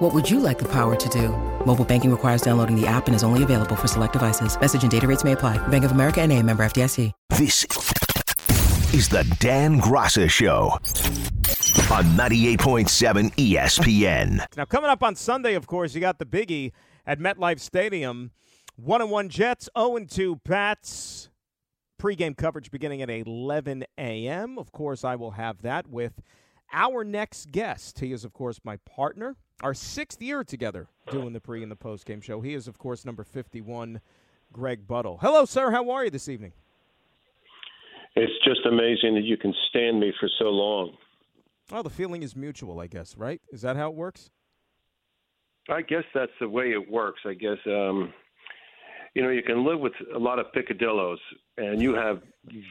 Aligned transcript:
What 0.00 0.14
would 0.14 0.30
you 0.30 0.40
like 0.40 0.58
the 0.58 0.68
power 0.72 0.96
to 0.96 1.08
do? 1.10 1.28
Mobile 1.66 1.84
banking 1.84 2.10
requires 2.10 2.40
downloading 2.40 2.74
the 2.74 2.86
app 2.86 3.06
and 3.06 3.14
is 3.14 3.22
only 3.22 3.42
available 3.42 3.76
for 3.76 3.86
select 3.86 4.14
devices. 4.14 4.58
Message 4.58 4.80
and 4.80 4.90
data 4.90 5.06
rates 5.06 5.24
may 5.24 5.32
apply. 5.32 5.58
Bank 5.68 5.84
of 5.84 5.90
America 5.92 6.22
and 6.22 6.32
a 6.32 6.42
member 6.42 6.62
FDIC. 6.62 7.12
This 7.28 7.64
is 8.94 9.10
the 9.10 9.28
Dan 9.40 9.78
Graca 9.78 10.30
Show 10.30 10.70
on 11.94 12.04
98.7 12.16 13.30
ESPN. 13.34 14.42
Now, 14.56 14.64
coming 14.64 14.88
up 14.88 15.02
on 15.02 15.16
Sunday, 15.16 15.52
of 15.52 15.66
course, 15.66 15.94
you 15.94 16.00
got 16.00 16.18
the 16.18 16.24
biggie 16.24 16.72
at 17.06 17.18
MetLife 17.18 17.60
Stadium. 17.60 18.30
1 18.76 19.02
and 19.02 19.10
1 19.10 19.28
Jets, 19.28 19.68
0 19.78 19.96
and 19.96 20.10
2 20.10 20.36
Pats. 20.36 21.28
Pre-game 21.98 22.32
coverage 22.32 22.70
beginning 22.70 23.02
at 23.02 23.10
11 23.10 23.84
a.m. 23.98 24.58
Of 24.58 24.72
course, 24.72 25.04
I 25.04 25.16
will 25.16 25.32
have 25.32 25.60
that 25.60 25.88
with 25.88 26.22
our 26.72 27.04
next 27.04 27.50
guest. 27.50 27.98
He 27.98 28.12
is, 28.12 28.24
of 28.24 28.32
course, 28.32 28.60
my 28.64 28.78
partner. 28.78 29.36
Our 29.62 29.74
sixth 29.74 30.22
year 30.22 30.42
together 30.42 30.88
doing 31.10 31.32
the 31.32 31.40
pre 31.40 31.62
and 31.62 31.70
the 31.70 31.76
post 31.76 32.06
game 32.06 32.20
show. 32.20 32.40
He 32.40 32.54
is, 32.54 32.66
of 32.66 32.78
course, 32.78 33.04
number 33.04 33.24
51, 33.24 34.00
Greg 34.52 34.86
Buttle. 34.86 35.18
Hello, 35.20 35.44
sir. 35.44 35.70
How 35.70 35.90
are 35.90 36.04
you 36.04 36.10
this 36.10 36.28
evening? 36.28 36.52
It's 38.16 38.32
just 38.44 38.64
amazing 38.66 39.14
that 39.14 39.24
you 39.24 39.36
can 39.36 39.54
stand 39.68 40.00
me 40.00 40.12
for 40.18 40.28
so 40.38 40.46
long. 40.46 40.96
Well, 41.70 41.82
the 41.82 41.90
feeling 41.90 42.22
is 42.22 42.34
mutual, 42.34 42.80
I 42.80 42.86
guess, 42.86 43.16
right? 43.16 43.40
Is 43.52 43.62
that 43.62 43.76
how 43.76 43.90
it 43.90 43.94
works? 43.94 44.30
I 45.68 45.82
guess 45.82 46.04
that's 46.14 46.32
the 46.40 46.48
way 46.48 46.72
it 46.72 46.90
works. 46.90 47.20
I 47.26 47.34
guess 47.34 47.58
um, 47.66 48.12
you 49.14 49.22
know 49.22 49.28
you 49.28 49.42
can 49.42 49.64
live 49.64 49.78
with 49.78 49.92
a 50.14 50.18
lot 50.18 50.38
of 50.38 50.46
picadillos, 50.52 51.18
and 51.58 51.80
you 51.82 51.94
have 51.94 52.22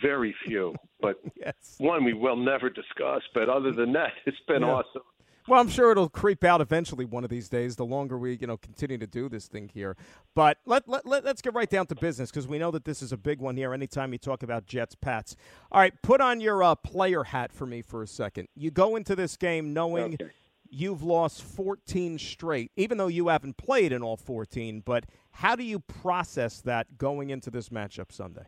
very 0.02 0.36
few. 0.46 0.74
But 1.00 1.22
yes. 1.40 1.76
one 1.78 2.04
we 2.04 2.14
will 2.14 2.36
never 2.36 2.70
discuss. 2.70 3.22
But 3.34 3.48
other 3.48 3.72
than 3.72 3.94
that, 3.94 4.12
it's 4.26 4.40
been 4.48 4.64
Yeah. 4.64 4.70
awesome. 4.74 5.04
Well, 5.50 5.60
I'm 5.60 5.68
sure 5.68 5.92
it'll 5.92 6.10
creep 6.10 6.44
out 6.44 6.62
eventually 6.62 7.06
one 7.06 7.24
of 7.24 7.32
these 7.32 7.50
days. 7.50 7.76
The 7.76 7.84
longer 7.84 8.20
we, 8.20 8.38
you 8.40 8.46
know, 8.46 8.58
continue 8.58 9.00
to 9.00 9.08
do 9.08 9.28
this 9.28 9.48
thing 9.48 9.72
here, 9.74 9.98
but 10.36 10.60
let 10.68 10.88
let, 10.88 11.08
let 11.08 11.26
us 11.26 11.42
get 11.42 11.56
right 11.56 11.68
down 11.68 11.88
to 11.88 11.96
business 11.96 12.30
because 12.30 12.48
we 12.48 12.60
know 12.60 12.70
that 12.70 12.86
this 12.86 13.02
is 13.02 13.12
a 13.12 13.18
big 13.18 13.42
one 13.42 13.58
here. 13.58 13.74
Anytime 13.74 14.12
you 14.14 14.20
talk 14.20 14.44
about 14.44 14.68
Jets, 14.68 14.94
Pats. 14.94 15.36
All 15.72 15.82
right, 15.82 16.00
put 16.04 16.22
on 16.22 16.40
your 16.40 16.62
uh, 16.62 16.76
player 16.76 17.24
hat 17.24 17.52
for 17.52 17.66
me 17.66 17.82
for 17.82 18.04
a 18.04 18.08
second. 18.08 18.48
You 18.56 18.70
go 18.70 18.96
into 18.96 19.16
this 19.16 19.38
game 19.38 19.74
knowing 19.74 20.14
Okay. 20.14 20.30
you've 20.70 21.02
lost 21.02 21.42
14 21.42 22.20
straight, 22.20 22.72
even 22.76 23.00
though 23.00 23.08
you 23.08 23.30
haven't 23.30 23.58
played 23.58 23.92
in 23.92 24.04
all 24.04 24.18
14. 24.18 24.84
But 24.86 25.06
how 25.32 25.56
do 25.56 25.64
you 25.64 25.80
process 25.80 26.62
that 26.62 27.00
going 27.00 27.32
into 27.32 27.50
this 27.50 27.70
matchup 27.70 28.12
Sunday? 28.12 28.46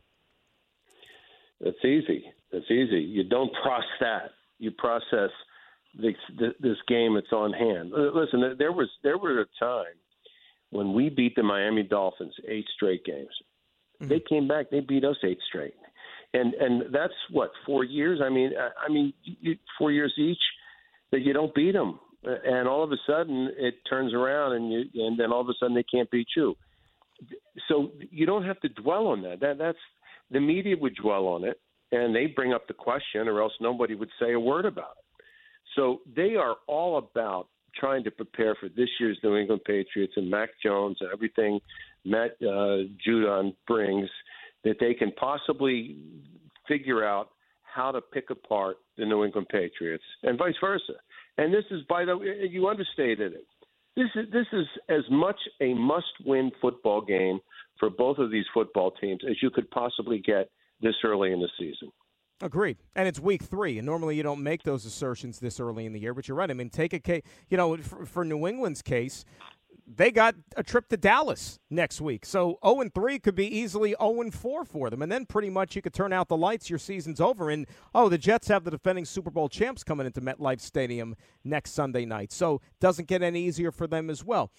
It's 1.62 1.84
easy. 1.84 2.26
It's 2.52 2.70
easy. 2.70 3.00
You 3.02 3.24
don't 3.24 3.52
process 3.64 3.90
that. 4.02 4.32
You 4.60 4.70
process 4.70 5.32
this, 5.98 6.16
this 6.60 6.78
game 6.88 7.16
that's 7.16 7.32
on 7.32 7.54
hand. 7.54 7.92
Listen, 7.92 8.56
there 8.58 8.72
was 8.72 8.90
there 9.04 9.18
was 9.18 9.46
a 9.46 9.64
time 9.64 9.96
when 10.70 10.94
we 10.94 11.10
beat 11.10 11.36
the 11.36 11.44
Miami 11.44 11.84
Dolphins 11.84 12.34
eight 12.48 12.66
straight 12.76 13.04
games. 13.06 13.30
Mm-hmm. 14.02 14.10
They 14.10 14.22
came 14.28 14.48
back. 14.48 14.70
They 14.72 14.80
beat 14.80 15.04
us 15.04 15.18
eight 15.24 15.40
straight, 15.48 15.76
and 16.34 16.54
and 16.56 16.94
that's 16.94 17.14
what 17.30 17.52
four 17.66 17.84
years. 17.84 18.20
I 18.24 18.30
mean, 18.30 18.52
I, 18.58 18.86
I 18.86 18.92
mean, 18.92 19.14
four 19.78 19.92
years 19.92 20.14
each 20.18 20.42
that 21.12 21.22
you 21.22 21.34
don't 21.34 21.54
beat 21.54 21.74
them, 21.74 22.00
and 22.24 22.68
all 22.68 22.84
of 22.84 22.92
a 22.92 22.98
sudden 23.06 23.52
it 23.58 23.76
turns 23.90 24.14
around, 24.14 24.54
and 24.54 24.72
you 24.72 25.06
and 25.06 25.20
then 25.20 25.32
all 25.32 25.42
of 25.42 25.50
a 25.50 25.54
sudden 25.60 25.76
they 25.76 25.84
can't 25.84 26.10
beat 26.10 26.30
you. 26.36 26.56
So 27.68 27.92
you 28.10 28.26
don't 28.26 28.46
have 28.46 28.60
to 28.62 28.70
dwell 28.70 29.08
on 29.08 29.22
that. 29.24 29.42
That 29.42 29.58
that's 29.58 29.78
the 30.32 30.40
media 30.40 30.76
would 30.80 30.96
dwell 30.96 31.28
on 31.28 31.44
it, 31.44 31.60
and 31.92 32.16
they 32.16 32.28
bring 32.28 32.54
up 32.54 32.68
the 32.68 32.74
question, 32.74 33.28
or 33.28 33.42
else 33.42 33.54
nobody 33.60 33.94
would 33.94 34.10
say 34.20 34.34
a 34.34 34.40
word 34.40 34.66
about 34.66 34.96
it. 34.98 35.06
So 35.76 36.02
they 36.16 36.36
are 36.36 36.56
all 36.68 36.98
about 36.98 37.48
trying 37.76 38.04
to 38.04 38.12
prepare 38.12 38.56
for 38.60 38.70
this 38.70 38.90
year's 39.00 39.18
New 39.24 39.38
England 39.38 39.62
Patriots 39.66 40.14
and 40.18 40.30
Mac 40.30 40.50
Jones 40.64 40.98
and 41.00 41.10
everything 41.14 41.60
Matt 42.06 42.32
uh, 42.42 42.88
Judon 43.08 43.56
brings 43.68 44.10
that 44.64 44.76
they 44.80 44.94
can 44.94 45.12
possibly 45.14 45.98
figure 46.68 47.06
out 47.06 47.30
how 47.64 47.92
to 47.92 48.02
pick 48.02 48.30
apart 48.30 48.78
the 48.98 49.06
New 49.06 49.24
England 49.24 49.48
Patriots 49.50 50.04
and 50.24 50.38
vice 50.38 50.56
versa. 50.60 50.94
And 51.38 51.54
this 51.54 51.64
is, 51.72 51.82
by 51.88 52.06
the 52.06 52.18
way, 52.18 52.48
you 52.50 52.68
understated 52.68 53.34
it. 53.34 53.46
This 53.96 54.08
is 54.16 54.32
this 54.32 54.46
is 54.54 54.66
as 54.90 55.04
much 55.10 55.36
a 55.60 55.74
must-win 55.74 56.52
football 56.62 57.02
game 57.02 57.40
for 57.80 57.90
both 57.90 58.20
of 58.20 58.32
these 58.32 58.46
football 58.54 58.92
teams 58.92 59.22
as 59.30 59.36
you 59.42 59.50
could 59.50 59.70
possibly 59.72 60.20
get 60.20 60.50
this 60.82 60.96
early 61.04 61.32
in 61.32 61.40
the 61.40 61.50
season. 61.60 61.92
Agreed. 62.42 62.78
And 62.96 63.08
it's 63.08 63.20
week 63.20 63.44
three, 63.44 63.78
and 63.78 63.86
normally 63.86 64.16
you 64.16 64.24
don't 64.24 64.42
make 64.42 64.64
those 64.64 64.86
assertions 64.86 65.40
this 65.40 65.60
early 65.60 65.86
in 65.86 65.94
the 65.94 66.00
year. 66.00 66.14
But 66.14 66.28
you're 66.28 66.38
right. 66.38 66.50
I 66.50 66.54
mean, 66.54 66.70
take 66.70 66.94
a 66.94 67.00
case. 67.00 67.22
You 67.50 67.58
know, 67.58 67.78
for, 67.78 68.06
for 68.06 68.26
New 68.26 68.48
England's 68.48 68.82
case, 68.82 69.26
they 69.96 70.12
got 70.12 70.36
a 70.56 70.64
trip 70.64 70.88
to 70.90 70.98
Dallas 70.98 71.60
next 71.70 72.02
week, 72.02 72.26
so 72.26 72.60
0 72.66 72.82
and 72.82 72.94
three 72.94 73.20
could 73.20 73.36
be 73.36 73.48
easily 73.48 73.96
0 74.02 74.22
and 74.22 74.34
four 74.34 74.64
for 74.64 74.90
them, 74.90 75.02
and 75.02 75.12
then 75.12 75.26
pretty 75.26 75.50
much 75.50 75.76
you 75.76 75.82
could 75.82 75.94
turn 75.94 76.14
out 76.14 76.28
the 76.28 76.38
lights. 76.38 76.70
Your 76.70 76.80
season's 76.80 77.20
over, 77.20 77.50
and 77.50 77.68
oh, 77.94 78.08
the 78.08 78.18
Jets 78.18 78.48
have 78.48 78.64
the 78.64 78.72
defending 78.72 79.06
Super 79.06 79.32
Bowl 79.32 79.50
champs 79.50 79.84
coming 79.84 80.06
into 80.06 80.22
MetLife 80.22 80.62
Stadium 80.62 81.16
next 81.44 81.72
Sunday 81.72 82.06
night, 82.06 82.32
so 82.32 82.62
doesn't 82.80 83.08
get 83.08 83.22
any 83.22 83.44
easier 83.44 83.72
for 83.72 83.88
them 83.88 84.10
as 84.10 84.24
well. 84.24 84.52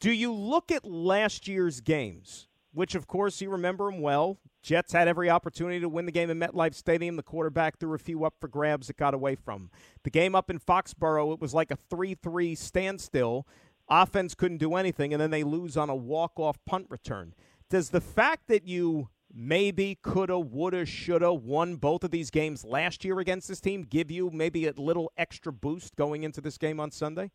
Do 0.00 0.10
you 0.10 0.32
look 0.32 0.72
at 0.72 0.84
last 0.84 1.46
year's 1.46 1.80
games, 1.80 2.48
which 2.72 2.94
of 2.94 3.06
course 3.06 3.40
you 3.40 3.50
remember 3.50 3.90
them 3.90 4.00
well? 4.00 4.38
Jets 4.62 4.92
had 4.92 5.08
every 5.08 5.30
opportunity 5.30 5.80
to 5.80 5.88
win 5.88 6.06
the 6.06 6.12
game 6.12 6.30
in 6.30 6.38
MetLife 6.38 6.74
Stadium. 6.74 7.16
The 7.16 7.22
quarterback 7.22 7.78
threw 7.78 7.94
a 7.94 7.98
few 7.98 8.24
up 8.24 8.34
for 8.40 8.48
grabs 8.48 8.88
that 8.88 8.96
got 8.96 9.14
away 9.14 9.34
from. 9.34 9.62
'em. 9.62 9.70
The 10.04 10.10
game 10.10 10.34
up 10.34 10.50
in 10.50 10.58
Foxborough, 10.58 11.32
it 11.32 11.40
was 11.40 11.54
like 11.54 11.70
a 11.70 11.78
3-3 11.90 12.54
standstill. 12.54 13.46
Offense 13.88 14.34
couldn't 14.34 14.58
do 14.58 14.74
anything, 14.74 15.12
and 15.12 15.20
then 15.20 15.30
they 15.30 15.42
lose 15.42 15.76
on 15.76 15.90
a 15.90 15.96
walk-off 15.96 16.64
punt 16.64 16.86
return. 16.90 17.34
Does 17.68 17.90
the 17.90 18.00
fact 18.00 18.48
that 18.48 18.66
you 18.66 19.08
maybe 19.32 19.98
coulda, 20.02 20.38
woulda, 20.38 20.84
shoulda 20.84 21.32
won 21.32 21.76
both 21.76 22.04
of 22.04 22.10
these 22.10 22.30
games 22.30 22.64
last 22.64 23.04
year 23.04 23.18
against 23.20 23.48
this 23.48 23.60
team 23.60 23.82
give 23.82 24.10
you 24.10 24.30
maybe 24.30 24.66
a 24.66 24.72
little 24.72 25.12
extra 25.16 25.52
boost 25.52 25.96
going 25.96 26.22
into 26.22 26.40
this 26.40 26.58
game 26.58 26.80
on 26.80 26.90
Sunday? 26.90 27.30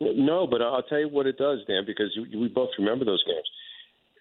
No, 0.00 0.46
but 0.46 0.60
I'll 0.60 0.82
tell 0.82 0.98
you 0.98 1.08
what 1.08 1.26
it 1.26 1.38
does, 1.38 1.60
Dan, 1.66 1.84
because 1.86 2.16
we 2.16 2.48
both 2.48 2.70
remember 2.78 3.04
those 3.04 3.24
games. 3.24 3.48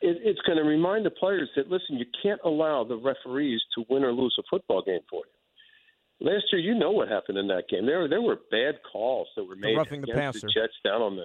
It, 0.05 0.17
it's 0.21 0.41
going 0.41 0.57
to 0.57 0.63
remind 0.63 1.05
the 1.05 1.09
players 1.09 1.49
that 1.55 1.69
listen, 1.69 1.97
you 1.97 2.05
can't 2.21 2.39
allow 2.45 2.83
the 2.83 2.97
referees 2.97 3.61
to 3.75 3.83
win 3.89 4.03
or 4.03 4.11
lose 4.11 4.35
a 4.39 4.43
football 4.49 4.83
game 4.85 5.01
for 5.09 5.23
you. 5.25 6.27
Last 6.31 6.45
year, 6.51 6.61
you 6.61 6.77
know 6.77 6.91
what 6.91 7.09
happened 7.09 7.38
in 7.38 7.47
that 7.47 7.63
game. 7.69 7.85
There, 7.85 8.07
there 8.07 8.21
were 8.21 8.38
bad 8.49 8.75
calls 8.89 9.27
that 9.35 9.43
were 9.43 9.55
made 9.55 9.75
roughing 9.75 10.01
the 10.01 10.11
against 10.11 10.41
passer. 10.43 10.47
the 10.47 10.53
Jets 10.53 10.73
down 10.83 11.01
on 11.01 11.16
the. 11.16 11.23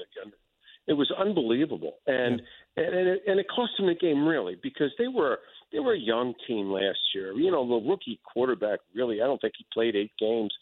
It 0.89 0.95
was 0.95 1.13
unbelievable, 1.17 1.99
and 2.07 2.43
and 2.77 2.95
and 2.95 3.09
it, 3.09 3.23
and 3.27 3.39
it 3.39 3.47
cost 3.55 3.73
them 3.79 3.87
the 3.87 3.95
game 3.95 4.27
really 4.27 4.57
because 4.61 4.91
they 4.99 5.07
were 5.07 5.39
they 5.73 5.79
were 5.79 5.95
a 5.95 5.99
young 5.99 6.35
team 6.49 6.71
last 6.73 6.99
year. 7.15 7.33
You 7.33 7.53
know, 7.53 7.69
the 7.69 7.89
rookie 7.89 8.19
quarterback 8.25 8.81
really, 8.95 9.23
I 9.23 9.27
don't 9.27 9.41
think 9.41 9.55
he 9.57 9.67
played 9.73 9.95
eight 9.95 10.13
games. 10.19 10.53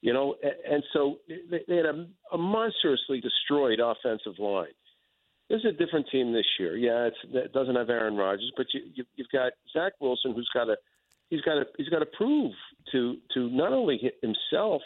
You 0.00 0.12
know, 0.12 0.36
and, 0.42 0.74
and 0.74 0.82
so 0.92 1.16
they, 1.28 1.60
they 1.68 1.76
had 1.76 1.86
a, 1.86 2.06
a 2.32 2.38
monstrously 2.38 3.20
destroyed 3.20 3.80
offensive 3.80 4.38
line. 4.38 4.72
This 5.50 5.60
is 5.60 5.66
a 5.66 5.72
different 5.72 6.06
team 6.10 6.32
this 6.32 6.46
year. 6.58 6.76
Yeah, 6.76 7.10
it 7.32 7.52
doesn't 7.52 7.76
have 7.76 7.90
Aaron 7.90 8.16
Rodgers, 8.16 8.50
but 8.56 8.66
you, 8.72 8.80
you, 8.94 9.04
you've 9.16 9.28
got 9.30 9.52
Zach 9.72 9.92
Wilson, 10.00 10.32
who's 10.34 10.48
got 10.54 10.64
to 10.64 10.76
he's 11.30 11.42
got 11.42 11.54
to 11.54 11.64
he's 11.76 11.88
got 11.88 11.98
to 12.00 12.06
prove 12.06 12.52
to 12.92 13.16
to 13.34 13.50
not 13.50 13.72
only 13.72 13.98
hi- 14.02 14.26
himself 14.26 14.82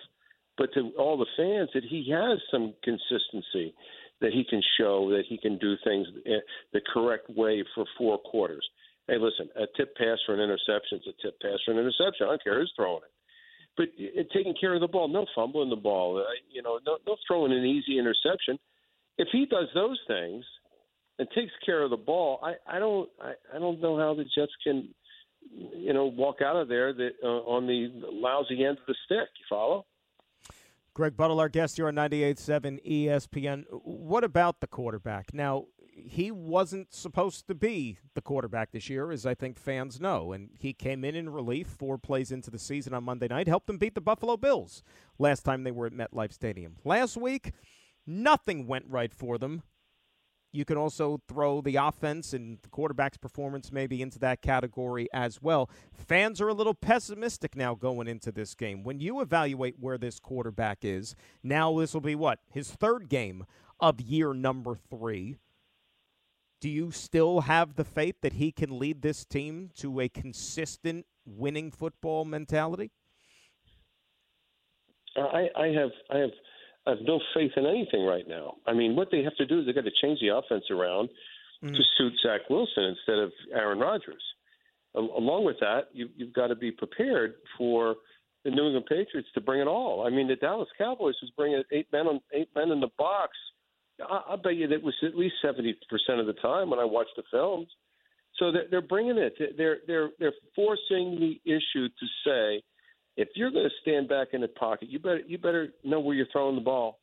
but 0.57 0.75
to 0.75 0.91
all 0.99 1.17
the 1.17 1.27
fans 1.37 1.71
that 1.73 1.85
he 1.85 2.11
has 2.11 2.41
some 2.51 2.75
consistency, 2.83 3.73
that 4.21 4.33
he 4.33 4.45
can 4.45 4.61
show 4.79 5.09
that 5.11 5.23
he 5.29 5.39
can 5.39 5.57
do 5.59 5.77
things 5.85 6.09
eh, 6.27 6.41
the 6.73 6.81
correct 6.93 7.31
way 7.31 7.65
for 7.75 7.85
four 7.97 8.19
quarters. 8.19 8.69
Hey, 9.07 9.17
listen, 9.19 9.49
a 9.57 9.67
tip 9.77 9.97
pass 9.97 10.19
for 10.27 10.35
an 10.35 10.41
interception 10.41 10.99
is 10.99 11.07
a 11.07 11.23
tip 11.23 11.41
pass 11.41 11.59
for 11.65 11.71
an 11.71 11.79
interception. 11.79 12.27
I 12.27 12.31
don't 12.31 12.43
care 12.45 12.59
who's 12.59 12.73
throwing 12.75 13.03
it. 13.05 13.13
But 13.77 13.89
eh, 13.99 14.25
taking 14.35 14.55
care 14.61 14.75
of 14.75 14.81
the 14.81 14.89
ball, 14.89 15.07
no 15.09 15.27
fumbling 15.35 15.71
the 15.71 15.77
ball, 15.77 16.19
uh, 16.19 16.25
you 16.51 16.63
know, 16.63 16.81
no, 16.85 16.99
no 17.07 17.17
throwing 17.27 17.53
an 17.53 17.65
easy 17.65 17.99
interception. 17.99 18.59
If 19.19 19.29
he 19.33 19.47
does 19.47 19.69
those 19.75 19.99
things 20.07 20.45
and 21.19 21.29
takes 21.35 21.53
care 21.67 21.83
of 21.83 21.91
the 21.91 21.97
ball, 21.97 22.41
I, 22.43 22.55
I 22.77 22.79
don't, 22.79 23.09
I, 23.21 23.33
I 23.55 23.59
don't 23.59 23.81
know 23.81 23.99
how 23.99 24.15
the 24.15 24.25
Jets 24.25 24.53
can, 24.65 24.89
you 25.51 25.93
know, 25.93 26.07
walk 26.07 26.37
out 26.41 26.57
of 26.57 26.69
there 26.69 26.93
that 26.93 27.11
uh, 27.23 27.27
on 27.27 27.67
the 27.67 27.91
lousy 28.11 28.65
end 28.65 28.79
of 28.79 28.87
the 28.87 28.95
stick. 29.05 29.29
You 29.39 29.47
follow? 29.49 29.87
Greg 30.95 31.17
Buttle, 31.17 31.39
our 31.39 31.49
guest 31.49 31.77
here 31.77 31.89
on 31.89 31.95
98.7 31.95 32.85
ESPN. 32.85 33.65
What 33.71 34.25
about 34.25 34.61
the 34.61 34.67
quarterback? 34.67 35.33
Now, 35.33 35.67
he 36.07 36.31
wasn't 36.31 36.93
supposed 36.93 37.47
to 37.49 37.55
be 37.55 37.99
the 38.15 38.21
quarterback 38.21 38.73
this 38.73 38.89
year, 38.89 39.11
as 39.11 39.27
I 39.27 39.35
think 39.35 39.59
fans 39.59 40.01
know. 40.01 40.33
And 40.33 40.51
he 40.59 40.73
came 40.73 41.05
in 41.05 41.15
in 41.15 41.31
relief 41.31 41.67
four 41.67 41.99
plays 41.99 42.33
into 42.33 42.51
the 42.51 42.59
season 42.59 42.95
on 42.95 43.05
Monday 43.05 43.29
night, 43.29 43.49
helped 43.49 43.67
them 43.67 43.79
beat 43.79 43.95
the 43.95 44.01
Buffalo 44.01 44.37
Bills 44.37 44.83
last 45.19 45.43
time 45.43 45.65
they 45.65 45.71
were 45.71 45.87
at 45.87 45.93
MetLife 45.93 46.33
Stadium. 46.33 46.77
Last 46.85 47.17
week, 47.17 47.53
nothing 48.09 48.67
went 48.67 48.87
right 48.89 49.15
for 49.15 49.39
them. 49.39 49.63
You 50.51 50.65
can 50.65 50.79
also 50.79 51.21
throw 51.29 51.61
the 51.61 51.77
offense 51.77 52.33
and 52.33 52.59
the 52.63 52.71
quarterback's 52.71 53.19
performance 53.19 53.71
maybe 53.71 54.01
into 54.01 54.19
that 54.21 54.41
category 54.41 55.07
as 55.13 55.43
well. 55.43 55.69
Fans 55.93 56.41
are 56.41 56.49
a 56.49 56.55
little 56.55 56.73
pessimistic 56.75 57.55
now 57.55 57.75
going 57.75 58.09
into 58.09 58.33
this 58.33 58.55
game. 58.55 58.83
When 58.83 58.99
you 58.99 59.21
evaluate 59.21 59.77
where 59.79 59.99
this 59.99 60.19
quarterback 60.19 60.79
is, 60.83 61.15
now 61.43 61.79
this 61.79 61.93
will 61.93 62.01
be 62.01 62.15
what? 62.15 62.41
His 62.51 62.71
third 62.71 63.11
game 63.11 63.45
of 63.79 64.01
year 64.01 64.33
number 64.33 64.75
three. 64.75 65.37
Do 66.61 66.71
you 66.71 66.91
still 66.91 67.43
have 67.43 67.75
the 67.75 67.85
faith 67.85 68.17
that 68.23 68.33
he 68.33 68.51
can 68.51 68.79
lead 68.79 69.03
this 69.03 69.25
team 69.25 69.71
to 69.77 70.01
a 70.01 70.09
consistent 70.09 71.07
winning 71.25 71.71
football 71.71 72.25
mentality? 72.25 72.91
Uh, 75.15 75.21
I, 75.21 75.49
I 75.57 75.67
have 75.69 75.91
I 76.11 76.19
have 76.19 76.31
I 76.89 76.93
have 76.93 77.03
no 77.07 77.21
faith 77.35 77.53
in 77.57 77.67
anything 77.67 78.07
right 78.07 78.27
now. 78.27 78.55
I 78.67 78.73
mean, 78.73 78.97
what 78.97 79.09
they 79.11 79.23
have 79.23 79.37
to 79.37 79.47
do 79.47 79.61
is 79.61 79.67
they 79.67 79.75
got 79.75 79.85
to 79.85 79.91
change 80.03 80.21
the 80.21 80.35
offense 80.35 80.65
around 80.71 81.11
mm. 81.63 81.77
to 81.77 81.83
suit 81.99 82.15
Zach 82.23 82.49
Wilson 82.49 82.85
instead 82.85 83.19
of 83.19 83.31
Aaron 83.53 83.79
Rodgers. 83.79 84.23
along 84.95 85.45
with 85.45 85.57
that, 85.61 85.89
you, 85.93 86.09
you've 86.17 86.33
got 86.33 86.47
to 86.47 86.57
be 86.57 86.71
prepared 86.71 87.35
for 87.59 87.97
the 88.45 88.51
New 88.51 88.67
England 88.67 88.87
Patriots 88.87 89.29
to 89.35 89.41
bring 89.43 89.61
it 89.61 89.67
all. 89.67 90.07
I 90.07 90.11
mean, 90.11 90.29
the 90.29 90.37
Dallas 90.37 90.69
Cowboys 90.79 91.17
was 91.21 91.31
bringing 91.37 91.63
eight 91.73 91.89
men 91.93 92.07
on 92.07 92.21
eight 92.33 92.49
men 92.57 92.71
in 92.71 92.81
the 92.81 92.91
box. 92.97 93.33
I, 94.01 94.23
I'll 94.31 94.37
bet 94.39 94.57
you 94.57 94.67
that 94.69 94.83
was 94.83 94.95
at 95.03 95.15
least 95.15 95.35
seventy 95.43 95.77
percent 95.91 96.21
of 96.21 96.27
the 96.27 96.41
time 96.41 96.71
when 96.71 96.79
I 96.79 96.85
watched 96.85 97.17
the 97.17 97.25
films. 97.31 97.69
So 98.39 98.51
they're, 98.51 98.67
they're 98.71 98.81
bringing 98.81 99.19
it. 99.19 99.35
They're 99.59 99.79
they're 99.87 100.11
they're 100.19 100.33
forcing 100.57 101.19
the 101.21 101.41
issue 101.45 101.89
to 101.89 102.07
say 102.25 102.63
if 103.19 103.31
you're 103.35 103.51
going 103.51 103.69
to 103.69 103.75
stand 103.83 104.09
back 104.09 104.29
in 104.33 104.41
the 104.41 104.49
pocket, 104.49 104.89
you 104.89 105.01
better 105.01 105.21
you 105.27 105.39
better 105.39 105.75
know 105.85 105.99
where 105.99 106.15
you're 106.15 106.29
throwing 106.33 106.55
the 106.55 106.63
ball. 106.63 107.01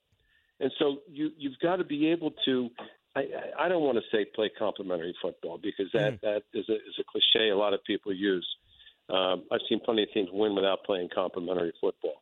And 0.61 0.71
so 0.79 0.99
you 1.11 1.29
you've 1.37 1.59
got 1.61 1.75
to 1.75 1.83
be 1.83 2.07
able 2.07 2.31
to. 2.45 2.69
I, 3.17 3.23
I 3.59 3.69
don't 3.69 3.83
want 3.83 3.97
to 3.97 4.03
say 4.11 4.25
play 4.33 4.49
complementary 4.57 5.15
football 5.21 5.59
because 5.61 5.87
that 5.93 6.13
mm. 6.13 6.21
that 6.21 6.43
is 6.53 6.67
a, 6.69 6.75
is 6.75 6.95
a 6.99 7.03
cliche 7.03 7.49
a 7.49 7.57
lot 7.57 7.73
of 7.73 7.83
people 7.83 8.13
use. 8.13 8.47
Um, 9.09 9.43
I've 9.51 9.59
seen 9.69 9.81
plenty 9.83 10.03
of 10.03 10.09
teams 10.13 10.29
win 10.31 10.55
without 10.55 10.83
playing 10.85 11.09
complementary 11.13 11.73
football. 11.81 12.21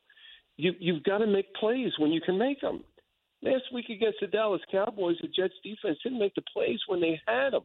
You 0.57 0.73
you've 0.79 1.03
got 1.03 1.19
to 1.19 1.27
make 1.27 1.53
plays 1.53 1.91
when 1.99 2.11
you 2.11 2.19
can 2.19 2.37
make 2.37 2.61
them. 2.61 2.83
Last 3.43 3.65
week 3.73 3.89
against 3.89 4.17
the 4.21 4.27
Dallas 4.27 4.61
Cowboys, 4.71 5.17
the 5.21 5.27
Jets 5.27 5.53
defense 5.63 5.99
didn't 6.03 6.19
make 6.19 6.33
the 6.33 6.43
plays 6.51 6.79
when 6.87 6.99
they 6.99 7.21
had 7.27 7.51
them. 7.51 7.63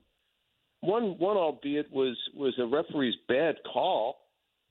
One 0.80 1.16
one 1.18 1.38
albeit 1.38 1.90
was 1.90 2.18
was 2.34 2.52
a 2.58 2.66
referee's 2.66 3.16
bad 3.28 3.56
call 3.72 4.18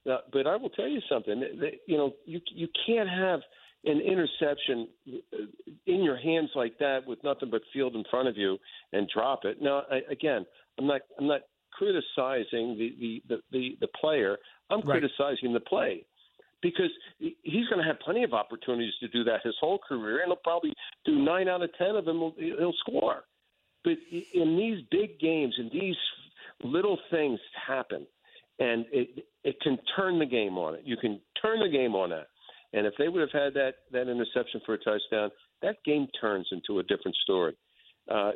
uh, 0.10 0.18
but 0.32 0.48
I 0.48 0.56
will 0.56 0.70
tell 0.70 0.88
you 0.88 1.02
something. 1.10 1.44
You 1.86 1.98
know, 1.98 2.14
you 2.26 2.42
you 2.54 2.68
can't 2.86 3.10
have 3.10 3.42
an 3.86 4.02
interception 4.02 4.88
uh, 5.08 5.38
in 5.86 6.04
your 6.04 6.18
hands 6.18 6.50
like 6.56 6.78
that 6.80 7.00
with 7.06 7.24
nothing 7.24 7.50
but 7.50 7.62
field 7.74 7.96
in 7.96 8.04
front 8.10 8.28
of 8.28 8.38
you 8.38 8.58
and 8.94 9.10
drop 9.14 9.46
it. 9.46 9.62
Now, 9.62 9.84
I, 9.92 10.02
again, 10.12 10.46
I'm 10.80 10.88
not 10.88 11.02
I'm 11.20 11.28
not 11.28 11.42
criticizing 11.74 12.78
the 12.78 12.96
the 13.00 13.24
the, 13.30 13.42
the, 13.52 13.78
the 13.82 13.88
player. 14.00 14.38
I'm 14.70 14.82
right. 14.82 15.00
criticizing 15.02 15.54
the 15.54 15.60
play 15.60 16.06
because 16.62 16.90
he's 17.20 17.68
going 17.68 17.82
to 17.82 17.88
have 17.88 18.00
plenty 18.00 18.24
of 18.24 18.34
opportunities 18.34 18.94
to 19.00 19.08
do 19.10 19.24
that 19.26 19.42
his 19.44 19.56
whole 19.60 19.80
career, 19.88 20.20
and 20.22 20.28
he'll 20.28 20.38
probably 20.44 20.74
do 21.06 21.18
nine 21.18 21.48
out 21.48 21.62
of 21.62 21.70
ten 21.78 21.96
of 21.96 22.06
them. 22.06 22.32
He'll 22.38 22.74
score. 22.80 23.24
But 23.84 23.94
in 24.34 24.58
these 24.58 24.84
big 24.92 25.20
games, 25.20 25.56
and 25.58 25.72
these 25.72 25.96
little 26.64 26.98
things 27.12 27.40
happen 27.68 28.08
and 28.60 28.86
it 28.92 29.26
it 29.44 29.56
can 29.62 29.78
turn 29.96 30.20
the 30.20 30.26
game 30.26 30.58
on 30.58 30.76
it. 30.76 30.82
You 30.84 30.98
can 30.98 31.20
turn 31.42 31.60
the 31.60 31.70
game 31.70 31.96
on 31.96 32.10
that. 32.10 32.28
And 32.74 32.86
if 32.86 32.94
they 32.98 33.08
would 33.08 33.22
have 33.22 33.32
had 33.32 33.54
that 33.54 33.74
that 33.92 34.10
interception 34.10 34.62
for 34.66 34.74
a 34.74 34.78
touchdown, 34.78 35.32
that 35.62 35.78
game 35.86 36.08
turns 36.20 36.48
into 36.52 36.80
a 36.80 36.84
different 36.84 37.16
story. 37.24 37.56
Uh, 38.10 38.32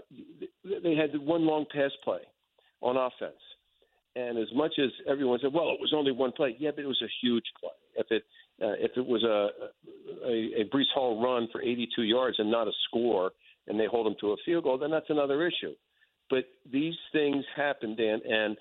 they 0.83 0.95
had 0.95 1.17
one 1.19 1.45
long 1.45 1.65
pass 1.73 1.91
play 2.03 2.19
on 2.81 2.97
offense, 2.97 3.39
and 4.15 4.37
as 4.37 4.47
much 4.53 4.73
as 4.79 4.89
everyone 5.07 5.39
said, 5.41 5.53
"Well, 5.53 5.69
it 5.69 5.79
was 5.79 5.93
only 5.95 6.11
one 6.11 6.31
play," 6.31 6.55
yeah, 6.59 6.71
but 6.75 6.83
it 6.83 6.87
was 6.87 7.01
a 7.01 7.11
huge 7.21 7.45
play. 7.59 7.71
If 7.95 8.07
it 8.09 8.23
uh, 8.61 8.75
if 8.79 8.91
it 8.97 9.05
was 9.05 9.23
a, 9.23 9.49
a 10.25 10.61
a 10.61 10.65
Breece 10.73 10.91
Hall 10.93 11.21
run 11.21 11.47
for 11.51 11.61
82 11.61 12.03
yards 12.03 12.37
and 12.39 12.51
not 12.51 12.67
a 12.67 12.71
score, 12.87 13.31
and 13.67 13.79
they 13.79 13.85
hold 13.85 14.05
them 14.05 14.15
to 14.21 14.31
a 14.31 14.35
field 14.45 14.63
goal, 14.65 14.77
then 14.77 14.91
that's 14.91 15.09
another 15.09 15.45
issue. 15.45 15.73
But 16.29 16.45
these 16.71 16.95
things 17.11 17.43
happen, 17.55 17.95
Dan, 17.95 18.21
and 18.27 18.57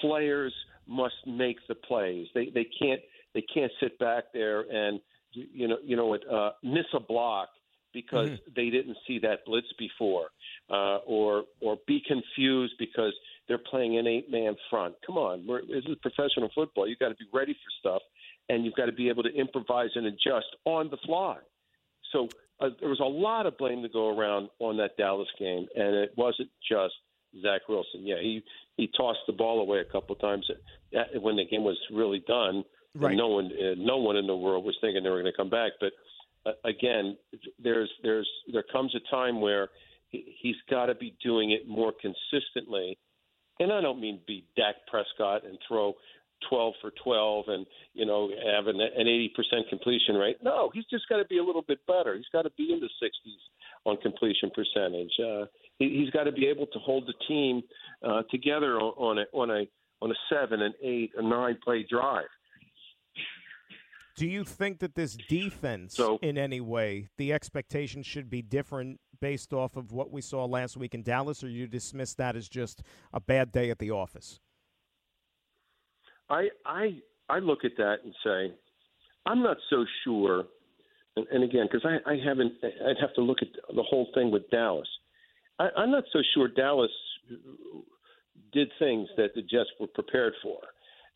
players 0.00 0.54
must 0.88 1.14
make 1.26 1.58
the 1.68 1.74
plays. 1.74 2.26
They 2.34 2.50
they 2.54 2.66
can't 2.78 3.00
they 3.34 3.42
can't 3.42 3.72
sit 3.80 3.98
back 3.98 4.24
there 4.32 4.60
and 4.60 5.00
you 5.32 5.68
know 5.68 5.76
you 5.84 5.96
know 5.96 6.06
what 6.06 6.22
uh, 6.30 6.50
miss 6.62 6.86
a 6.94 7.00
block 7.00 7.48
because 7.92 8.28
mm-hmm. 8.28 8.52
they 8.54 8.70
didn't 8.70 8.96
see 9.06 9.18
that 9.20 9.44
blitz 9.46 9.68
before, 9.78 10.28
uh, 10.70 10.98
or 11.06 11.44
or 11.60 11.78
be 11.86 12.02
confused 12.06 12.74
because 12.78 13.12
they're 13.46 13.58
playing 13.58 13.98
an 13.98 14.06
eight 14.06 14.30
man 14.30 14.56
front. 14.70 14.94
Come 15.06 15.16
on, 15.16 15.46
we're, 15.46 15.62
this 15.62 15.84
is 15.86 15.96
professional 16.02 16.50
football. 16.54 16.88
You've 16.88 16.98
got 16.98 17.08
to 17.08 17.14
be 17.14 17.26
ready 17.32 17.52
for 17.52 17.70
stuff, 17.80 18.02
and 18.48 18.64
you've 18.64 18.74
got 18.74 18.86
to 18.86 18.92
be 18.92 19.08
able 19.08 19.22
to 19.22 19.34
improvise 19.34 19.90
and 19.94 20.06
adjust 20.06 20.46
on 20.64 20.90
the 20.90 20.98
fly. 21.06 21.38
So 22.12 22.28
uh, 22.60 22.70
there 22.80 22.88
was 22.88 23.00
a 23.00 23.04
lot 23.04 23.46
of 23.46 23.56
blame 23.58 23.82
to 23.82 23.88
go 23.88 24.16
around 24.16 24.48
on 24.58 24.76
that 24.78 24.96
Dallas 24.96 25.28
game, 25.38 25.66
and 25.74 25.94
it 25.94 26.12
wasn't 26.16 26.50
just 26.68 26.94
Zach 27.42 27.62
Wilson. 27.68 28.06
Yeah, 28.06 28.20
he 28.20 28.42
he 28.76 28.88
tossed 28.96 29.20
the 29.26 29.32
ball 29.32 29.60
away 29.60 29.78
a 29.80 29.84
couple 29.84 30.14
of 30.14 30.20
times 30.20 30.48
when 31.20 31.36
the 31.36 31.44
game 31.44 31.64
was 31.64 31.78
really 31.92 32.22
done. 32.26 32.64
Right. 32.94 33.16
No 33.16 33.28
one, 33.28 33.46
uh, 33.46 33.74
no 33.76 33.98
one 33.98 34.16
in 34.16 34.26
the 34.26 34.36
world 34.36 34.64
was 34.64 34.76
thinking 34.80 35.02
they 35.02 35.10
were 35.10 35.20
going 35.20 35.32
to 35.32 35.36
come 35.36 35.50
back. 35.50 35.72
But 35.80 35.92
uh, 36.46 36.52
again, 36.64 37.16
there's 37.62 37.90
there's 38.02 38.28
there 38.52 38.64
comes 38.72 38.94
a 38.94 39.10
time 39.10 39.40
where 39.40 39.68
he, 40.08 40.36
he's 40.40 40.56
got 40.70 40.86
to 40.86 40.94
be 40.94 41.14
doing 41.22 41.50
it 41.50 41.68
more 41.68 41.92
consistently. 41.92 42.98
And 43.60 43.72
I 43.72 43.80
don't 43.80 44.00
mean 44.00 44.20
be 44.26 44.44
Dak 44.56 44.76
Prescott 44.88 45.44
and 45.44 45.58
throw 45.66 45.94
12 46.48 46.74
for 46.80 46.92
12 47.02 47.44
and 47.48 47.66
you 47.94 48.06
know 48.06 48.30
have 48.54 48.66
an, 48.66 48.80
an 48.80 49.06
80% 49.06 49.68
completion 49.68 50.14
rate. 50.14 50.38
No, 50.42 50.70
he's 50.72 50.86
just 50.90 51.08
got 51.08 51.16
to 51.18 51.24
be 51.24 51.38
a 51.38 51.44
little 51.44 51.64
bit 51.66 51.84
better. 51.86 52.14
He's 52.16 52.28
got 52.32 52.42
to 52.42 52.50
be 52.56 52.72
in 52.72 52.80
the 52.80 52.88
60s 53.02 53.42
on 53.84 53.96
completion 53.98 54.50
percentage. 54.54 55.12
Uh, 55.18 55.46
he's 55.78 56.10
got 56.10 56.24
to 56.24 56.32
be 56.32 56.46
able 56.46 56.66
to 56.66 56.78
hold 56.78 57.06
the 57.06 57.14
team 57.26 57.62
uh, 58.02 58.22
together 58.30 58.78
on, 58.78 59.18
on 59.18 59.18
a 59.18 59.36
on 59.36 59.50
a 59.50 59.68
on 60.00 60.10
a 60.10 60.14
seven, 60.30 60.62
an 60.62 60.74
eight, 60.82 61.12
a 61.16 61.22
nine 61.22 61.58
play 61.64 61.86
drive. 61.88 62.26
Do 64.16 64.26
you 64.26 64.42
think 64.42 64.80
that 64.80 64.96
this 64.96 65.16
defense, 65.28 65.94
so, 65.94 66.18
in 66.22 66.36
any 66.36 66.60
way, 66.60 67.08
the 67.18 67.32
expectation 67.32 68.02
should 68.02 68.28
be 68.28 68.42
different 68.42 68.98
based 69.20 69.52
off 69.52 69.76
of 69.76 69.92
what 69.92 70.10
we 70.10 70.20
saw 70.20 70.44
last 70.44 70.76
week 70.76 70.94
in 70.94 71.04
Dallas, 71.04 71.44
or 71.44 71.48
you 71.48 71.68
dismiss 71.68 72.14
that 72.14 72.34
as 72.34 72.48
just 72.48 72.82
a 73.12 73.20
bad 73.20 73.52
day 73.52 73.70
at 73.70 73.78
the 73.78 73.92
office? 73.92 74.40
I 76.28 76.48
I 76.66 77.00
I 77.28 77.38
look 77.38 77.64
at 77.64 77.72
that 77.76 77.98
and 78.04 78.14
say, 78.24 78.52
I'm 79.26 79.42
not 79.42 79.58
so 79.70 79.84
sure. 80.04 80.44
And, 81.16 81.26
and 81.30 81.44
again, 81.44 81.68
because 81.70 81.84
I, 81.84 82.10
I 82.10 82.16
haven't, 82.24 82.52
I'd 82.64 83.00
have 83.00 83.14
to 83.14 83.20
look 83.20 83.38
at 83.42 83.48
the 83.74 83.82
whole 83.82 84.08
thing 84.14 84.30
with 84.30 84.48
Dallas. 84.50 84.88
I, 85.58 85.68
I'm 85.76 85.90
not 85.90 86.04
so 86.12 86.20
sure 86.34 86.48
Dallas 86.48 86.90
did 88.52 88.70
things 88.78 89.08
that 89.16 89.34
the 89.34 89.42
Jets 89.42 89.70
were 89.80 89.86
prepared 89.88 90.34
for. 90.42 90.58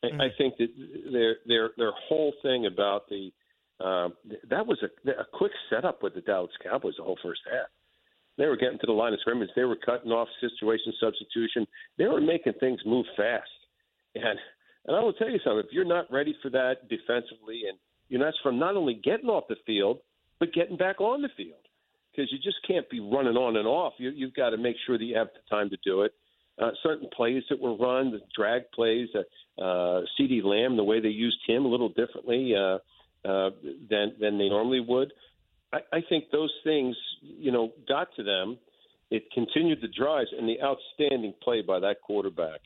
Mm-hmm. 0.05 0.21
I 0.21 0.29
think 0.37 0.55
that 0.59 0.69
their 1.13 1.37
their 1.47 1.71
their 1.77 1.93
whole 2.09 2.33
thing 2.43 2.67
about 2.67 3.09
the 3.09 3.31
uh, 3.81 4.09
that 4.51 4.67
was 4.67 4.79
a, 4.83 5.11
a 5.11 5.25
quick 5.33 5.53
setup 5.71 6.03
with 6.03 6.15
the 6.15 6.21
Dallas 6.21 6.51
Cowboys 6.63 6.95
the 6.99 7.05
whole 7.05 7.19
first 7.23 7.41
half. 7.51 7.69
They 8.39 8.47
were 8.47 8.57
getting 8.57 8.79
to 8.79 8.87
the 8.87 8.93
line 8.93 9.13
of 9.13 9.21
scrimmage. 9.21 9.51
They 9.55 9.65
were 9.65 9.77
cutting 9.77 10.11
off 10.11 10.29
situation 10.41 10.93
substitution. 11.01 11.67
They 11.99 12.07
were 12.07 12.21
making 12.21 12.55
things 12.61 12.81
move 12.85 13.07
fast. 13.17 13.51
And 14.15 14.39
and 14.87 14.97
I 14.97 15.01
will 15.01 15.13
tell 15.13 15.31
you 15.31 15.39
something: 15.45 15.63
if 15.65 15.73
you're 15.73 15.85
not 15.85 16.11
ready 16.11 16.35
for 16.43 16.51
that 16.51 16.89
defensively, 16.89 17.63
and 17.69 17.79
you're 18.09 18.21
not 18.21 18.35
from 18.43 18.59
not 18.59 18.77
only 18.77 18.95
getting 18.95 19.29
off 19.29 19.45
the 19.49 19.57
field 19.67 19.99
but 20.41 20.53
getting 20.53 20.77
back 20.77 21.01
on 21.01 21.23
the 21.23 21.29
field, 21.37 21.63
because 22.13 22.31
you 22.33 22.39
just 22.39 22.59
can't 22.67 22.89
be 22.91 23.01
running 23.01 23.37
on 23.37 23.57
and 23.57 23.67
off. 23.67 23.95
You, 23.99 24.11
you've 24.11 24.35
got 24.35 24.51
to 24.51 24.59
make 24.59 24.77
sure 24.87 24.99
that 24.99 25.05
you 25.05 25.17
have 25.17 25.29
the 25.29 25.55
time 25.55 25.71
to 25.71 25.77
do 25.85 26.03
it. 26.03 26.13
Uh, 26.61 26.71
certain 26.83 27.09
plays 27.15 27.43
that 27.49 27.59
were 27.59 27.75
run, 27.75 28.11
the 28.11 28.21
drag 28.37 28.63
plays, 28.75 29.09
uh, 29.15 29.63
uh, 29.63 30.03
CeeDee 30.19 30.45
Lamb, 30.45 30.77
the 30.77 30.85
way 30.85 31.01
they 31.01 31.09
used 31.09 31.39
him 31.47 31.65
a 31.65 31.69
little 31.69 31.89
differently 31.89 32.53
uh, 32.55 32.79
uh, 33.27 33.51
than 33.89 34.15
than 34.21 34.39
they 34.39 34.49
normally 34.49 34.81
would. 34.81 35.13
I, 35.73 35.79
I 35.93 36.01
think 36.09 36.25
those 36.31 36.53
things, 36.63 36.95
you 37.23 37.53
know, 37.53 37.73
got 37.89 38.09
to 38.17 38.23
them. 38.23 38.59
It 39.11 39.25
continued 39.33 39.81
the 39.81 39.89
drives, 39.89 40.31
and 40.37 40.49
the 40.49 40.59
outstanding 40.63 41.35
play 41.43 41.63
by 41.63 41.81
that 41.81 42.03
quarterback 42.03 42.61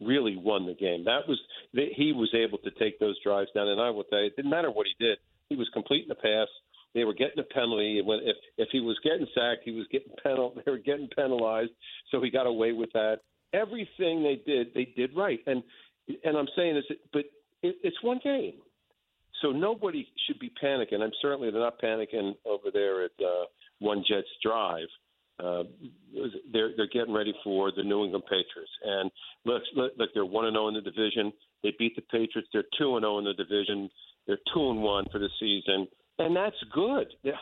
really 0.00 0.36
won 0.36 0.66
the 0.66 0.74
game. 0.74 1.04
That 1.04 1.28
was 1.28 1.40
he 1.72 2.12
was 2.12 2.32
able 2.34 2.58
to 2.58 2.70
take 2.70 2.98
those 3.00 3.20
drives 3.22 3.50
down, 3.54 3.68
and 3.68 3.80
I 3.80 3.90
will 3.90 4.04
tell 4.04 4.20
you, 4.20 4.26
it 4.26 4.36
didn't 4.36 4.50
matter 4.50 4.70
what 4.70 4.86
he 4.86 5.04
did. 5.04 5.18
He 5.48 5.56
was 5.56 5.68
completing 5.72 6.08
the 6.08 6.14
pass 6.14 6.48
they 6.94 7.04
were 7.04 7.14
getting 7.14 7.38
a 7.40 7.54
penalty. 7.54 8.00
When 8.02 8.20
if 8.22 8.36
if 8.56 8.68
he 8.72 8.80
was 8.80 8.98
getting 9.02 9.26
sacked, 9.34 9.62
he 9.64 9.72
was 9.72 9.86
getting 9.90 10.12
penal. 10.22 10.54
They 10.64 10.70
were 10.70 10.78
getting 10.78 11.08
penalized, 11.14 11.72
so 12.10 12.22
he 12.22 12.30
got 12.30 12.46
away 12.46 12.72
with 12.72 12.92
that. 12.92 13.18
Everything 13.52 14.22
they 14.22 14.40
did, 14.46 14.68
they 14.74 14.92
did 14.96 15.10
right. 15.16 15.40
And 15.46 15.62
and 16.24 16.36
I'm 16.36 16.48
saying 16.56 16.74
this, 16.74 16.98
but 17.12 17.24
it, 17.62 17.76
it's 17.82 18.02
one 18.02 18.20
game, 18.22 18.54
so 19.42 19.50
nobody 19.50 20.06
should 20.26 20.38
be 20.38 20.52
panicking. 20.62 21.00
I'm 21.00 21.12
certainly 21.20 21.50
they're 21.50 21.60
not 21.60 21.80
panicking 21.80 22.34
over 22.44 22.70
there 22.72 23.04
at 23.04 23.12
uh, 23.20 23.46
One 23.80 24.04
Jets 24.08 24.28
Drive. 24.42 24.88
Uh, 25.42 25.64
they're 26.52 26.70
they're 26.76 26.88
getting 26.92 27.14
ready 27.14 27.34
for 27.42 27.72
the 27.76 27.82
New 27.82 28.04
England 28.04 28.24
Patriots, 28.24 28.70
and 28.84 29.10
look, 29.44 29.62
look, 29.74 29.92
look 29.98 30.10
they're 30.14 30.24
one 30.24 30.46
and 30.46 30.54
zero 30.54 30.66
oh 30.66 30.68
in 30.68 30.74
the 30.74 30.80
division. 30.80 31.32
They 31.64 31.72
beat 31.76 31.96
the 31.96 32.02
Patriots. 32.02 32.48
They're 32.52 32.62
two 32.78 32.96
and 32.96 33.02
zero 33.02 33.16
oh 33.16 33.18
in 33.18 33.24
the 33.24 33.34
division. 33.34 33.90
They're 34.26 34.38
two 34.54 34.70
and 34.70 34.80
one 34.80 35.06
for 35.10 35.18
the 35.18 35.28
season 35.40 35.88
and 36.18 36.36
that's 36.36 36.56
good. 36.72 37.06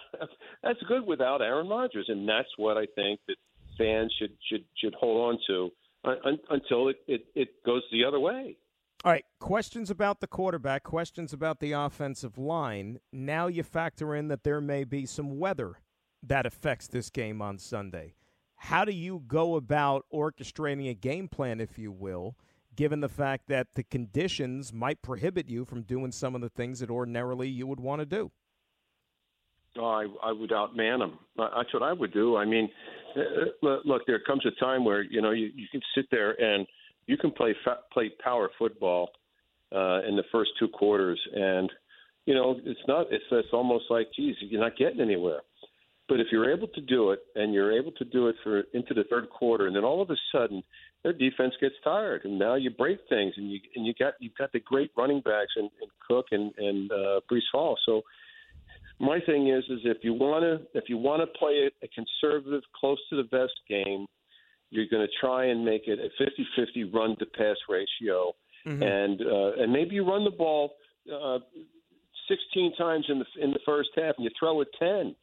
that's 0.62 0.83
good 0.88 1.07
without 1.07 1.43
Aaron 1.43 1.69
Rodgers, 1.69 2.07
and 2.09 2.29
that's 2.29 2.49
what 2.57 2.76
I 2.76 2.87
think 2.95 3.21
that 3.29 3.37
fans 3.79 4.14
should 4.19 4.37
should 4.49 4.64
should 4.76 4.95
hold 4.95 5.35
on 5.35 5.38
to 5.47 5.71
uh, 6.05 6.14
until 6.50 6.88
it, 6.88 6.97
it, 7.07 7.25
it 7.35 7.49
goes 7.64 7.83
the 7.93 8.05
other 8.05 8.21
way. 8.21 8.57
All 9.05 9.11
right, 9.11 9.25
questions 9.41 9.91
about 9.91 10.21
the 10.21 10.29
quarterback, 10.29 10.85
questions 10.85 11.33
about 11.33 11.59
the 11.59 11.73
offensive 11.73 12.38
line. 12.38 13.00
Now 13.12 13.49
you 13.49 13.64
factor 13.64 14.14
in 14.14 14.29
that 14.29 14.45
there 14.45 14.61
may 14.61 14.85
be 14.85 15.07
some 15.07 15.38
weather 15.38 15.81
that 16.23 16.47
affects 16.47 16.87
this 16.87 17.11
game 17.11 17.43
on 17.43 17.59
Sunday. 17.59 18.14
How 18.57 18.85
do 18.85 18.93
you 18.93 19.25
go 19.26 19.57
about 19.57 20.07
orchestrating 20.14 20.88
a 20.88 20.95
game 20.95 21.26
plan, 21.26 21.61
if 21.61 21.79
you 21.79 21.91
will, 21.91 22.37
given 22.76 23.00
the 23.00 23.09
fact 23.09 23.49
that 23.49 23.75
the 23.75 23.83
conditions 23.83 24.73
might 24.73 25.02
prohibit 25.02 25.49
you 25.49 25.64
from 25.64 25.83
doing 25.83 26.12
some 26.12 26.37
of 26.37 26.41
the 26.41 26.49
things 26.49 26.79
that 26.79 26.88
ordinarily 26.88 27.49
you 27.49 27.67
would 27.67 27.81
want 27.81 28.00
to 28.00 28.07
do? 28.07 28.31
Oh, 29.79 29.85
I, 29.87 30.07
I 30.29 30.33
would 30.33 30.50
outman 30.50 30.99
them. 30.99 31.19
That's 31.37 31.73
what 31.73 31.83
I 31.83 31.93
would 31.93 32.12
do. 32.12 32.37
I 32.37 32.45
mean, 32.45 32.69
uh, 33.17 33.67
uh, 33.67 33.79
look, 33.85 34.02
there 34.07 34.21
comes 34.21 34.45
a 34.47 34.50
time 34.61 34.85
where 34.85 35.02
you 35.02 35.23
know 35.23 35.31
you, 35.31 35.50
you 35.55 35.67
can 35.71 35.81
sit 35.95 36.07
there 36.11 36.33
and 36.41 36.67
you 37.07 37.17
can 37.17 37.31
play 37.31 37.55
fa- 37.64 37.81
play 37.93 38.11
power 38.23 38.50
football 38.59 39.11
uh, 39.75 40.02
in 40.07 40.17
the 40.17 40.25
first 40.31 40.50
two 40.59 40.69
quarters, 40.69 41.21
and 41.35 41.71
you 42.26 42.35
know 42.35 42.57
it's 42.64 42.81
not. 42.87 43.07
It's, 43.11 43.25
it's 43.31 43.49
almost 43.52 43.85
like, 43.88 44.09
geez, 44.14 44.37
you're 44.41 44.61
not 44.61 44.76
getting 44.76 45.00
anywhere. 45.00 45.41
But 46.09 46.21
if 46.21 46.26
you're 46.31 46.52
able 46.52 46.69
to 46.69 46.81
do 46.83 47.12
it, 47.12 47.21
and 47.37 47.55
you're 47.55 47.73
able 47.73 47.93
to 47.93 48.05
do 48.05 48.29
it 48.29 48.37
for 48.43 48.64
into 48.75 48.93
the 48.93 49.05
third 49.09 49.31
quarter, 49.31 49.67
and 49.67 49.75
then 49.75 49.85
all 49.85 50.02
of 50.02 50.11
a 50.11 50.17
sudden 50.31 50.62
their 51.02 51.14
defense 51.14 51.55
gets 51.61 51.75
tired, 51.83 52.25
and 52.25 52.38
now 52.38 52.55
you 52.57 52.71
break 52.71 52.99
things, 53.09 53.33
and 53.38 53.50
you 53.50 53.61
and 53.75 53.87
you 53.87 53.95
got 53.99 54.14
you've 54.21 54.37
got 54.37 54.52
the 54.52 54.61
great 54.61 54.91
running 54.97 55.23
backs 55.23 55.52
and, 55.57 55.71
and 55.81 55.91
Cook 56.07 56.26
and 56.33 56.52
and 56.59 56.93
uh, 56.93 57.21
Breece 57.31 57.50
Hall. 57.50 57.79
So 57.87 58.02
my 59.00 59.20
thing 59.20 59.49
is 59.49 59.64
is 59.68 59.80
if 59.84 59.99
you 60.02 60.12
want 60.14 60.42
to 60.42 60.78
if 60.78 60.84
you 60.88 60.96
want 60.96 61.22
to 61.22 61.38
play 61.38 61.68
a, 61.68 61.84
a 61.84 61.88
conservative 61.88 62.62
close 62.78 62.99
to 63.11 63.16
the 63.16 63.28
vest 63.30 63.58
game 63.68 64.06
you're 64.70 64.87
going 64.90 65.06
to 65.06 65.12
try 65.20 65.46
and 65.46 65.64
make 65.64 65.82
it 65.87 65.99
a 65.99 66.22
50-50 66.22 66.94
run 66.94 67.14
to 67.18 67.26
pass 67.26 67.56
ratio. 67.68 68.32
Mm-hmm. 68.66 68.82
and 68.82 69.20
uh, 69.20 69.62
and 69.62 69.72
maybe 69.72 69.96
you 69.96 70.08
run 70.08 70.25
the 70.25 70.30
ball 70.30 70.75
uh, 71.12 71.40
16 72.28 72.76
times 72.76 73.06
in 73.08 73.18
the 73.18 73.25
in 73.42 73.50
the 73.50 73.58
first 73.66 73.90
half 73.96 74.14
and 74.16 74.25
you 74.25 74.30
throw 74.38 74.61
it 74.61 74.68
10 74.78 75.16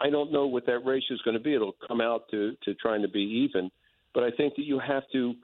I 0.00 0.10
don't 0.10 0.32
know 0.32 0.46
what 0.46 0.66
that 0.66 0.80
ratio 0.80 1.14
is 1.14 1.22
going 1.22 1.36
to 1.36 1.42
be. 1.42 1.54
It'll 1.54 1.76
come 1.86 2.00
out 2.00 2.24
to 2.30 2.54
to 2.64 2.74
trying 2.74 3.02
to 3.02 3.08
be 3.08 3.20
even. 3.20 3.70
But 4.14 4.24
I 4.24 4.30
think 4.30 4.54
that 4.56 4.64
you 4.64 4.78
have 4.78 5.04
to 5.12 5.34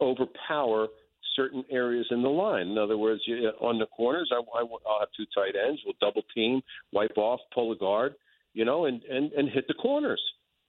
overpower 0.00 0.88
certain 1.34 1.64
areas 1.70 2.06
in 2.10 2.22
the 2.22 2.28
line. 2.28 2.68
In 2.68 2.78
other 2.78 2.98
words, 2.98 3.22
you, 3.26 3.50
on 3.60 3.78
the 3.78 3.86
corners, 3.86 4.30
I, 4.32 4.36
I, 4.36 4.62
I'll 4.62 5.00
have 5.00 5.08
two 5.16 5.26
tight 5.34 5.54
ends. 5.56 5.80
We'll 5.84 5.94
double 6.00 6.22
team, 6.34 6.62
wipe 6.92 7.16
off, 7.16 7.40
pull 7.54 7.72
a 7.72 7.76
guard, 7.76 8.14
you 8.54 8.64
know, 8.64 8.86
and, 8.86 9.02
and, 9.04 9.32
and 9.32 9.48
hit 9.48 9.66
the 9.68 9.74
corners 9.74 10.20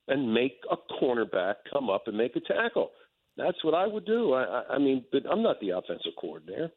and 0.08 0.34
make 0.34 0.58
a 0.72 0.76
cornerback 1.02 1.56
come 1.72 1.90
up 1.90 2.04
and 2.08 2.18
make 2.18 2.36
a 2.36 2.42
tackle. 2.42 2.92
That's 3.38 3.64
what 3.64 3.74
I 3.74 3.88
would 3.88 4.06
do. 4.06 4.34
I, 4.34 4.64
I 4.72 4.78
mean, 4.78 5.06
but 5.12 5.24
I'm 5.30 5.42
not 5.42 5.60
the 5.60 5.72
offensive 5.72 6.14
coordinator. 6.20 6.72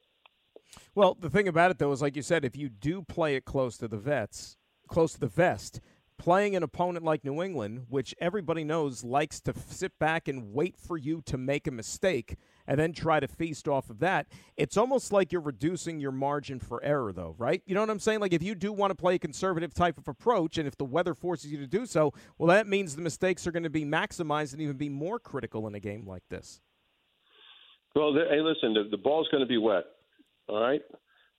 Well, 0.94 1.16
the 1.18 1.30
thing 1.30 1.48
about 1.48 1.70
it, 1.70 1.78
though, 1.78 1.92
is 1.92 2.02
like 2.02 2.16
you 2.16 2.22
said, 2.22 2.44
if 2.44 2.56
you 2.56 2.68
do 2.68 3.02
play 3.02 3.36
it 3.36 3.44
close 3.44 3.76
to 3.78 3.88
the 3.88 3.98
vets, 3.98 4.56
close 4.88 5.12
to 5.14 5.20
the 5.20 5.26
vest, 5.26 5.80
playing 6.18 6.56
an 6.56 6.62
opponent 6.62 7.04
like 7.04 7.24
New 7.24 7.42
England, 7.42 7.86
which 7.88 8.14
everybody 8.20 8.64
knows 8.64 9.04
likes 9.04 9.40
to 9.42 9.54
sit 9.68 9.98
back 9.98 10.28
and 10.28 10.52
wait 10.52 10.76
for 10.78 10.96
you 10.96 11.22
to 11.26 11.36
make 11.36 11.66
a 11.66 11.70
mistake– 11.70 12.36
and 12.66 12.78
then 12.78 12.92
try 12.92 13.20
to 13.20 13.28
feast 13.28 13.68
off 13.68 13.90
of 13.90 13.98
that. 14.00 14.26
It's 14.56 14.76
almost 14.76 15.12
like 15.12 15.32
you're 15.32 15.40
reducing 15.40 16.00
your 16.00 16.12
margin 16.12 16.58
for 16.58 16.82
error, 16.82 17.12
though, 17.12 17.34
right? 17.38 17.62
You 17.66 17.74
know 17.74 17.80
what 17.80 17.90
I'm 17.90 18.00
saying? 18.00 18.20
Like 18.20 18.32
if 18.32 18.42
you 18.42 18.54
do 18.54 18.72
want 18.72 18.90
to 18.90 18.94
play 18.94 19.16
a 19.16 19.18
conservative 19.18 19.74
type 19.74 19.98
of 19.98 20.08
approach, 20.08 20.58
and 20.58 20.66
if 20.66 20.76
the 20.76 20.84
weather 20.84 21.14
forces 21.14 21.52
you 21.52 21.58
to 21.58 21.66
do 21.66 21.86
so, 21.86 22.12
well, 22.38 22.48
that 22.48 22.66
means 22.66 22.96
the 22.96 23.02
mistakes 23.02 23.46
are 23.46 23.52
going 23.52 23.62
to 23.62 23.70
be 23.70 23.84
maximized 23.84 24.52
and 24.52 24.62
even 24.62 24.76
be 24.76 24.88
more 24.88 25.18
critical 25.18 25.66
in 25.66 25.74
a 25.74 25.80
game 25.80 26.06
like 26.06 26.22
this. 26.28 26.60
Well, 27.94 28.12
hey, 28.14 28.40
listen, 28.40 28.74
the, 28.74 28.88
the 28.90 28.98
ball's 28.98 29.28
going 29.30 29.42
to 29.42 29.48
be 29.48 29.56
wet. 29.56 29.84
All 30.48 30.60
right, 30.60 30.82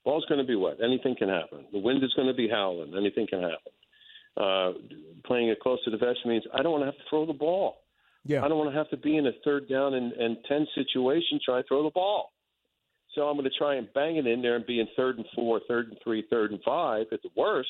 ball's 0.03 0.25
going 0.27 0.39
to 0.39 0.48
be 0.48 0.55
wet. 0.55 0.77
Anything 0.84 1.15
can 1.15 1.29
happen. 1.29 1.65
The 1.72 1.79
wind 1.79 2.03
is 2.03 2.13
going 2.15 2.27
to 2.27 2.34
be 2.34 2.50
howling. 2.50 2.93
Anything 2.98 3.27
can 3.27 3.41
happen. 3.41 3.72
Uh, 4.36 4.74
playing 5.25 5.50
it 5.50 5.60
close 5.60 5.84
to 5.84 5.91
the 5.91 5.98
vest 5.98 6.19
means 6.25 6.43
I 6.53 6.62
don't 6.62 6.72
want 6.72 6.81
to 6.84 6.86
have 6.88 6.96
to 6.98 7.03
throw 7.10 7.25
the 7.25 7.34
ball. 7.34 7.77
Yeah. 8.27 8.43
I 8.43 8.50
don't 8.50 8.57
want 8.57 8.69
to 8.72 8.77
have 8.77 8.89
to 8.89 8.98
be 8.98 9.15
in 9.15 9.25
a 9.25 9.31
third 9.46 9.69
down 9.69 9.93
and, 9.93 10.12
and 10.12 10.38
10 10.48 10.67
situation 10.75 11.39
trying 11.43 11.63
to 11.63 11.67
throw 11.67 11.84
the 11.84 11.91
ball. 11.91 12.34
So 13.15 13.22
I'm 13.24 13.38
going 13.38 13.50
to 13.50 13.57
try 13.57 13.75
and 13.75 13.88
bang 13.93 14.17
it 14.17 14.27
in 14.27 14.41
there 14.41 14.57
and 14.57 14.65
be 14.65 14.81
in 14.81 14.88
third 14.98 15.17
and 15.17 15.25
four, 15.34 15.62
third 15.67 15.88
and 15.88 15.98
three, 16.03 16.25
third 16.29 16.51
and 16.51 16.60
five 16.63 17.05
at 17.13 17.22
the 17.24 17.29
worst. 17.38 17.69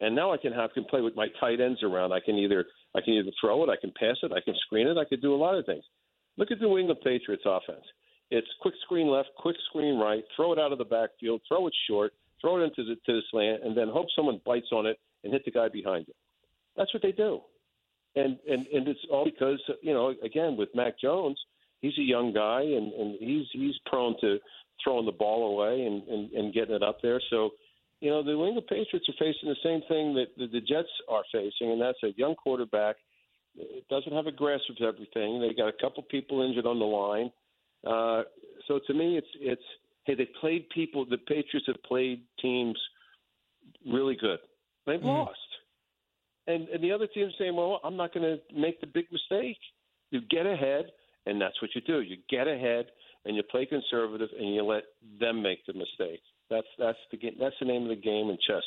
And 0.00 0.16
now 0.16 0.32
I 0.32 0.38
can 0.38 0.52
have 0.52 0.72
can 0.72 0.84
play 0.84 1.02
with 1.02 1.14
my 1.14 1.28
tight 1.38 1.60
ends 1.60 1.82
around. 1.82 2.12
I 2.12 2.20
can 2.20 2.36
either 2.36 2.64
I 2.96 3.00
can 3.00 3.14
either 3.14 3.30
throw 3.40 3.62
it, 3.62 3.70
I 3.70 3.76
can 3.80 3.92
pass 3.92 4.16
it, 4.22 4.32
I 4.32 4.40
can 4.40 4.54
screen 4.66 4.88
it, 4.88 4.96
I 4.98 5.04
can 5.04 5.20
do 5.20 5.34
a 5.34 5.36
lot 5.36 5.56
of 5.56 5.66
things. 5.66 5.84
Look 6.36 6.50
at 6.50 6.58
the 6.58 6.66
New 6.66 6.78
England 6.78 7.00
Patriots 7.04 7.44
offense. 7.46 7.84
It's 8.30 8.48
quick 8.60 8.74
screen 8.82 9.06
left, 9.06 9.28
quick 9.38 9.56
screen 9.68 9.98
right, 9.98 10.24
throw 10.34 10.52
it 10.52 10.58
out 10.58 10.72
of 10.72 10.78
the 10.78 10.84
backfield, 10.84 11.42
throw 11.46 11.68
it 11.68 11.74
short, 11.88 12.12
throw 12.40 12.60
it 12.60 12.64
into 12.64 12.82
the 12.82 12.96
to 13.06 13.12
the 13.12 13.22
slant, 13.30 13.62
and 13.64 13.76
then 13.76 13.88
hope 13.88 14.06
someone 14.16 14.40
bites 14.44 14.72
on 14.72 14.86
it 14.86 14.98
and 15.22 15.32
hit 15.32 15.44
the 15.44 15.52
guy 15.52 15.68
behind 15.68 16.06
you. 16.08 16.14
That's 16.76 16.92
what 16.92 17.02
they 17.02 17.12
do 17.12 17.42
and 18.16 18.38
and 18.48 18.66
and 18.66 18.88
it's 18.88 19.00
all 19.10 19.24
because 19.24 19.60
you 19.82 19.92
know 19.92 20.14
again 20.22 20.56
with 20.56 20.68
Mac 20.74 20.98
Jones, 21.00 21.38
he's 21.80 21.98
a 21.98 22.02
young 22.02 22.32
guy 22.32 22.62
and 22.62 22.92
and 22.92 23.16
he's 23.20 23.46
he's 23.52 23.74
prone 23.86 24.16
to 24.20 24.38
throwing 24.82 25.06
the 25.06 25.12
ball 25.12 25.52
away 25.52 25.84
and 25.84 26.06
and, 26.08 26.32
and 26.32 26.54
getting 26.54 26.74
it 26.74 26.82
up 26.82 26.98
there. 27.02 27.20
So 27.30 27.50
you 28.00 28.10
know 28.10 28.22
the 28.22 28.32
New 28.32 28.46
England 28.46 28.66
Patriots 28.68 29.08
are 29.08 29.18
facing 29.18 29.48
the 29.48 29.56
same 29.62 29.80
thing 29.88 30.14
that 30.14 30.28
the, 30.36 30.46
the 30.46 30.60
Jets 30.60 30.88
are 31.08 31.24
facing, 31.32 31.72
and 31.72 31.80
that's 31.80 32.02
a 32.02 32.14
young 32.16 32.34
quarterback. 32.36 32.96
It 33.56 33.86
doesn't 33.88 34.12
have 34.12 34.26
a 34.26 34.32
grasp 34.32 34.64
of 34.70 34.76
everything. 34.86 35.40
They 35.40 35.54
got 35.54 35.68
a 35.68 35.80
couple 35.80 36.02
people 36.02 36.42
injured 36.42 36.66
on 36.66 36.80
the 36.80 36.84
line. 36.84 37.30
Uh, 37.86 38.22
so 38.66 38.80
to 38.86 38.94
me, 38.94 39.16
it's 39.16 39.28
it's 39.40 39.62
hey 40.04 40.14
they 40.14 40.28
played 40.40 40.68
people. 40.70 41.04
The 41.04 41.18
Patriots 41.18 41.66
have 41.66 41.82
played 41.82 42.22
teams 42.40 42.78
really 43.86 44.16
good. 44.20 44.38
They've 44.86 44.98
mm-hmm. 44.98 45.08
lost 45.08 45.38
and 46.46 46.68
and 46.68 46.82
the 46.82 46.92
other 46.92 47.06
team's 47.06 47.34
saying, 47.38 47.56
well, 47.56 47.80
I'm 47.84 47.96
not 47.96 48.12
going 48.12 48.24
to 48.24 48.58
make 48.58 48.80
the 48.80 48.86
big 48.86 49.06
mistake. 49.10 49.58
You 50.10 50.20
get 50.30 50.46
ahead, 50.46 50.86
and 51.26 51.40
that's 51.40 51.60
what 51.60 51.70
you 51.74 51.80
do. 51.80 52.00
You 52.00 52.16
get 52.28 52.46
ahead, 52.46 52.86
and 53.24 53.36
you 53.36 53.42
play 53.42 53.66
conservative, 53.66 54.28
and 54.38 54.54
you 54.54 54.62
let 54.62 54.84
them 55.20 55.42
make 55.42 55.64
the 55.66 55.72
mistake. 55.72 56.20
That's 56.50 56.66
that's 56.78 56.98
the 57.10 57.16
game. 57.16 57.36
That's 57.40 57.56
the 57.60 57.66
name 57.66 57.82
of 57.84 57.88
the 57.88 57.96
game 57.96 58.30
in 58.30 58.38
chess. 58.46 58.62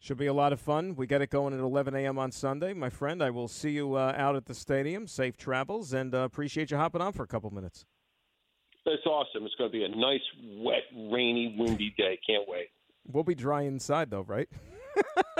Should 0.00 0.18
be 0.18 0.26
a 0.26 0.32
lot 0.32 0.52
of 0.52 0.60
fun. 0.60 0.94
We 0.94 1.08
get 1.08 1.22
it 1.22 1.30
going 1.30 1.52
at 1.54 1.60
11 1.60 1.94
a.m. 1.96 2.18
on 2.18 2.30
Sunday, 2.30 2.72
my 2.72 2.88
friend. 2.88 3.20
I 3.22 3.30
will 3.30 3.48
see 3.48 3.70
you 3.70 3.94
uh, 3.94 4.14
out 4.16 4.36
at 4.36 4.46
the 4.46 4.54
stadium. 4.54 5.08
Safe 5.08 5.36
travels, 5.36 5.92
and 5.92 6.14
uh, 6.14 6.18
appreciate 6.18 6.70
you 6.70 6.76
hopping 6.76 7.00
on 7.00 7.12
for 7.12 7.24
a 7.24 7.26
couple 7.26 7.50
minutes. 7.50 7.84
It's 8.86 9.04
awesome. 9.06 9.44
It's 9.44 9.54
going 9.56 9.70
to 9.70 9.76
be 9.76 9.84
a 9.84 9.88
nice, 9.88 10.20
wet, 10.64 10.84
rainy, 10.94 11.54
windy 11.58 11.94
day. 11.98 12.18
Can't 12.26 12.48
wait. 12.48 12.68
We'll 13.06 13.24
be 13.24 13.34
dry 13.34 13.62
inside, 13.62 14.10
though, 14.10 14.22
right? 14.22 14.48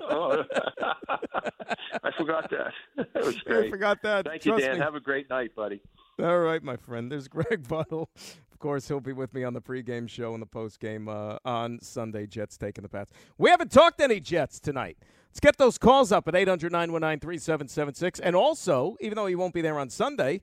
oh, 0.00 0.44
I 2.02 2.10
forgot 2.16 2.50
that. 2.50 2.72
That 3.14 3.24
was 3.24 3.36
great. 3.38 3.66
I 3.66 3.70
forgot 3.70 4.02
that. 4.02 4.26
Thank 4.26 4.42
Trust 4.42 4.60
you, 4.60 4.66
Dan. 4.66 4.78
Me. 4.78 4.84
Have 4.84 4.94
a 4.94 5.00
great 5.00 5.28
night, 5.30 5.54
buddy. 5.54 5.80
All 6.22 6.38
right, 6.40 6.62
my 6.62 6.76
friend. 6.76 7.10
There's 7.10 7.28
Greg 7.36 7.66
Buttle. 7.68 8.10
Of 8.52 8.58
course, 8.58 8.88
he'll 8.88 9.00
be 9.00 9.12
with 9.12 9.34
me 9.34 9.44
on 9.44 9.52
the 9.52 9.60
pregame 9.60 10.08
show 10.08 10.32
and 10.32 10.42
the 10.42 10.46
postgame 10.46 11.08
uh, 11.08 11.38
on 11.44 11.78
Sunday. 11.80 12.26
Jets 12.26 12.56
taking 12.56 12.82
the 12.82 12.88
Pats. 12.88 13.12
We 13.36 13.50
haven't 13.50 13.70
talked 13.70 14.00
any 14.00 14.20
Jets 14.20 14.58
tonight. 14.58 14.96
Let's 15.28 15.40
get 15.40 15.58
those 15.58 15.76
calls 15.76 16.12
up 16.12 16.26
at 16.28 16.34
800 16.34 16.72
919 16.72 17.20
3776. 17.20 18.20
And 18.20 18.34
also, 18.34 18.96
even 19.00 19.16
though 19.16 19.26
he 19.26 19.34
won't 19.34 19.52
be 19.52 19.60
there 19.60 19.78
on 19.78 19.90
Sunday, 19.90 20.40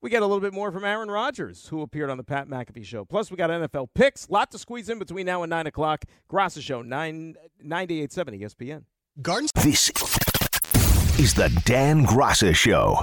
we 0.00 0.10
get 0.10 0.22
a 0.22 0.26
little 0.26 0.40
bit 0.40 0.52
more 0.52 0.70
from 0.70 0.84
Aaron 0.84 1.10
Rodgers, 1.10 1.68
who 1.68 1.82
appeared 1.82 2.10
on 2.10 2.16
the 2.16 2.24
Pat 2.24 2.48
McAfee 2.48 2.84
show. 2.84 3.04
Plus, 3.04 3.30
we 3.30 3.36
got 3.36 3.50
NFL 3.50 3.88
picks. 3.94 4.30
Lot 4.30 4.50
to 4.52 4.58
squeeze 4.58 4.88
in 4.88 4.98
between 4.98 5.26
now 5.26 5.42
and 5.42 5.50
9 5.50 5.66
o'clock. 5.66 6.04
Graca 6.30 6.62
Show, 6.62 6.82
9, 6.82 7.34
98.7 7.64 8.40
ESPN. 8.40 8.84
Gardens. 9.20 9.50
This 9.56 9.88
is 11.18 11.34
the 11.34 11.48
Dan 11.64 12.06
Graca 12.06 12.54
Show 12.54 13.02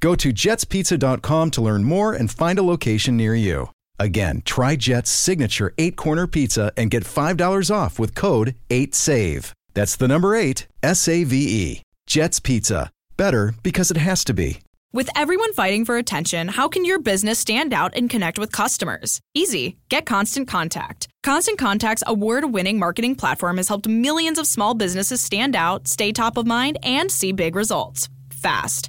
Go 0.00 0.14
to 0.14 0.32
jetspizza.com 0.32 1.50
to 1.52 1.60
learn 1.62 1.84
more 1.84 2.12
and 2.12 2.30
find 2.30 2.58
a 2.58 2.62
location 2.62 3.16
near 3.16 3.34
you. 3.34 3.70
Again, 3.98 4.42
try 4.44 4.76
Jet's 4.76 5.10
signature 5.10 5.72
eight 5.78 5.96
corner 5.96 6.26
pizza 6.26 6.72
and 6.76 6.90
get 6.90 7.04
$5 7.04 7.74
off 7.74 7.98
with 7.98 8.14
code 8.14 8.54
8SAVE. 8.68 9.52
That's 9.74 9.96
the 9.96 10.08
number 10.08 10.34
eight, 10.34 10.66
S 10.82 11.08
A 11.08 11.24
V 11.24 11.36
E. 11.36 11.82
Jet's 12.06 12.40
Pizza. 12.40 12.90
Better 13.16 13.54
because 13.62 13.90
it 13.90 13.96
has 13.96 14.24
to 14.24 14.34
be. 14.34 14.60
With 14.92 15.10
everyone 15.14 15.52
fighting 15.52 15.84
for 15.84 15.98
attention, 15.98 16.48
how 16.48 16.68
can 16.68 16.84
your 16.86 16.98
business 16.98 17.38
stand 17.38 17.74
out 17.74 17.94
and 17.94 18.08
connect 18.08 18.38
with 18.38 18.52
customers? 18.52 19.20
Easy. 19.34 19.76
Get 19.90 20.06
Constant 20.06 20.48
Contact. 20.48 21.08
Constant 21.22 21.58
Contact's 21.58 22.04
award 22.06 22.52
winning 22.54 22.78
marketing 22.78 23.14
platform 23.16 23.58
has 23.58 23.68
helped 23.68 23.88
millions 23.88 24.38
of 24.38 24.46
small 24.46 24.72
businesses 24.72 25.20
stand 25.20 25.54
out, 25.54 25.88
stay 25.88 26.12
top 26.12 26.38
of 26.38 26.46
mind, 26.46 26.78
and 26.82 27.10
see 27.10 27.32
big 27.32 27.56
results 27.56 28.08
fast. 28.30 28.88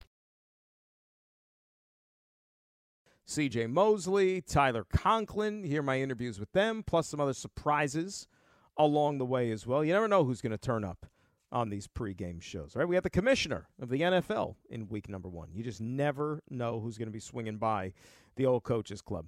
CJ 3.31 3.69
Mosley, 3.69 4.41
Tyler 4.41 4.83
Conklin. 4.83 5.63
Hear 5.63 5.81
my 5.81 6.01
interviews 6.01 6.37
with 6.37 6.51
them, 6.51 6.83
plus 6.85 7.07
some 7.07 7.21
other 7.21 7.33
surprises 7.33 8.27
along 8.75 9.19
the 9.19 9.25
way 9.25 9.51
as 9.51 9.65
well. 9.65 9.85
You 9.85 9.93
never 9.93 10.09
know 10.09 10.25
who's 10.25 10.41
going 10.41 10.51
to 10.51 10.57
turn 10.57 10.83
up 10.83 11.05
on 11.49 11.69
these 11.69 11.87
pregame 11.87 12.41
shows, 12.41 12.75
right? 12.75 12.85
We 12.85 12.95
have 12.95 13.05
the 13.05 13.09
commissioner 13.09 13.69
of 13.81 13.87
the 13.87 14.01
NFL 14.01 14.55
in 14.69 14.89
week 14.89 15.07
number 15.07 15.29
one. 15.29 15.47
You 15.53 15.63
just 15.63 15.79
never 15.79 16.41
know 16.49 16.81
who's 16.81 16.97
going 16.97 17.07
to 17.07 17.13
be 17.13 17.21
swinging 17.21 17.55
by 17.55 17.93
the 18.35 18.45
old 18.45 18.63
coaches 18.63 19.01
club. 19.01 19.27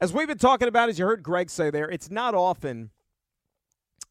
As 0.00 0.14
we've 0.14 0.26
been 0.26 0.38
talking 0.38 0.68
about, 0.68 0.88
as 0.88 0.98
you 0.98 1.04
heard 1.04 1.22
Greg 1.22 1.50
say 1.50 1.68
there, 1.68 1.90
it's 1.90 2.10
not 2.10 2.34
often 2.34 2.92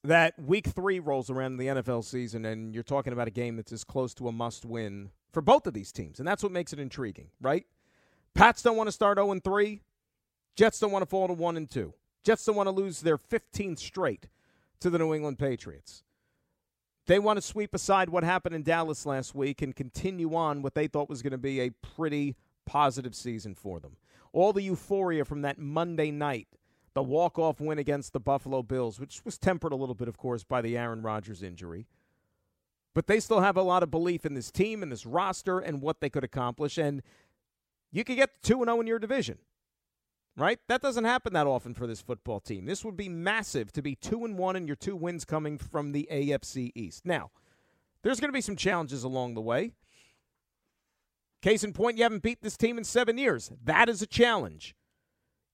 that 0.04 0.38
week 0.40 0.68
three 0.68 1.00
rolls 1.00 1.32
around 1.32 1.54
in 1.54 1.58
the 1.58 1.82
NFL 1.82 2.04
season 2.04 2.46
and 2.46 2.76
you're 2.76 2.84
talking 2.84 3.14
about 3.14 3.28
a 3.28 3.32
game 3.32 3.56
that's 3.56 3.72
as 3.72 3.84
close 3.84 4.14
to 4.14 4.28
a 4.28 4.32
must 4.32 4.64
win 4.64 5.10
for 5.34 5.42
both 5.42 5.66
of 5.66 5.74
these 5.74 5.92
teams. 5.92 6.20
And 6.20 6.28
that's 6.28 6.44
what 6.44 6.52
makes 6.52 6.72
it 6.72 6.80
intriguing, 6.80 7.30
right? 7.42 7.66
Pats 8.34 8.62
don't 8.62 8.78
want 8.78 8.88
to 8.88 8.92
start 8.92 9.18
0 9.18 9.40
3. 9.44 9.82
Jets 10.56 10.80
don't 10.80 10.92
want 10.92 11.04
to 11.04 11.10
fall 11.10 11.28
to 11.28 11.34
1 11.34 11.58
and 11.58 11.70
2. 11.70 11.94
Jets 12.24 12.46
don't 12.46 12.56
want 12.56 12.68
to 12.68 12.72
lose 12.72 13.02
their 13.02 13.18
15th 13.18 13.80
straight 13.80 14.28
to 14.80 14.90
the 14.90 15.00
New 15.00 15.14
England 15.14 15.40
Patriots. 15.40 16.04
They 17.08 17.20
want 17.20 17.38
to 17.38 17.42
sweep 17.42 17.74
aside 17.74 18.10
what 18.10 18.24
happened 18.24 18.56
in 18.56 18.64
Dallas 18.64 19.06
last 19.06 19.34
week 19.34 19.62
and 19.62 19.76
continue 19.76 20.36
on 20.36 20.62
what 20.62 20.76
they 20.76 20.88
thought 20.88 21.10
was 21.10 21.22
going 21.22 21.32
to 21.32 21.38
be 21.38 21.60
a 21.60 21.72
pretty 21.72 22.36
positive 22.66 23.16
season 23.16 23.56
for 23.56 23.80
them. 23.80 23.98
All 24.34 24.54
the 24.54 24.62
euphoria 24.62 25.26
from 25.26 25.42
that 25.42 25.58
Monday 25.58 26.12
night, 26.12 26.48
the 26.94 27.04
walk-off 27.04 27.60
win 27.60 27.80
against 27.80 28.14
the 28.14 28.20
Buffalo 28.20 28.62
Bills, 28.62 29.00
which 29.00 29.26
was 29.26 29.38
tempered 29.38 29.72
a 29.72 29.76
little 29.76 29.96
bit, 29.96 30.08
of 30.08 30.18
course, 30.18 30.44
by 30.44 30.62
the 30.62 30.78
Aaron 30.78 31.02
Rodgers 31.02 31.42
injury. 31.42 31.88
But 32.94 33.08
they 33.08 33.20
still 33.20 33.40
have 33.40 33.58
a 33.58 33.62
lot 33.62 33.84
of 33.84 33.92
belief 33.92 34.26
in 34.26 34.34
this 34.34 34.52
team 34.52 34.84
and 34.84 34.92
this 34.92 35.06
roster 35.06 35.60
and 35.60 35.82
what 35.82 36.02
they 36.02 36.10
could 36.10 36.24
accomplish. 36.24 36.78
And 36.78 37.02
you 37.92 38.04
could 38.04 38.18
get 38.18 38.42
2 38.44 38.64
0 38.64 38.82
in 38.82 38.88
your 38.88 39.00
division 39.00 39.38
right? 40.38 40.60
That 40.68 40.82
doesn't 40.82 41.04
happen 41.04 41.34
that 41.34 41.48
often 41.48 41.74
for 41.74 41.88
this 41.88 42.02
football 42.02 42.40
team. 42.40 42.66
This 42.66 42.86
would 42.86 42.98
be 42.98 43.10
massive 43.10 43.72
to 43.74 43.82
be 43.82 43.96
2 43.96 44.26
and 44.26 44.38
1 44.38 44.56
and 44.56 44.68
your 44.68 44.76
two 44.76 44.96
wins 44.96 45.26
coming 45.26 45.58
from 45.58 45.92
the 45.92 46.08
AFC 46.12 46.72
East. 46.76 47.06
Now, 47.06 47.32
there's 48.02 48.20
going 48.20 48.30
to 48.30 48.38
be 48.38 48.42
some 48.42 48.56
challenges 48.56 49.04
along 49.04 49.34
the 49.34 49.42
way. 49.42 49.74
Case 51.42 51.64
in 51.64 51.74
point, 51.74 51.98
you 51.98 52.04
haven't 52.04 52.24
beat 52.24 52.42
this 52.42 52.58
team 52.58 52.78
in 52.78 52.84
7 52.84 53.18
years. 53.18 53.52
That 53.64 53.90
is 53.90 54.02
a 54.02 54.08
challenge. 54.08 54.76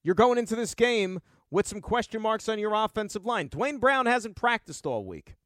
You're 0.02 0.14
going 0.14 0.38
into 0.38 0.54
this 0.54 0.74
game 0.74 1.20
with 1.50 1.66
some 1.66 1.80
question 1.80 2.22
marks 2.22 2.48
on 2.48 2.58
your 2.58 2.74
offensive 2.74 3.24
line. 3.24 3.48
Duane 3.48 3.78
Brown 3.78 4.06
hasn't 4.06 4.36
practiced 4.36 4.86
all 4.86 5.04
week. 5.04 5.36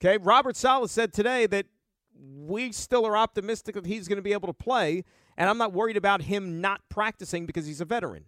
Okay, 0.00 0.16
Robert 0.18 0.56
Saleh 0.56 0.90
said 0.90 1.12
today 1.12 1.46
that 1.46 1.66
we 2.14 2.72
still 2.72 3.06
are 3.06 3.16
optimistic 3.16 3.74
that 3.74 3.86
he's 3.86 4.06
going 4.06 4.16
to 4.16 4.22
be 4.22 4.32
able 4.32 4.46
to 4.48 4.52
play 4.52 5.04
and 5.38 5.48
I'm 5.48 5.56
not 5.56 5.72
worried 5.72 5.96
about 5.96 6.22
him 6.22 6.60
not 6.60 6.80
practicing 6.88 7.46
because 7.46 7.64
he's 7.64 7.80
a 7.80 7.84
veteran. 7.86 8.24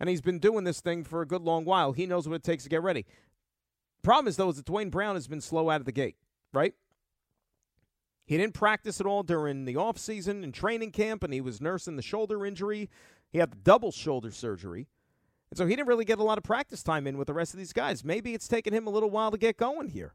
And 0.00 0.08
he's 0.08 0.20
been 0.20 0.40
doing 0.40 0.64
this 0.64 0.80
thing 0.80 1.04
for 1.04 1.22
a 1.22 1.26
good 1.26 1.42
long 1.42 1.64
while. 1.64 1.92
He 1.92 2.04
knows 2.04 2.28
what 2.28 2.34
it 2.34 2.42
takes 2.42 2.64
to 2.64 2.68
get 2.68 2.82
ready. 2.82 3.06
Problem 4.02 4.26
is, 4.26 4.36
though, 4.36 4.50
is 4.50 4.56
that 4.56 4.66
Duane 4.66 4.90
Brown 4.90 5.14
has 5.14 5.28
been 5.28 5.40
slow 5.40 5.70
out 5.70 5.80
of 5.80 5.86
the 5.86 5.92
gate, 5.92 6.16
right? 6.52 6.74
He 8.26 8.36
didn't 8.36 8.54
practice 8.54 9.00
at 9.00 9.06
all 9.06 9.22
during 9.22 9.64
the 9.64 9.74
offseason 9.74 10.42
and 10.42 10.52
training 10.52 10.90
camp, 10.90 11.22
and 11.22 11.32
he 11.32 11.40
was 11.40 11.60
nursing 11.60 11.96
the 11.96 12.02
shoulder 12.02 12.44
injury. 12.44 12.90
He 13.30 13.38
had 13.38 13.52
the 13.52 13.56
double 13.56 13.92
shoulder 13.92 14.30
surgery. 14.30 14.88
And 15.50 15.58
so 15.58 15.66
he 15.66 15.74
didn't 15.74 15.88
really 15.88 16.04
get 16.04 16.18
a 16.18 16.24
lot 16.24 16.38
of 16.38 16.44
practice 16.44 16.82
time 16.82 17.06
in 17.06 17.16
with 17.16 17.28
the 17.28 17.34
rest 17.34 17.54
of 17.54 17.58
these 17.58 17.72
guys. 17.72 18.04
Maybe 18.04 18.34
it's 18.34 18.48
taken 18.48 18.74
him 18.74 18.86
a 18.86 18.90
little 18.90 19.10
while 19.10 19.30
to 19.30 19.38
get 19.38 19.56
going 19.56 19.88
here. 19.88 20.14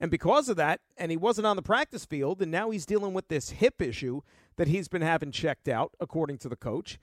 And 0.00 0.10
because 0.10 0.48
of 0.48 0.56
that, 0.56 0.80
and 0.96 1.10
he 1.10 1.16
wasn't 1.16 1.46
on 1.46 1.56
the 1.56 1.62
practice 1.62 2.04
field, 2.04 2.42
and 2.42 2.50
now 2.50 2.70
he's 2.70 2.84
dealing 2.84 3.14
with 3.14 3.28
this 3.28 3.50
hip 3.50 3.80
issue 3.80 4.20
that 4.56 4.68
he's 4.68 4.88
been 4.88 5.02
having 5.02 5.30
checked 5.30 5.68
out, 5.68 5.92
according 6.00 6.38
to 6.38 6.48
the 6.48 6.56
coach. 6.56 6.98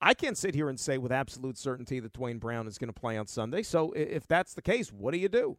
I 0.00 0.14
can't 0.14 0.36
sit 0.36 0.54
here 0.54 0.68
and 0.68 0.78
say 0.80 0.98
with 0.98 1.12
absolute 1.12 1.56
certainty 1.56 2.00
that 2.00 2.12
Duane 2.12 2.38
Brown 2.38 2.66
is 2.66 2.76
going 2.76 2.92
to 2.92 3.00
play 3.00 3.16
on 3.16 3.26
Sunday. 3.26 3.62
So 3.62 3.92
if 3.92 4.26
that's 4.26 4.54
the 4.54 4.62
case, 4.62 4.92
what 4.92 5.12
do 5.12 5.18
you 5.18 5.28
do? 5.28 5.58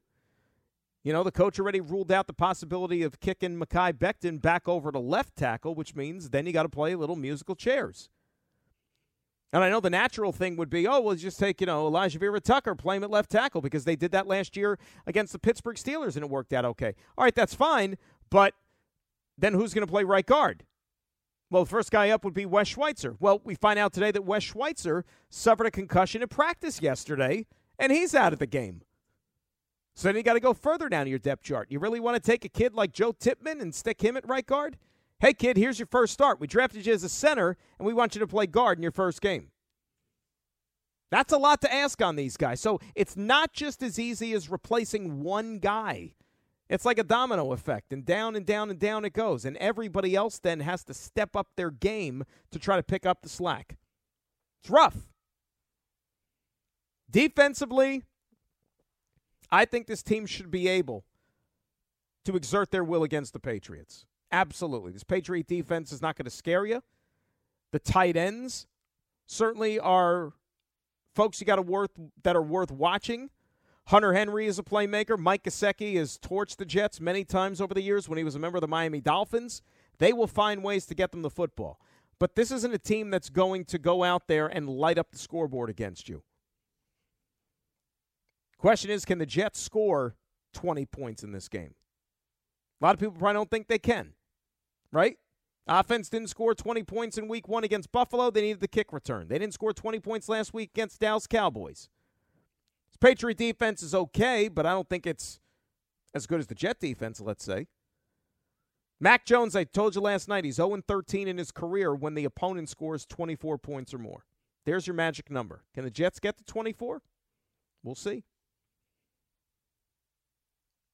You 1.04 1.13
know, 1.13 1.24
the 1.24 1.32
coach 1.32 1.60
already 1.60 1.82
ruled 1.82 2.12
out 2.12 2.28
the 2.28 2.34
possibility 2.34 3.04
of 3.04 3.20
kicking 3.20 3.58
Mekhi 3.58 3.94
Becton 3.94 4.42
back 4.42 4.68
over 4.68 4.92
to 4.92 5.00
left 5.00 5.36
tackle, 5.36 5.76
which 5.76 5.96
means 5.96 6.30
then 6.30 6.46
you 6.46 6.54
got 6.54 6.63
to 6.63 6.70
play 6.70 6.94
a 6.94 6.98
little 6.98 7.16
musical 7.16 7.56
chairs. 7.56 8.10
And 9.52 9.63
I 9.63 9.70
know 9.70 9.80
the 9.80 9.89
natural 9.89 10.32
thing 10.32 10.56
would 10.56 10.70
be, 10.70 10.88
oh, 10.88 11.00
well, 11.00 11.16
just 11.16 11.39
take, 11.39 11.62
you 11.62 11.68
know, 11.68 11.89
Alijah 11.89 12.20
Vera-Tucker, 12.20 12.74
play 12.76 12.96
him 12.96 13.04
at 13.04 13.12
left 13.12 13.30
tackle 13.30 13.62
because 13.62 13.86
they 13.86 13.96
did 13.96 14.12
that 14.12 14.28
last 14.28 14.58
year 14.58 14.80
against 15.06 15.32
the 15.32 15.39
Pittsburgh 15.39 15.76
Steelers 15.76 16.16
and 16.16 16.24
it 16.24 16.30
worked 16.30 16.54
out 16.54 16.66
okay. 16.66 16.96
All 17.18 17.24
right, 17.24 17.36
that's 17.36 17.54
fine. 17.54 17.98
But 18.30 18.56
then 19.38 19.54
who's 19.54 19.74
going 19.74 19.86
to 19.86 19.92
play 19.92 20.04
right 20.04 20.26
guard? 20.26 20.63
Well, 21.49 21.65
the 21.65 21.69
first 21.69 21.91
guy 21.91 22.10
up 22.10 22.23
would 22.25 22.34
be 22.34 22.45
Wes 22.45 22.67
Schweitzer. 22.67 23.15
Well, 23.19 23.41
we 23.43 23.56
find 23.56 23.77
out 23.77 23.93
today 23.93 24.12
that 24.12 24.25
Wes 24.25 24.43
Schweitzer 24.43 25.06
suffered 25.29 25.67
a 25.67 25.71
concussion 25.71 26.21
in 26.21 26.27
practice 26.27 26.82
yesterday, 26.82 27.45
and 27.77 27.91
he's 27.91 28.15
out 28.15 28.34
of 28.34 28.39
the 28.39 28.47
game. 28.47 28.82
So 29.95 30.08
then 30.08 30.15
you 30.15 30.23
got 30.23 30.34
to 30.34 30.39
go 30.39 30.53
further 30.53 30.89
down 30.89 31.08
your 31.08 31.19
depth 31.19 31.43
chart. 31.43 31.69
You 31.69 31.77
really 31.79 31.99
want 31.99 32.15
to 32.15 32.32
take 32.32 32.43
a 32.43 32.49
kid 32.49 32.73
like 32.73 32.91
Joe 32.91 33.12
Tippmann 33.12 33.62
and 33.62 33.75
stick 33.75 34.01
him 34.01 34.17
at 34.17 34.27
right 34.27 34.45
guard? 34.45 34.77
Hey, 35.19 35.34
kid, 35.34 35.56
here's 35.56 35.77
your 35.77 35.88
first 35.88 36.13
start. 36.13 36.39
We 36.39 36.47
drafted 36.47 36.86
you 36.86 36.93
as 36.93 37.03
a 37.03 37.10
center, 37.10 37.56
and 37.77 37.86
we 37.86 37.93
want 37.93 38.15
you 38.15 38.19
to 38.19 38.27
play 38.27 38.47
guard 38.47 38.79
in 38.79 38.84
your 38.84 38.91
first 38.91 39.21
game. 39.21 39.51
That's 41.12 41.32
a 41.32 41.38
lot 41.38 41.62
to 41.62 41.71
ask 41.71 42.01
on 42.01 42.15
these 42.15 42.38
guys. 42.38 42.60
So 42.60 42.79
it's 42.95 43.15
not 43.15 43.53
just 43.53 43.84
as 43.84 43.99
easy 43.99 44.34
as 44.34 44.49
replacing 44.49 45.21
one 45.21 45.60
guy. 45.60 46.15
It's 46.73 46.86
like 46.86 46.97
a 46.97 47.03
domino 47.03 47.51
effect, 47.51 47.93
and 47.93 48.03
down 48.03 48.36
and 48.36 48.47
down 48.47 48.71
and 48.71 48.79
down 48.79 49.05
it 49.05 49.13
goes. 49.13 49.45
And 49.45 49.55
everybody 49.57 50.15
else 50.15 50.39
then 50.39 50.59
has 50.62 50.83
to 50.86 50.93
step 50.95 51.36
up 51.36 51.49
their 51.55 51.69
game 51.69 52.23
to 52.49 52.57
try 52.57 52.77
to 52.77 52.81
pick 52.81 53.05
up 53.05 53.21
the 53.21 53.29
slack. 53.29 53.77
It's 54.59 54.71
rough. 54.71 54.97
Defensively, 57.12 58.01
I 59.51 59.65
think 59.65 59.86
this 59.86 60.01
team 60.01 60.25
should 60.25 60.49
be 60.49 60.67
able 60.67 61.05
to 62.25 62.36
exert 62.36 62.71
their 62.71 62.83
will 62.83 63.03
against 63.03 63.33
the 63.33 63.39
Patriots. 63.39 64.07
Absolutely. 64.31 64.93
This 64.93 65.03
Patriot 65.03 65.45
defense 65.45 65.91
is 65.91 66.01
not 66.01 66.15
going 66.15 66.25
to 66.25 66.31
scare 66.31 66.65
you. 66.65 66.81
The 67.71 67.77
tight 67.77 68.17
ends 68.17 68.65
certainly 69.27 69.79
are 69.79 70.33
folks 71.13 71.39
you 71.39 71.45
got 71.45 71.57
to 71.57 71.62
worth 71.62 71.91
that 72.23 72.36
are 72.36 72.41
worth 72.41 72.71
watching. 72.71 73.29
Hunter 73.88 74.13
Henry 74.13 74.46
is 74.46 74.58
a 74.58 74.63
playmaker. 74.63 75.17
Mike 75.17 75.43
Gesicki 75.43 75.96
has 75.96 76.17
torched 76.17 76.58
the 76.58 76.65
Jets 76.65 77.02
many 77.02 77.26
times 77.26 77.60
over 77.60 77.74
the 77.74 77.82
years 77.82 78.08
when 78.08 78.17
he 78.17 78.24
was 78.24 78.36
a 78.36 78.39
member 78.39 78.58
of 78.58 78.62
the 78.62 78.67
Miami 78.67 79.02
Dolphins. 79.02 79.62
They 80.00 80.13
will 80.13 80.28
find 80.28 80.63
ways 80.63 80.86
to 80.86 80.96
get 80.96 81.12
them 81.12 81.22
the 81.22 81.30
football. 81.30 81.80
But 82.19 82.36
this 82.36 82.52
isn't 82.52 82.74
a 82.74 82.80
team 82.80 83.10
that's 83.10 83.30
going 83.30 83.65
to 83.65 83.78
go 83.78 84.04
out 84.04 84.28
there 84.28 84.48
and 84.48 84.69
light 84.69 84.98
up 84.98 85.12
the 85.12 85.17
scoreboard 85.17 85.69
against 85.69 86.08
you. 86.08 86.24
Question 88.58 88.91
is, 88.91 89.04
can 89.04 89.17
the 89.17 89.26
Jets 89.26 89.60
score 89.60 90.15
20 90.54 90.86
points 90.86 91.24
in 91.24 91.34
this 91.34 91.50
game? 91.50 91.74
A 92.80 92.86
lot 92.86 92.93
of 92.93 93.00
people 93.00 93.15
probably 93.15 93.34
don't 93.34 93.52
think 93.52 93.67
they 93.67 93.80
can, 93.80 94.13
right? 94.93 95.17
Offense 95.67 96.08
didn't 96.10 96.30
score 96.30 96.56
20 96.56 96.84
points 96.84 97.17
in 97.17 97.28
week 97.28 97.50
one 97.50 97.63
against 97.63 97.91
Buffalo. 97.91 98.32
They 98.32 98.41
needed 98.41 98.62
the 98.62 98.67
kick 98.69 98.93
return. 98.93 99.28
They 99.28 99.39
didn't 99.39 99.54
score 99.54 99.74
20 99.74 100.00
points 100.00 100.30
last 100.30 100.54
week 100.54 100.72
against 100.74 101.02
Dallas 101.02 101.28
Cowboys. 101.28 101.89
Patriot 103.04 103.38
defense 103.38 103.84
is 103.84 103.94
okay, 103.94 104.48
but 104.48 104.66
I 104.66 104.72
don't 104.72 104.88
think 104.88 105.06
it's 105.06 105.42
as 106.16 106.26
good 106.26 106.39
as 106.39 106.48
the 106.48 106.56
Jet 106.56 106.80
defense, 106.80 107.20
let's 107.20 107.44
say. 107.44 107.68
Mac 108.98 109.26
Jones, 109.26 109.58
I 109.58 109.66
told 109.66 109.94
you 109.96 110.00
last 110.00 110.30
night, 110.30 110.46
he's 110.46 110.56
0 110.56 110.80
13 110.88 111.28
in 111.28 111.38
his 111.38 111.52
career 111.52 111.94
when 111.94 112.13
the 112.13 112.24
opponent 112.24 112.70
scores 112.70 113.06
24 113.06 113.58
points 113.58 113.94
or 113.94 113.98
more. 113.98 114.24
There's 114.66 114.88
your 114.88 114.94
magic 114.94 115.30
number. 115.30 115.66
Can 115.76 115.84
the 115.84 115.92
Jets 115.92 116.22
get 116.22 116.38
to 116.38 116.46
24? 116.46 117.02
We'll 117.84 117.94
see. 117.94 118.24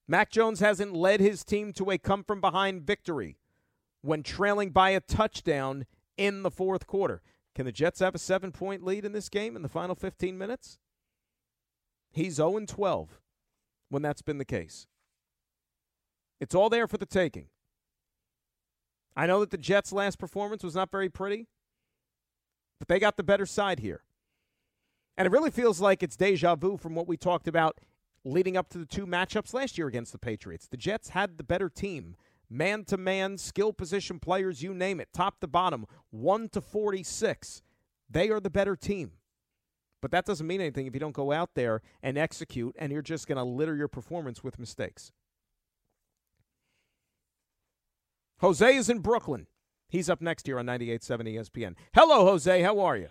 Mac 0.07 0.31
Jones 0.31 0.61
hasn't 0.61 0.95
led 0.95 1.19
his 1.19 1.43
team 1.43 1.73
to 1.73 1.91
a 1.91 1.99
come 1.99 2.23
from 2.23 2.41
behind 2.41 2.87
victory 2.87 3.37
when 4.01 4.23
trailing 4.23 4.71
by 4.71 4.89
a 4.89 4.99
touchdown 4.99 5.85
in 6.17 6.41
the 6.41 6.49
fourth 6.49 6.87
quarter. 6.87 7.21
Can 7.53 7.67
the 7.67 7.71
Jets 7.71 7.99
have 7.99 8.15
a 8.15 8.19
seven 8.19 8.51
point 8.51 8.83
lead 8.83 9.05
in 9.05 9.11
this 9.11 9.29
game 9.29 9.55
in 9.55 9.61
the 9.61 9.69
final 9.69 9.93
15 9.93 10.35
minutes? 10.35 10.79
He's 12.11 12.35
0 12.35 12.65
12 12.65 13.19
when 13.89 14.01
that's 14.01 14.21
been 14.21 14.37
the 14.37 14.45
case. 14.45 14.87
It's 16.39 16.55
all 16.55 16.69
there 16.69 16.87
for 16.87 16.97
the 16.97 17.05
taking. 17.05 17.47
I 19.15 19.27
know 19.27 19.41
that 19.41 19.51
the 19.51 19.57
Jets' 19.57 19.91
last 19.91 20.17
performance 20.17 20.63
was 20.63 20.75
not 20.75 20.91
very 20.91 21.09
pretty, 21.09 21.47
but 22.79 22.87
they 22.87 22.99
got 22.99 23.17
the 23.17 23.23
better 23.23 23.45
side 23.45 23.79
here. 23.79 24.03
And 25.17 25.25
it 25.25 25.31
really 25.31 25.51
feels 25.51 25.81
like 25.81 26.01
it's 26.01 26.15
deja 26.15 26.55
vu 26.55 26.77
from 26.77 26.95
what 26.95 27.07
we 27.07 27.17
talked 27.17 27.47
about 27.47 27.79
leading 28.23 28.55
up 28.55 28.69
to 28.69 28.77
the 28.77 28.85
two 28.85 29.05
matchups 29.05 29.53
last 29.53 29.77
year 29.77 29.87
against 29.87 30.11
the 30.11 30.17
Patriots. 30.17 30.67
The 30.67 30.77
Jets 30.77 31.09
had 31.09 31.37
the 31.37 31.43
better 31.43 31.69
team, 31.69 32.15
man 32.49 32.85
to 32.85 32.97
man, 32.97 33.37
skill 33.37 33.73
position 33.73 34.19
players, 34.19 34.61
you 34.61 34.73
name 34.73 34.99
it, 34.99 35.09
top 35.13 35.39
to 35.41 35.47
bottom, 35.47 35.85
1 36.11 36.49
to 36.49 36.61
46. 36.61 37.61
They 38.09 38.29
are 38.29 38.39
the 38.39 38.49
better 38.49 38.75
team. 38.75 39.11
But 40.01 40.11
that 40.11 40.25
doesn't 40.25 40.47
mean 40.47 40.61
anything 40.61 40.87
if 40.87 40.93
you 40.93 40.99
don't 40.99 41.15
go 41.15 41.31
out 41.31 41.51
there 41.55 41.81
and 42.01 42.17
execute 42.17 42.75
and 42.79 42.91
you're 42.91 43.01
just 43.01 43.27
going 43.27 43.37
to 43.37 43.43
litter 43.43 43.75
your 43.75 43.87
performance 43.87 44.43
with 44.43 44.59
mistakes. 44.59 45.11
Jose 48.39 48.75
is 48.75 48.89
in 48.89 48.99
Brooklyn. 48.99 49.47
He's 49.89 50.09
up 50.09 50.21
next 50.21 50.45
here 50.45 50.59
on 50.59 50.65
98.7 50.67 51.35
ESPN. 51.35 51.75
Hello, 51.93 52.25
Jose. 52.25 52.61
How 52.61 52.79
are 52.79 52.95
you? 52.95 53.09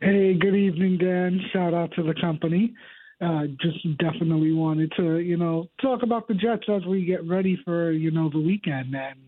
Hey, 0.00 0.34
good 0.34 0.54
evening, 0.54 0.98
Dan. 0.98 1.40
Shout 1.52 1.74
out 1.74 1.92
to 1.94 2.02
the 2.02 2.14
company. 2.20 2.74
Uh, 3.20 3.44
just 3.60 3.78
definitely 3.98 4.52
wanted 4.52 4.92
to, 4.96 5.20
you 5.20 5.36
know, 5.36 5.68
talk 5.80 6.02
about 6.02 6.28
the 6.28 6.34
Jets 6.34 6.64
as 6.68 6.84
we 6.84 7.04
get 7.04 7.26
ready 7.26 7.58
for, 7.64 7.92
you 7.92 8.10
know, 8.10 8.28
the 8.30 8.40
weekend, 8.40 8.94
and 8.94 9.18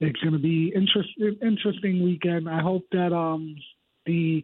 it's 0.00 0.18
going 0.20 0.32
to 0.32 0.38
be 0.38 0.72
interest, 0.74 1.10
interesting 1.42 2.02
weekend. 2.02 2.48
I 2.48 2.60
hope 2.60 2.86
that 2.90 3.12
um 3.14 3.54
the 4.06 4.42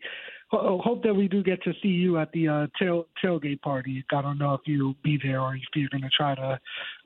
hope 0.82 1.02
that 1.02 1.14
we 1.14 1.28
do 1.28 1.42
get 1.42 1.62
to 1.62 1.72
see 1.82 1.88
you 1.88 2.18
at 2.18 2.30
the 2.32 2.48
uh, 2.48 2.66
tail, 2.78 3.06
tailgate 3.22 3.60
party. 3.62 4.04
I 4.12 4.22
don't 4.22 4.38
know 4.38 4.54
if 4.54 4.60
you'll 4.66 4.96
be 5.02 5.18
there 5.22 5.40
or 5.40 5.54
if 5.54 5.62
you're 5.74 5.88
going 5.90 6.02
to 6.02 6.10
try 6.10 6.34
to 6.34 6.58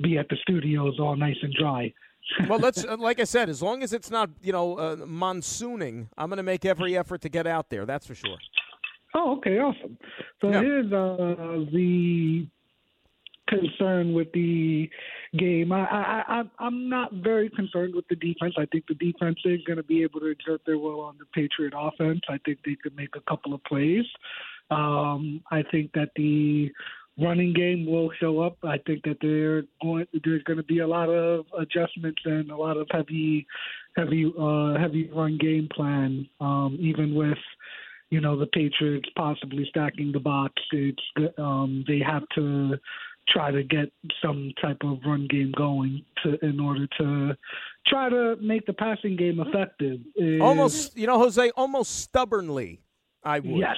be 0.03 0.19
at 0.19 0.29
the 0.29 0.37
studios 0.43 0.99
all 0.99 1.17
nice 1.17 1.37
and 1.43 1.55
dry. 1.55 1.93
well, 2.49 2.59
let's 2.59 2.85
uh, 2.85 2.97
like 2.99 3.19
I 3.19 3.25
said, 3.25 3.49
as 3.49 3.63
long 3.63 3.83
as 3.83 3.93
it's 3.93 4.11
not 4.11 4.31
you 4.43 4.53
know 4.53 4.77
uh, 4.79 4.97
monsooning, 4.97 6.09
I'm 6.17 6.29
going 6.29 6.37
to 6.37 6.43
make 6.43 6.65
every 6.65 6.97
effort 6.97 7.23
to 7.23 7.29
get 7.29 7.47
out 7.47 7.71
there. 7.71 7.87
That's 7.87 8.07
for 8.07 8.15
sure. 8.15 8.37
Oh, 9.15 9.37
okay, 9.39 9.59
awesome. 9.59 9.99
So 10.41 10.51
yeah. 10.51 10.61
here's 10.61 10.93
uh, 10.93 11.65
the 11.73 12.47
concern 13.51 14.15
with 14.15 14.33
the 14.33 14.89
game. 15.37 15.73
I, 15.73 15.81
I, 15.81 16.25
I, 16.29 16.43
I'm 16.59 16.89
not 16.89 17.13
very 17.13 17.51
concerned 17.51 17.95
with 17.95 18.07
the 18.09 18.17
defense. 18.17 18.55
I 18.57 18.67
think 18.67 18.85
the 18.89 18.95
defense 18.95 19.39
is 19.45 19.61
going 19.67 19.77
to 19.77 19.83
be 19.83 20.03
able 20.03 20.21
to 20.21 20.27
exert 20.27 20.63
their 20.65 20.79
will 20.79 21.01
on 21.01 21.17
the 21.19 21.27
Patriot 21.35 21.75
offense. 21.77 22.21
I 22.29 22.39
think 22.45 22.61
they 22.65 22.77
could 22.83 22.97
make 22.97 23.17
a 23.17 23.21
couple 23.29 23.53
of 23.53 23.63
plays. 23.65 24.07
Um, 24.71 25.43
I 25.51 25.63
think 25.71 25.93
that 25.93 26.11
the 26.17 26.71
running 27.19 27.53
game 27.53 27.87
will 27.87 28.11
show 28.21 28.41
up. 28.41 28.57
I 28.63 28.79
think 28.87 29.03
that 29.05 29.19
they're 29.21 29.65
going. 29.83 30.07
There's 30.25 30.43
going 30.45 30.57
to 30.59 30.63
be 30.63 30.79
a 30.79 30.87
lot 30.87 31.09
of 31.09 31.45
adjustments 31.59 32.23
and 32.25 32.51
a 32.51 32.57
lot 32.57 32.77
of 32.77 32.87
heavy, 32.91 33.47
heavy, 33.97 34.33
uh, 34.39 34.79
heavy 34.79 35.11
run 35.15 35.39
game 35.39 35.69
plan. 35.75 36.29
Um, 36.41 36.79
even 36.81 37.15
with 37.15 37.39
you 38.11 38.21
know 38.21 38.39
the 38.39 38.47
Patriots 38.47 39.09
possibly 39.17 39.67
stacking 39.71 40.13
the 40.13 40.21
box. 40.21 40.55
It's 40.73 41.03
um, 41.39 41.85
they 41.87 42.01
have 42.01 42.25
to 42.37 42.77
try 43.29 43.51
to 43.51 43.63
get 43.63 43.93
some 44.23 44.53
type 44.61 44.79
of 44.83 44.99
run 45.07 45.27
game 45.29 45.53
going 45.57 46.03
to 46.23 46.39
in 46.45 46.59
order 46.61 46.87
to 46.99 47.37
try 47.87 48.09
to 48.09 48.37
make 48.41 48.67
the 48.67 48.73
passing 48.73 49.17
game 49.17 49.41
effective. 49.41 50.01
almost, 50.41 50.97
you 50.97 51.07
know, 51.07 51.19
Jose, 51.19 51.51
almost 51.57 52.01
stubbornly, 52.01 52.81
I 53.23 53.41
would. 53.41 53.59
Yes. 53.59 53.77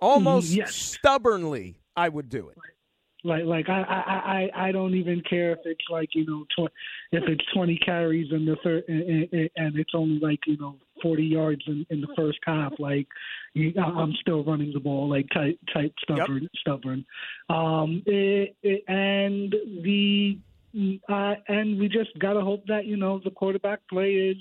Almost 0.00 0.50
yes. 0.50 0.74
stubbornly, 0.74 1.76
I 1.96 2.08
would 2.08 2.28
do 2.28 2.48
it. 2.48 2.58
Like 3.24 3.44
like 3.44 3.68
I 3.68 3.82
I 3.82 4.58
I 4.58 4.68
I 4.68 4.72
don't 4.72 4.94
even 4.94 5.22
care 5.28 5.52
if 5.52 5.60
it's 5.64 5.84
like 5.88 6.08
you 6.12 6.26
know 6.26 6.44
tw- 6.56 6.72
if 7.12 7.22
it's 7.28 7.44
twenty 7.54 7.76
carries 7.76 8.32
in 8.32 8.44
the 8.44 8.56
third 8.64 8.82
and, 8.88 9.48
and 9.54 9.78
it's 9.78 9.92
only 9.94 10.18
like 10.18 10.40
you 10.44 10.56
know 10.56 10.76
forty 11.02 11.24
yards 11.24 11.62
in, 11.66 11.86
in 11.90 12.00
the 12.00 12.08
first 12.16 12.38
half. 12.44 12.72
Like 12.78 13.08
you, 13.54 13.72
I'm 13.78 14.12
still 14.20 14.44
running 14.44 14.72
the 14.72 14.80
ball 14.80 15.08
like 15.08 15.26
tight 15.32 15.58
tight 15.72 15.92
stubborn 16.02 16.42
yep. 16.42 16.50
stubborn. 16.60 17.04
Um, 17.48 18.02
it, 18.06 18.56
it, 18.62 18.84
and 18.88 19.54
the 19.82 20.38
uh, 21.08 21.34
and 21.48 21.78
we 21.78 21.88
just 21.88 22.18
gotta 22.18 22.40
hope 22.40 22.66
that 22.66 22.86
you 22.86 22.96
know 22.96 23.20
the 23.22 23.30
quarterback 23.30 23.80
play 23.88 24.12
is 24.12 24.38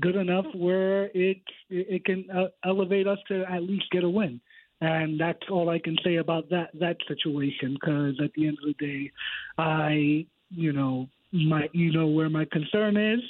good 0.00 0.16
enough 0.16 0.46
where 0.54 1.04
it 1.14 1.40
it 1.70 2.04
can 2.04 2.26
uh, 2.30 2.48
elevate 2.64 3.06
us 3.06 3.18
to 3.28 3.44
at 3.50 3.62
least 3.62 3.84
get 3.92 4.04
a 4.04 4.08
win 4.08 4.40
and 4.80 5.18
that's 5.18 5.42
all 5.50 5.70
I 5.70 5.78
can 5.78 5.96
say 6.04 6.16
about 6.16 6.50
that 6.50 6.70
that 6.78 6.96
situation. 7.08 7.74
Because 7.74 8.20
at 8.22 8.32
the 8.34 8.46
end 8.46 8.58
of 8.62 8.74
the 8.76 8.86
day, 8.86 9.12
I 9.58 10.26
you 10.50 10.72
know 10.72 11.08
my 11.32 11.68
you 11.72 11.92
know 11.92 12.08
where 12.08 12.28
my 12.28 12.44
concern 12.44 12.96
is. 12.96 13.20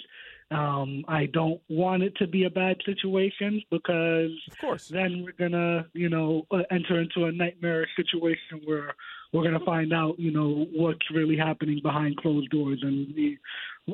Um, 0.54 1.04
I 1.08 1.26
don't 1.26 1.60
want 1.68 2.02
it 2.02 2.16
to 2.18 2.26
be 2.28 2.44
a 2.44 2.50
bad 2.50 2.76
situation 2.86 3.60
because 3.70 4.30
of 4.50 4.58
course. 4.58 4.88
then 4.88 5.24
we're 5.24 5.48
gonna, 5.48 5.86
you 5.94 6.08
know, 6.08 6.46
uh, 6.50 6.58
enter 6.70 7.00
into 7.00 7.24
a 7.24 7.32
nightmare 7.32 7.88
situation 7.96 8.60
where 8.64 8.94
we're 9.32 9.42
gonna 9.42 9.64
find 9.64 9.92
out, 9.92 10.18
you 10.18 10.30
know, 10.30 10.66
what's 10.72 11.10
really 11.12 11.36
happening 11.36 11.80
behind 11.82 12.16
closed 12.18 12.50
doors, 12.50 12.78
and 12.82 13.12
we, 13.16 13.38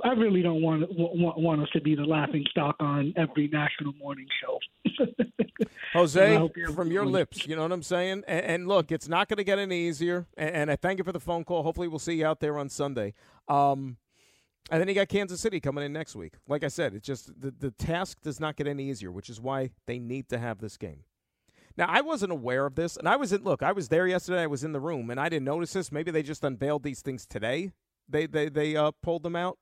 I 0.05 0.11
really 0.11 0.43
don't 0.43 0.63
want, 0.63 0.85
want 0.91 1.39
want 1.39 1.63
us 1.63 1.69
to 1.73 1.81
be 1.81 1.95
the 1.95 2.05
laughing 2.05 2.45
stock 2.51 2.77
on 2.79 3.15
every 3.17 3.49
national 3.49 3.95
morning 3.95 4.27
show. 4.41 4.59
Jose, 5.95 6.49
from 6.75 6.93
your 6.93 7.07
lips, 7.07 7.47
you 7.47 7.57
know 7.57 7.63
what 7.63 7.73
I'm 7.73 7.83
saying? 7.83 8.23
And, 8.29 8.45
and 8.47 8.69
look, 8.69 8.93
it's 8.93 9.09
not 9.09 9.29
going 9.29 9.39
to 9.39 9.45
get 9.45 9.59
any 9.59 9.89
easier. 9.89 10.27
And, 10.37 10.55
and, 10.55 10.71
I 10.71 10.77
thank 10.77 10.99
you 10.99 11.05
for 11.05 11.13
the 11.13 11.21
phone 11.21 11.45
call. 11.45 11.65
Hopefully, 11.65 11.89
we'll 11.89 11.99
see 11.99 12.15
you 12.15 12.27
out 12.27 12.39
there 12.41 12.57
on 12.57 12.69
Sunday. 12.69 13.15
Um, 13.49 13.97
and 14.71 14.81
then 14.81 14.89
you 14.89 14.95
got 14.95 15.09
Kansas 15.09 15.41
City 15.41 15.61
coming 15.61 15.85
in 15.85 15.93
next 15.93 16.15
week. 16.15 16.35
Like 16.49 16.65
I 16.65 16.69
said, 16.69 16.95
it's 16.95 17.07
just 17.07 17.41
the, 17.41 17.51
the 17.51 17.71
task 17.71 18.19
does 18.23 18.39
not 18.39 18.57
get 18.57 18.67
any 18.67 18.91
easier, 18.91 19.11
which 19.11 19.31
is 19.31 19.41
why 19.41 19.71
they 19.87 19.99
need 19.99 20.29
to 20.29 20.39
have 20.39 20.59
this 20.59 20.77
game. 20.77 21.05
Now, 21.77 21.87
I 21.89 22.01
wasn't 22.01 22.33
aware 22.33 22.67
of 22.67 22.75
this, 22.75 22.97
and 22.97 23.09
I 23.09 23.17
was 23.17 23.33
in, 23.33 23.43
look, 23.43 23.63
I 23.63 23.73
was 23.73 23.89
there 23.89 24.07
yesterday. 24.07 24.43
I 24.43 24.47
was 24.49 24.65
in 24.65 24.73
the 24.73 24.81
room, 24.81 25.09
and 25.11 25.19
I 25.19 25.29
didn't 25.29 25.45
notice 25.45 25.73
this. 25.73 25.91
Maybe 25.91 26.11
they 26.11 26.23
just 26.23 26.45
unveiled 26.45 26.83
these 26.83 27.01
things 27.01 27.27
today. 27.27 27.73
They, 28.09 28.27
they, 28.27 28.49
they 28.49 28.77
uh, 28.77 28.91
pulled 29.03 29.23
them 29.23 29.37
out. 29.37 29.57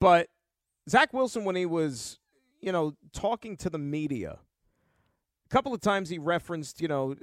But 0.00 0.28
Zach 0.88 1.12
Wilson, 1.12 1.44
when 1.44 1.56
he 1.56 1.66
was, 1.66 2.20
you 2.60 2.72
know, 2.72 2.94
talking 3.12 3.56
to 3.58 3.70
the 3.70 3.78
media, 3.78 4.38
a 5.46 5.48
couple 5.48 5.72
of 5.72 5.80
times 5.80 6.08
he 6.08 6.18
referenced, 6.18 6.80
you 6.80 6.88
know, 6.88 7.14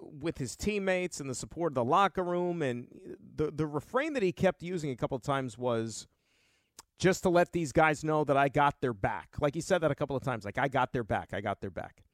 with 0.00 0.38
his 0.38 0.54
teammates 0.54 1.18
and 1.18 1.28
the 1.28 1.34
support 1.34 1.72
of 1.72 1.74
the 1.74 1.84
locker 1.84 2.22
room, 2.22 2.62
and 2.62 2.86
the 3.36 3.50
the 3.50 3.66
refrain 3.66 4.12
that 4.12 4.22
he 4.22 4.32
kept 4.32 4.62
using 4.62 4.90
a 4.90 4.96
couple 4.96 5.16
of 5.16 5.22
times 5.22 5.58
was 5.58 6.06
just 6.98 7.24
to 7.24 7.28
let 7.28 7.52
these 7.52 7.72
guys 7.72 8.04
know 8.04 8.22
that 8.22 8.36
I 8.36 8.48
got 8.48 8.80
their 8.80 8.92
back. 8.92 9.30
Like 9.40 9.54
he 9.54 9.60
said 9.60 9.80
that 9.80 9.90
a 9.90 9.94
couple 9.96 10.14
of 10.14 10.22
times, 10.22 10.44
like 10.44 10.58
I 10.58 10.68
got 10.68 10.92
their 10.92 11.02
back, 11.02 11.30
I 11.32 11.40
got 11.40 11.60
their 11.60 11.70
back. 11.70 12.04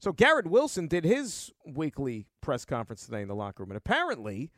So 0.00 0.12
Garrett 0.12 0.46
Wilson 0.46 0.86
did 0.86 1.04
his 1.04 1.50
weekly 1.64 2.26
press 2.42 2.66
conference 2.66 3.06
today 3.06 3.22
in 3.22 3.28
the 3.28 3.34
locker 3.34 3.62
room, 3.62 3.70
and 3.70 3.78
apparently, 3.78 4.50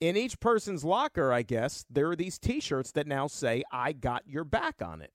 in 0.00 0.16
each 0.16 0.40
person's 0.40 0.84
locker, 0.84 1.32
I 1.32 1.42
guess 1.42 1.84
there 1.90 2.08
are 2.10 2.16
these 2.16 2.38
T-shirts 2.38 2.92
that 2.92 3.06
now 3.06 3.26
say 3.26 3.62
"I 3.70 3.92
got 3.92 4.22
your 4.26 4.44
back" 4.44 4.80
on 4.80 5.02
it. 5.02 5.12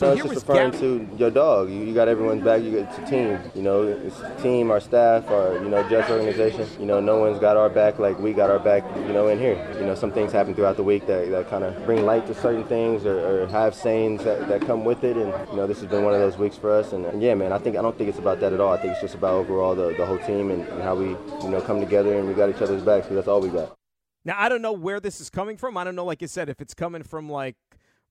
So 0.00 0.06
no, 0.06 0.12
it's 0.12 0.22
just 0.22 0.48
referring 0.48 0.72
to 0.80 1.06
your 1.18 1.30
dog. 1.30 1.68
You, 1.68 1.80
you 1.80 1.92
got 1.92 2.08
everyone's 2.08 2.42
back. 2.42 2.62
You 2.62 2.78
it's 2.78 2.96
a 2.96 3.04
team. 3.04 3.38
You 3.54 3.60
know, 3.60 3.82
it's 3.82 4.18
a 4.18 4.34
team, 4.42 4.70
our 4.70 4.80
staff, 4.80 5.28
our 5.28 5.62
you 5.62 5.68
know 5.68 5.86
Jets 5.90 6.08
organization. 6.08 6.66
You 6.80 6.86
know, 6.86 7.00
no 7.00 7.18
one's 7.18 7.38
got 7.38 7.58
our 7.58 7.68
back 7.68 7.98
like 7.98 8.18
we 8.18 8.32
got 8.32 8.48
our 8.48 8.58
back. 8.58 8.82
You 8.96 9.12
know, 9.12 9.28
in 9.28 9.38
here. 9.38 9.62
You 9.78 9.84
know, 9.84 9.94
some 9.94 10.10
things 10.10 10.32
happen 10.32 10.54
throughout 10.54 10.78
the 10.78 10.82
week 10.82 11.06
that, 11.06 11.28
that 11.28 11.50
kind 11.50 11.64
of 11.64 11.84
bring 11.84 12.06
light 12.06 12.26
to 12.28 12.34
certain 12.34 12.64
things 12.64 13.04
or, 13.04 13.42
or 13.42 13.46
have 13.48 13.74
sayings 13.74 14.24
that, 14.24 14.48
that 14.48 14.62
come 14.62 14.86
with 14.86 15.04
it. 15.04 15.18
And 15.18 15.34
you 15.50 15.56
know, 15.56 15.66
this 15.66 15.80
has 15.80 15.90
been 15.90 16.02
one 16.02 16.14
of 16.14 16.20
those 16.20 16.38
weeks 16.38 16.56
for 16.56 16.70
us. 16.72 16.94
And, 16.94 17.04
and, 17.04 17.20
yeah, 17.20 17.34
man, 17.34 17.52
I 17.52 17.58
think 17.58 17.76
I 17.76 17.82
don't 17.82 17.98
think 17.98 18.08
it's 18.08 18.18
about 18.18 18.40
that 18.40 18.54
at 18.54 18.60
all. 18.60 18.72
I 18.72 18.78
think 18.78 18.92
it's 18.92 19.02
just 19.02 19.16
about 19.16 19.34
overall 19.34 19.74
the, 19.74 19.94
the 19.98 20.06
whole 20.06 20.16
team 20.20 20.50
and, 20.50 20.66
and 20.66 20.80
how 20.80 20.94
we 20.94 21.08
you 21.42 21.50
know 21.50 21.60
come 21.60 21.78
together 21.78 22.18
and 22.18 22.26
we 22.26 22.32
got 22.32 22.48
each 22.48 22.62
other's 22.62 22.82
backs 22.82 23.04
because 23.04 23.16
that's 23.16 23.28
all 23.28 23.42
we 23.42 23.50
got. 23.50 23.76
Now 24.24 24.36
I 24.38 24.48
don't 24.48 24.62
know 24.62 24.72
where 24.72 24.98
this 24.98 25.20
is 25.20 25.28
coming 25.28 25.58
from. 25.58 25.76
I 25.76 25.84
don't 25.84 25.94
know, 25.94 26.06
like 26.06 26.22
you 26.22 26.28
said, 26.28 26.48
if 26.48 26.62
it's 26.62 26.72
coming 26.72 27.02
from 27.02 27.28
like 27.28 27.56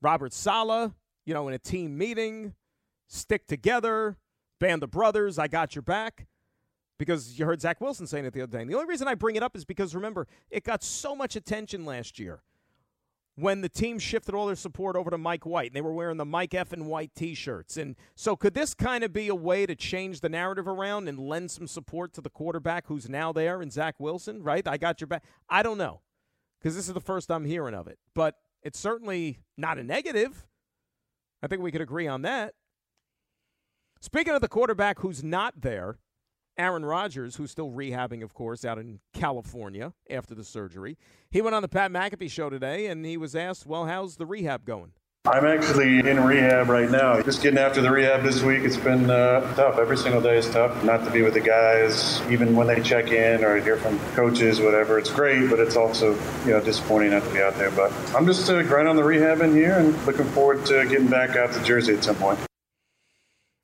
Robert 0.04 0.34
Saleh, 0.34 0.92
you 1.30 1.36
know, 1.36 1.48
in 1.48 1.54
a 1.54 1.60
team 1.60 1.96
meeting 1.96 2.56
stick 3.06 3.46
together, 3.46 4.18
band 4.60 4.82
of 4.82 4.90
brothers, 4.90 5.38
I 5.38 5.48
got 5.48 5.76
your 5.76 5.84
back. 5.84 6.26
Because 6.98 7.38
you 7.38 7.46
heard 7.46 7.62
Zach 7.62 7.80
Wilson 7.80 8.08
saying 8.08 8.26
it 8.26 8.34
the 8.34 8.42
other 8.42 8.52
day. 8.52 8.62
And 8.62 8.70
the 8.70 8.74
only 8.74 8.88
reason 8.88 9.08
I 9.08 9.14
bring 9.14 9.36
it 9.36 9.44
up 9.44 9.56
is 9.56 9.64
because 9.64 9.94
remember, 9.94 10.28
it 10.50 10.64
got 10.64 10.84
so 10.84 11.16
much 11.16 11.36
attention 11.36 11.86
last 11.86 12.18
year 12.18 12.42
when 13.36 13.62
the 13.62 13.70
team 13.70 14.00
shifted 14.00 14.34
all 14.34 14.48
their 14.48 14.56
support 14.56 14.96
over 14.96 15.12
to 15.12 15.20
Mike 15.20 15.46
White 15.46 15.68
and 15.68 15.76
they 15.76 15.82
were 15.82 15.94
wearing 15.94 16.18
the 16.18 16.26
Mike 16.26 16.56
F 16.56 16.74
and 16.74 16.88
White 16.88 17.12
t 17.16 17.36
shirts. 17.36 17.78
And 17.78 17.96
so 18.16 18.36
could 18.36 18.56
this 18.56 18.74
kind 18.74 19.04
of 19.04 19.14
be 19.14 19.28
a 19.28 19.36
way 19.36 19.68
to 19.68 19.76
change 19.76 20.22
the 20.22 20.30
narrative 20.30 20.68
around 20.68 21.08
and 21.08 21.20
lend 21.20 21.52
some 21.52 21.68
support 21.68 22.12
to 22.14 22.22
the 22.22 22.32
quarterback 22.32 22.88
who's 22.88 23.08
now 23.08 23.32
there 23.32 23.62
and 23.62 23.72
Zach 23.72 24.00
Wilson, 24.00 24.42
right? 24.42 24.68
I 24.68 24.78
got 24.78 25.00
your 25.00 25.08
back. 25.08 25.24
I 25.48 25.62
don't 25.62 25.78
know. 25.78 26.02
Because 26.60 26.76
this 26.76 26.88
is 26.88 26.94
the 26.96 27.00
first 27.00 27.30
I'm 27.30 27.46
hearing 27.46 27.76
of 27.76 27.88
it. 27.88 28.00
But 28.16 28.36
it's 28.64 28.80
certainly 28.80 29.40
not 29.56 29.78
a 29.78 29.84
negative. 29.84 30.48
I 31.42 31.48
think 31.48 31.62
we 31.62 31.72
could 31.72 31.82
agree 31.82 32.08
on 32.08 32.22
that. 32.24 32.54
Speaking 34.02 34.34
of 34.34 34.42
the 34.42 34.48
quarterback 34.48 35.00
who's 35.00 35.24
not 35.24 35.62
there, 35.62 35.98
Aaron 36.58 36.84
Rodgers, 36.84 37.38
who's 37.38 37.52
still 37.52 37.72
rehabbing, 37.72 38.24
of 38.24 38.34
course, 38.34 38.66
out 38.66 38.78
in 38.78 39.00
California 39.14 39.94
after 40.10 40.36
the 40.36 40.44
surgery, 40.44 40.98
he 41.32 41.42
went 41.42 41.56
on 41.56 41.62
the 41.62 41.70
Pat 41.70 41.92
McAfee 41.92 42.30
show 42.30 42.50
today 42.50 42.88
and 42.88 43.06
he 43.06 43.18
was 43.18 43.36
asked, 43.36 43.66
Well, 43.66 43.86
how's 43.86 44.18
the 44.18 44.26
rehab 44.26 44.66
going? 44.66 44.92
I'm 45.26 45.46
actually 45.46 46.00
in 46.00 46.24
rehab 46.24 46.70
right 46.70 46.90
now. 46.90 47.22
Just 47.22 47.44
getting 47.44 47.60
after 47.60 47.82
the 47.82 47.92
rehab 47.92 48.24
this 48.24 48.42
week. 48.42 48.64
It's 48.64 48.78
been 48.78 49.10
uh, 49.10 49.54
tough. 49.54 49.78
Every 49.78 49.98
single 49.98 50.22
day 50.22 50.38
is 50.38 50.50
tough. 50.50 50.82
Not 50.84 51.04
to 51.04 51.12
be 51.12 51.22
with 51.24 51.34
the 51.34 51.42
guys, 51.42 52.22
even 52.32 52.56
when 52.56 52.68
they 52.68 52.82
check 52.82 53.12
in 53.12 53.44
or 53.44 53.60
hear 53.60 53.76
from 53.76 54.00
coaches, 54.16 54.62
whatever. 54.62 54.98
It's 54.98 55.12
great, 55.12 55.50
but 55.50 55.60
it's 55.60 55.76
also 55.76 56.14
you 56.46 56.52
know 56.52 56.62
disappointing 56.64 57.12
not 57.12 57.24
to 57.26 57.34
be 57.34 57.42
out 57.42 57.56
there. 57.56 57.70
But 57.70 57.92
I'm 58.16 58.26
just 58.26 58.50
uh, 58.50 58.64
grinding 58.64 58.92
on 58.92 58.96
the 58.96 59.04
rehab 59.04 59.42
in 59.42 59.54
here 59.54 59.78
and 59.78 59.94
looking 60.06 60.26
forward 60.26 60.66
to 60.68 60.86
getting 60.86 61.10
back 61.10 61.36
out 61.36 61.52
to 61.52 61.62
Jersey 61.64 61.94
at 61.94 62.04
some 62.04 62.16
point. 62.16 62.40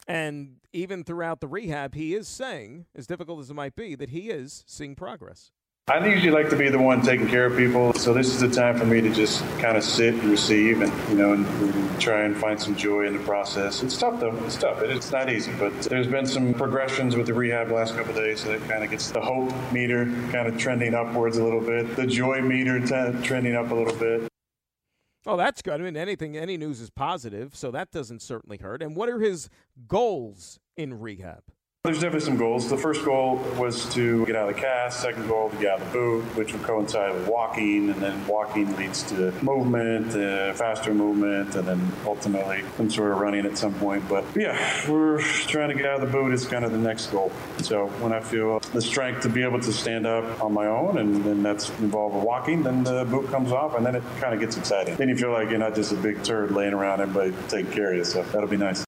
And 0.08 0.58
even 0.74 1.06
throughout 1.06 1.40
the 1.40 1.48
rehab, 1.48 1.96
he 1.96 2.14
is 2.14 2.28
saying, 2.28 2.86
as 2.94 3.08
difficult 3.08 3.40
as 3.40 3.50
it 3.50 3.54
might 3.54 3.78
be, 3.78 3.96
that 3.96 4.10
he 4.10 4.30
is 4.30 4.66
seeing 4.68 4.94
progress. 4.94 5.52
I 5.88 6.04
usually 6.04 6.32
like 6.32 6.50
to 6.50 6.56
be 6.56 6.68
the 6.70 6.80
one 6.80 7.04
taking 7.04 7.28
care 7.28 7.46
of 7.46 7.56
people, 7.56 7.94
so 7.94 8.12
this 8.12 8.30
is 8.30 8.40
the 8.40 8.50
time 8.50 8.76
for 8.76 8.88
me 8.88 9.02
to 9.02 9.10
just 9.12 9.48
kind 9.60 9.78
of 9.78 9.84
sit 9.84 10.16
and 10.16 10.24
receive, 10.24 10.82
and 10.82 10.92
you 11.10 11.16
know, 11.16 11.34
and, 11.34 11.46
and 11.46 12.02
try 12.02 12.24
and 12.24 12.36
find 12.36 12.60
some 12.60 12.76
joy 12.76 13.06
in 13.06 13.14
the 13.14 13.20
process. 13.20 13.84
It's 13.84 13.96
tough 13.96 14.20
though; 14.20 14.36
it's 14.46 14.56
tough. 14.56 14.82
It, 14.82 14.90
it's 14.90 15.12
not 15.12 15.32
easy, 15.32 15.54
but 15.60 15.80
there's 15.84 16.08
been 16.08 16.26
some 16.26 16.56
progressions 16.56 17.16
with 17.16 17.28
the 17.28 17.36
rehab 17.36 17.70
last 17.70 17.96
couple 17.96 18.16
days, 18.16 18.40
so 18.40 18.50
that 18.50 18.68
kind 18.68 18.84
of 18.84 18.90
gets 18.90 19.12
the 19.12 19.22
hope 19.22 19.54
meter 19.72 20.06
kind 20.32 20.48
of 20.48 20.58
trending 20.58 20.96
upwards 20.96 21.38
a 21.38 21.44
little 21.44 21.62
bit, 21.62 21.96
the 21.96 22.08
joy 22.08 22.42
meter 22.42 22.80
t- 22.80 23.22
trending 23.24 23.56
up 23.56 23.70
a 23.70 23.76
little 23.76 23.96
bit. 23.96 24.28
Oh, 25.28 25.38
that's 25.38 25.62
good. 25.62 25.80
I 25.80 25.84
mean, 25.84 25.96
anything, 25.96 26.36
any 26.36 26.58
news 26.58 26.82
is 26.82 26.90
positive, 26.90 27.56
so 27.56 27.70
that 27.70 27.92
doesn't 27.92 28.24
certainly 28.24 28.58
hurt. 28.58 28.82
And 28.82 28.96
what 28.96 29.08
are 29.08 29.20
his 29.20 29.50
goals 29.88 30.60
in 30.76 31.00
rehab? 31.00 31.44
There's 31.86 32.00
definitely 32.00 32.26
some 32.26 32.38
goals. 32.38 32.68
The 32.68 32.78
first 32.78 33.06
goal 33.06 33.36
was 33.60 33.86
to 33.94 34.26
get 34.26 34.36
out 34.36 34.50
of 34.50 34.56
the 34.56 34.60
cast. 34.60 35.02
Second 35.02 35.28
goal 35.28 35.52
to 35.52 35.56
get 35.58 35.74
out 35.74 35.82
of 35.82 35.86
the 35.86 35.94
boot, 35.94 36.24
which 36.36 36.52
would 36.52 36.64
coincide 36.64 37.14
with 37.14 37.28
walking, 37.28 37.92
and 37.92 38.02
then 38.02 38.26
walking 38.26 38.76
leads 38.76 39.04
to 39.04 39.32
movement, 39.44 40.16
uh, 40.16 40.54
faster 40.54 40.96
movement, 40.96 41.56
and 41.56 41.68
then 41.68 41.92
ultimately 42.04 42.64
some 42.78 42.90
sort 42.90 43.12
of 43.12 43.20
running 43.20 43.46
at 43.46 43.56
some 43.56 43.72
point. 43.76 44.04
But 44.10 44.26
yeah, 44.36 44.58
we're 44.90 45.22
trying 45.22 45.70
to 45.70 45.76
get 45.76 45.86
out 45.86 46.02
of 46.02 46.12
the 46.12 46.18
boot 46.18 46.34
is 46.34 46.48
kind 46.48 46.66
of 46.66 46.72
the 46.72 46.80
next 46.80 47.12
goal. 47.12 47.32
So 47.60 47.86
when 48.00 48.14
I 48.14 48.20
feel 48.20 48.62
the 48.74 48.82
strength 48.82 49.22
to 49.22 49.30
be 49.30 49.44
able 49.44 49.62
to 49.62 49.72
stand 49.72 50.08
up 50.08 50.44
on 50.44 50.54
my 50.54 50.66
own, 50.66 50.98
and 50.98 51.24
then 51.24 51.44
that's 51.44 51.70
involved 51.78 52.16
with 52.16 52.24
walking, 52.24 52.64
then 52.64 52.84
the 52.84 53.06
boot 53.06 53.30
comes 53.30 53.52
off, 53.52 53.76
and 53.76 53.86
then 53.86 53.94
it 53.94 54.04
kind 54.20 54.34
of 54.34 54.40
gets 54.40 54.58
exciting. 54.58 54.96
Then 54.96 55.10
you 55.10 55.16
feel 55.16 55.32
like 55.32 55.52
you're 55.52 55.60
not 55.60 55.76
just 55.76 55.92
a 55.92 55.98
big 55.98 56.24
turd 56.24 56.50
laying 56.50 56.74
around, 56.74 57.02
everybody 57.02 57.32
taking 57.48 57.72
care 57.72 57.92
of 57.92 57.98
you. 57.98 58.04
So 58.04 58.24
that'll 58.24 58.50
be 58.50 58.58
nice. 58.58 58.85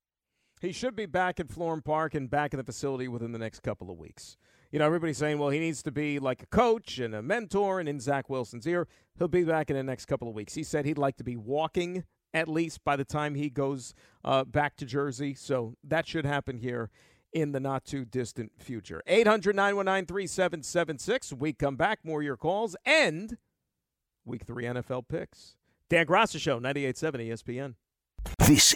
He 0.61 0.71
should 0.71 0.95
be 0.95 1.05
back 1.05 1.39
at 1.39 1.47
Florham 1.47 1.83
Park 1.83 2.15
and 2.15 2.29
back 2.29 2.53
in 2.53 2.57
the 2.57 2.63
facility 2.63 3.07
within 3.07 3.31
the 3.31 3.39
next 3.39 3.61
couple 3.61 3.91
of 3.91 3.97
weeks. 3.97 4.37
You 4.71 4.79
know, 4.79 4.85
everybody's 4.85 5.17
saying, 5.17 5.39
well, 5.39 5.49
he 5.49 5.59
needs 5.59 5.81
to 5.83 5.91
be 5.91 6.19
like 6.19 6.43
a 6.43 6.47
coach 6.47 6.99
and 6.99 7.15
a 7.15 7.21
mentor, 7.21 7.79
and 7.79 7.87
in 7.87 7.99
Zach 7.99 8.29
Wilson's 8.29 8.67
ear, 8.67 8.87
he'll 9.17 9.27
be 9.27 9.43
back 9.43 9.69
in 9.69 9.75
the 9.75 9.83
next 9.83 10.05
couple 10.05 10.27
of 10.27 10.35
weeks. 10.35 10.55
He 10.55 10.63
said 10.63 10.85
he'd 10.85 10.97
like 10.97 11.15
to 11.17 11.23
be 11.23 11.37
walking 11.37 12.03
at 12.33 12.47
least 12.47 12.83
by 12.83 12.95
the 12.95 13.05
time 13.05 13.35
he 13.35 13.49
goes 13.49 13.93
uh, 14.25 14.43
back 14.43 14.75
to 14.77 14.85
Jersey. 14.85 15.33
So 15.33 15.75
that 15.83 16.07
should 16.07 16.25
happen 16.25 16.57
here 16.57 16.89
in 17.31 17.51
the 17.51 17.59
not 17.59 17.85
too 17.85 18.05
distant 18.05 18.51
future. 18.59 19.01
800 19.07 19.55
919 19.55 20.05
3776. 20.05 21.33
We 21.33 21.53
come 21.53 21.75
back, 21.75 21.99
more 22.03 22.21
your 22.21 22.37
calls, 22.37 22.75
and 22.85 23.37
week 24.25 24.43
three 24.45 24.65
NFL 24.65 25.07
picks. 25.07 25.55
Dan 25.89 26.05
Graca 26.05 26.39
Show, 26.39 26.59
98.7 26.59 27.29
ESPN. 27.29 27.75
This 28.45 28.75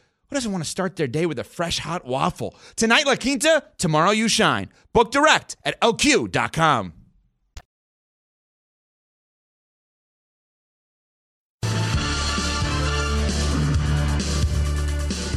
who 0.31 0.35
doesn't 0.35 0.51
want 0.53 0.63
to 0.63 0.69
start 0.69 0.95
their 0.95 1.07
day 1.07 1.25
with 1.25 1.37
a 1.39 1.43
fresh 1.43 1.79
hot 1.79 2.05
waffle? 2.05 2.55
Tonight, 2.77 3.05
La 3.05 3.17
Quinta, 3.17 3.65
tomorrow, 3.77 4.11
you 4.11 4.29
shine. 4.29 4.69
Book 4.93 5.11
direct 5.11 5.57
at 5.65 5.79
lq.com. 5.81 6.93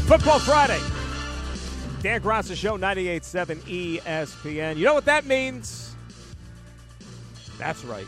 Football 0.07 0.39
Friday. 0.39 0.81
Dan 2.01 2.21
Graca 2.21 2.55
Show, 2.55 2.79
98.7 2.79 4.01
ESPN. 4.01 4.77
You 4.77 4.85
know 4.85 4.95
what 4.95 5.07
that 5.07 5.27
means? 5.27 5.97
That's 7.59 7.85
right. 7.85 8.07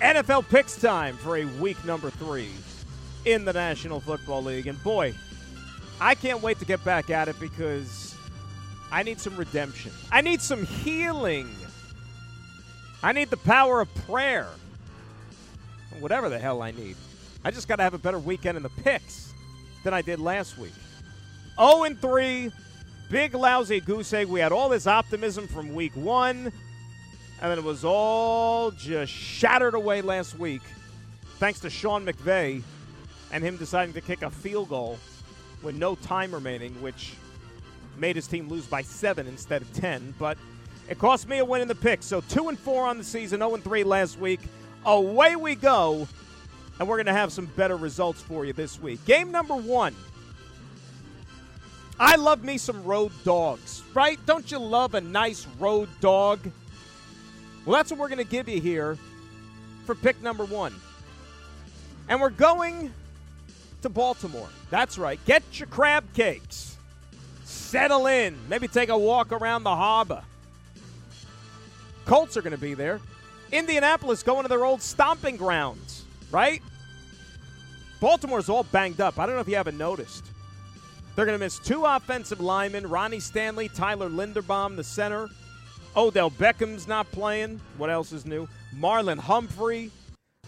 NFL 0.00 0.48
picks 0.48 0.80
time 0.80 1.16
for 1.16 1.38
a 1.38 1.44
week 1.44 1.82
number 1.84 2.10
three 2.10 2.50
in 3.24 3.44
the 3.44 3.52
National 3.52 3.98
Football 3.98 4.44
League. 4.44 4.68
And 4.68 4.80
boy, 4.84 5.12
I 6.00 6.14
can't 6.14 6.42
wait 6.42 6.58
to 6.60 6.64
get 6.64 6.84
back 6.84 7.10
at 7.10 7.28
it 7.28 7.38
because 7.40 8.14
I 8.90 9.02
need 9.02 9.20
some 9.20 9.36
redemption. 9.36 9.92
I 10.12 10.20
need 10.20 10.40
some 10.40 10.64
healing. 10.64 11.48
I 13.02 13.12
need 13.12 13.30
the 13.30 13.36
power 13.36 13.80
of 13.80 13.92
prayer. 14.06 14.48
Whatever 16.00 16.28
the 16.28 16.38
hell 16.38 16.62
I 16.62 16.70
need. 16.70 16.96
I 17.44 17.50
just 17.50 17.68
got 17.68 17.76
to 17.76 17.82
have 17.82 17.94
a 17.94 17.98
better 17.98 18.18
weekend 18.18 18.56
in 18.56 18.62
the 18.62 18.68
picks 18.68 19.32
than 19.84 19.92
I 19.92 20.02
did 20.02 20.20
last 20.20 20.58
week. 20.58 20.72
0 21.56 21.84
and 21.84 22.00
3 22.00 22.52
big 23.10 23.34
lousy 23.34 23.80
goose 23.80 24.12
egg. 24.12 24.28
We 24.28 24.40
had 24.40 24.52
all 24.52 24.68
this 24.68 24.86
optimism 24.86 25.48
from 25.48 25.74
week 25.74 25.94
one, 25.94 26.52
and 27.40 27.50
then 27.50 27.58
it 27.58 27.64
was 27.64 27.84
all 27.84 28.70
just 28.70 29.12
shattered 29.12 29.74
away 29.74 30.02
last 30.02 30.38
week, 30.38 30.62
thanks 31.38 31.60
to 31.60 31.70
Sean 31.70 32.04
McVay 32.04 32.62
and 33.32 33.44
him 33.44 33.56
deciding 33.56 33.94
to 33.94 34.00
kick 34.00 34.22
a 34.22 34.30
field 34.30 34.68
goal 34.68 34.98
with 35.62 35.76
no 35.76 35.94
time 35.94 36.32
remaining, 36.32 36.72
which 36.80 37.14
made 37.96 38.16
his 38.16 38.26
team 38.26 38.48
lose 38.48 38.66
by 38.66 38.82
seven 38.82 39.26
instead 39.26 39.62
of 39.62 39.72
ten. 39.72 40.14
But 40.18 40.38
it 40.88 40.98
cost 40.98 41.28
me 41.28 41.38
a 41.38 41.44
win 41.44 41.60
in 41.60 41.68
the 41.68 41.74
pick. 41.74 42.02
So 42.02 42.20
two 42.22 42.48
and 42.48 42.58
four 42.58 42.86
on 42.86 42.98
the 42.98 43.04
season, 43.04 43.40
0 43.40 43.54
and 43.54 43.64
three 43.64 43.84
last 43.84 44.18
week. 44.18 44.40
Away 44.84 45.36
we 45.36 45.54
go, 45.54 46.08
and 46.78 46.88
we're 46.88 46.96
going 46.96 47.06
to 47.06 47.12
have 47.12 47.32
some 47.32 47.46
better 47.56 47.76
results 47.76 48.22
for 48.22 48.44
you 48.44 48.52
this 48.52 48.80
week. 48.80 49.04
Game 49.04 49.30
number 49.30 49.54
one. 49.54 49.94
I 52.00 52.14
love 52.14 52.44
me 52.44 52.58
some 52.58 52.84
road 52.84 53.10
dogs, 53.24 53.82
right? 53.92 54.18
Don't 54.24 54.50
you 54.52 54.58
love 54.58 54.94
a 54.94 55.00
nice 55.00 55.46
road 55.58 55.88
dog? 56.00 56.38
Well, 57.66 57.76
that's 57.76 57.90
what 57.90 57.98
we're 57.98 58.08
going 58.08 58.24
to 58.24 58.30
give 58.30 58.48
you 58.48 58.60
here 58.60 58.96
for 59.84 59.96
pick 59.96 60.22
number 60.22 60.44
one. 60.44 60.74
And 62.08 62.20
we're 62.20 62.30
going 62.30 62.94
to 63.82 63.88
Baltimore. 63.88 64.48
That's 64.70 64.98
right. 64.98 65.18
Get 65.24 65.42
your 65.52 65.68
crab 65.68 66.04
cakes. 66.14 66.76
Settle 67.44 68.06
in. 68.06 68.36
Maybe 68.48 68.68
take 68.68 68.88
a 68.88 68.98
walk 68.98 69.32
around 69.32 69.64
the 69.64 69.74
harbor. 69.74 70.22
Colts 72.04 72.36
are 72.36 72.42
going 72.42 72.52
to 72.52 72.58
be 72.58 72.74
there. 72.74 73.00
Indianapolis 73.52 74.22
going 74.22 74.42
to 74.42 74.48
their 74.48 74.64
old 74.64 74.82
stomping 74.82 75.36
grounds, 75.36 76.04
right? 76.30 76.62
Baltimore's 78.00 78.48
all 78.48 78.64
banged 78.64 79.00
up. 79.00 79.18
I 79.18 79.26
don't 79.26 79.34
know 79.34 79.40
if 79.40 79.48
you 79.48 79.56
haven't 79.56 79.78
noticed. 79.78 80.24
They're 81.14 81.26
going 81.26 81.38
to 81.38 81.44
miss 81.44 81.58
two 81.58 81.84
offensive 81.84 82.40
linemen 82.40 82.88
Ronnie 82.88 83.20
Stanley, 83.20 83.68
Tyler 83.68 84.08
Linderbaum, 84.08 84.76
the 84.76 84.84
center. 84.84 85.28
Odell 85.96 86.30
Beckham's 86.30 86.86
not 86.86 87.10
playing. 87.10 87.60
What 87.76 87.90
else 87.90 88.12
is 88.12 88.24
new? 88.24 88.48
Marlon 88.76 89.18
Humphrey, 89.18 89.90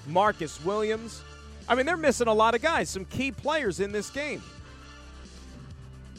Marcus 0.06 0.64
Williams. 0.64 1.22
I 1.70 1.76
mean, 1.76 1.86
they're 1.86 1.96
missing 1.96 2.26
a 2.26 2.34
lot 2.34 2.56
of 2.56 2.60
guys, 2.60 2.90
some 2.90 3.04
key 3.04 3.30
players 3.30 3.78
in 3.78 3.92
this 3.92 4.10
game. 4.10 4.42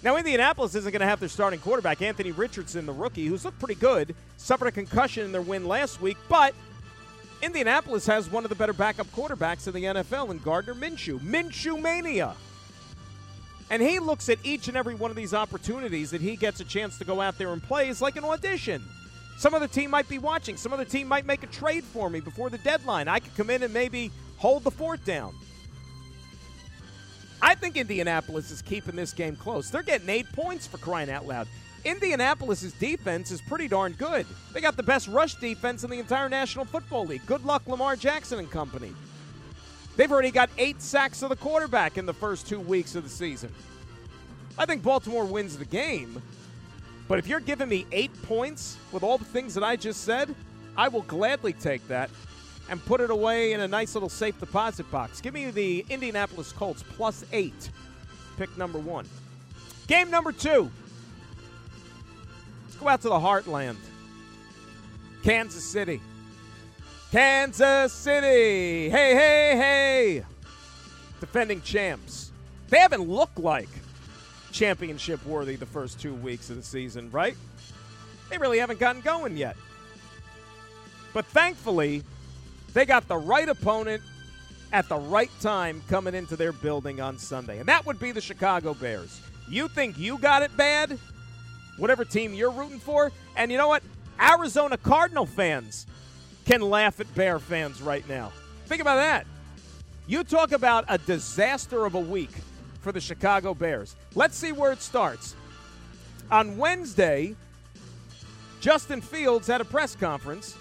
Now, 0.01 0.15
Indianapolis 0.15 0.75
isn't 0.75 0.91
going 0.91 1.01
to 1.01 1.05
have 1.05 1.19
their 1.19 1.27
starting 1.27 1.59
quarterback, 1.59 2.01
Anthony 2.01 2.31
Richardson, 2.31 2.85
the 2.85 2.93
rookie, 2.93 3.25
who's 3.25 3.43
looked 3.43 3.59
pretty 3.59 3.75
good, 3.75 4.15
suffered 4.37 4.67
a 4.67 4.71
concussion 4.71 5.25
in 5.25 5.33
their 5.33 5.41
win 5.41 5.67
last 5.67 6.01
week, 6.01 6.15
but 6.29 6.55
Indianapolis 7.41 8.05
has 8.05 8.31
one 8.31 8.45
of 8.45 8.49
the 8.49 8.55
better 8.55 8.71
backup 8.71 9.07
quarterbacks 9.07 9.67
in 9.67 9.73
the 9.73 9.83
NFL 9.83 10.31
in 10.31 10.37
Gardner 10.37 10.73
Minshew. 10.73 11.19
Minshew 11.19 11.79
Mania. 11.81 12.33
And 13.69 13.81
he 13.81 13.99
looks 13.99 14.29
at 14.29 14.37
each 14.43 14.69
and 14.69 14.77
every 14.77 14.95
one 14.95 15.11
of 15.11 15.17
these 15.17 15.33
opportunities 15.33 16.11
that 16.11 16.21
he 16.21 16.37
gets 16.37 16.61
a 16.61 16.65
chance 16.65 16.97
to 16.99 17.03
go 17.03 17.19
out 17.19 17.37
there 17.37 17.51
and 17.51 17.61
play 17.61 17.89
is 17.89 18.01
like 18.01 18.15
an 18.15 18.23
audition. 18.23 18.81
Some 19.37 19.53
other 19.53 19.67
team 19.67 19.91
might 19.91 20.07
be 20.07 20.17
watching. 20.17 20.55
Some 20.55 20.71
other 20.71 20.85
team 20.85 21.09
might 21.09 21.25
make 21.25 21.43
a 21.43 21.47
trade 21.47 21.83
for 21.83 22.09
me 22.09 22.21
before 22.21 22.49
the 22.49 22.57
deadline. 22.59 23.09
I 23.09 23.19
could 23.19 23.35
come 23.35 23.49
in 23.49 23.63
and 23.63 23.73
maybe 23.73 24.11
hold 24.41 24.63
the 24.63 24.71
fort 24.71 25.05
down. 25.05 25.35
I 27.43 27.53
think 27.53 27.77
Indianapolis 27.77 28.49
is 28.49 28.63
keeping 28.63 28.95
this 28.95 29.13
game 29.13 29.35
close. 29.35 29.69
They're 29.69 29.83
getting 29.83 30.09
eight 30.09 30.31
points 30.33 30.65
for 30.65 30.79
crying 30.79 31.11
out 31.11 31.27
loud. 31.27 31.47
Indianapolis's 31.85 32.73
defense 32.73 33.29
is 33.29 33.39
pretty 33.41 33.67
darn 33.67 33.93
good. 33.93 34.25
They 34.51 34.59
got 34.59 34.77
the 34.77 34.83
best 34.83 35.07
rush 35.07 35.35
defense 35.35 35.83
in 35.83 35.91
the 35.91 35.99
entire 35.99 36.27
National 36.27 36.65
Football 36.65 37.05
League. 37.05 37.25
Good 37.27 37.45
luck, 37.45 37.67
Lamar 37.67 37.95
Jackson 37.95 38.39
and 38.39 38.49
company. 38.49 38.91
They've 39.95 40.11
already 40.11 40.31
got 40.31 40.49
eight 40.57 40.81
sacks 40.81 41.21
of 41.21 41.29
the 41.29 41.35
quarterback 41.35 41.99
in 41.99 42.07
the 42.07 42.13
first 42.13 42.47
two 42.47 42.59
weeks 42.59 42.95
of 42.95 43.03
the 43.03 43.09
season. 43.09 43.53
I 44.57 44.65
think 44.65 44.81
Baltimore 44.81 45.25
wins 45.25 45.55
the 45.55 45.65
game, 45.65 46.19
but 47.07 47.19
if 47.19 47.27
you're 47.27 47.39
giving 47.39 47.69
me 47.69 47.85
eight 47.91 48.11
points 48.23 48.77
with 48.91 49.03
all 49.03 49.19
the 49.19 49.25
things 49.25 49.53
that 49.53 49.63
I 49.63 49.75
just 49.75 50.03
said, 50.03 50.33
I 50.75 50.87
will 50.87 51.03
gladly 51.03 51.53
take 51.53 51.87
that 51.89 52.09
and 52.69 52.83
put 52.85 53.01
it 53.01 53.09
away 53.09 53.53
in 53.53 53.61
a 53.61 53.67
nice 53.67 53.93
little 53.95 54.09
safe 54.09 54.39
deposit 54.39 54.89
box. 54.91 55.21
Give 55.21 55.33
me 55.33 55.51
the 55.51 55.85
Indianapolis 55.89 56.51
Colts 56.51 56.83
plus 56.95 57.25
eight, 57.31 57.69
pick 58.37 58.55
number 58.57 58.79
one. 58.79 59.07
Game 59.87 60.09
number 60.09 60.31
two. 60.31 60.71
Let's 62.63 62.75
go 62.77 62.87
out 62.87 63.01
to 63.01 63.09
the 63.09 63.15
heartland. 63.15 63.77
Kansas 65.23 65.63
City. 65.63 66.01
Kansas 67.11 67.91
City. 67.91 68.89
Hey, 68.89 69.13
hey, 69.13 69.55
hey. 69.57 70.25
Defending 71.19 71.61
champs. 71.61 72.31
They 72.69 72.79
haven't 72.79 73.07
looked 73.07 73.37
like 73.37 73.67
championship 74.51 75.23
worthy 75.25 75.57
the 75.57 75.65
first 75.65 75.99
two 75.99 76.13
weeks 76.13 76.49
of 76.49 76.55
the 76.55 76.63
season, 76.63 77.11
right? 77.11 77.35
They 78.29 78.37
really 78.37 78.59
haven't 78.59 78.79
gotten 78.79 79.01
going 79.01 79.35
yet. 79.35 79.57
But 81.13 81.25
thankfully, 81.25 82.03
they 82.73 82.85
got 82.85 83.07
the 83.07 83.17
right 83.17 83.47
opponent 83.47 84.01
at 84.73 84.87
the 84.87 84.97
right 84.97 85.31
time 85.41 85.81
coming 85.89 86.15
into 86.15 86.35
their 86.35 86.53
building 86.53 87.01
on 87.01 87.17
Sunday. 87.17 87.59
And 87.59 87.67
that 87.67 87.85
would 87.85 87.99
be 87.99 88.11
the 88.11 88.21
Chicago 88.21 88.73
Bears. 88.73 89.21
You 89.49 89.67
think 89.67 89.97
you 89.97 90.17
got 90.17 90.43
it 90.43 90.55
bad? 90.55 90.97
Whatever 91.77 92.05
team 92.05 92.33
you're 92.33 92.51
rooting 92.51 92.79
for. 92.79 93.11
And 93.35 93.51
you 93.51 93.57
know 93.57 93.67
what? 93.67 93.83
Arizona 94.19 94.77
Cardinal 94.77 95.25
fans 95.25 95.87
can 96.45 96.61
laugh 96.61 96.99
at 96.99 97.13
Bear 97.15 97.39
fans 97.39 97.81
right 97.81 98.07
now. 98.07 98.31
Think 98.65 98.81
about 98.81 98.95
that. 98.95 99.25
You 100.07 100.23
talk 100.23 100.51
about 100.51 100.85
a 100.87 100.97
disaster 100.97 101.85
of 101.85 101.95
a 101.95 101.99
week 101.99 102.31
for 102.81 102.91
the 102.91 103.01
Chicago 103.01 103.53
Bears. 103.53 103.95
Let's 104.15 104.37
see 104.37 104.51
where 104.51 104.71
it 104.71 104.81
starts. 104.81 105.35
On 106.29 106.57
Wednesday, 106.57 107.35
Justin 108.61 109.01
Fields 109.01 109.47
had 109.47 109.59
a 109.61 109.65
press 109.65 109.95
conference. 109.95 110.55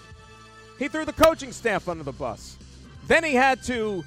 He 0.81 0.87
threw 0.87 1.05
the 1.05 1.13
coaching 1.13 1.51
staff 1.51 1.87
under 1.87 2.03
the 2.03 2.11
bus. 2.11 2.57
Then 3.05 3.23
he 3.23 3.35
had 3.35 3.61
to 3.65 4.03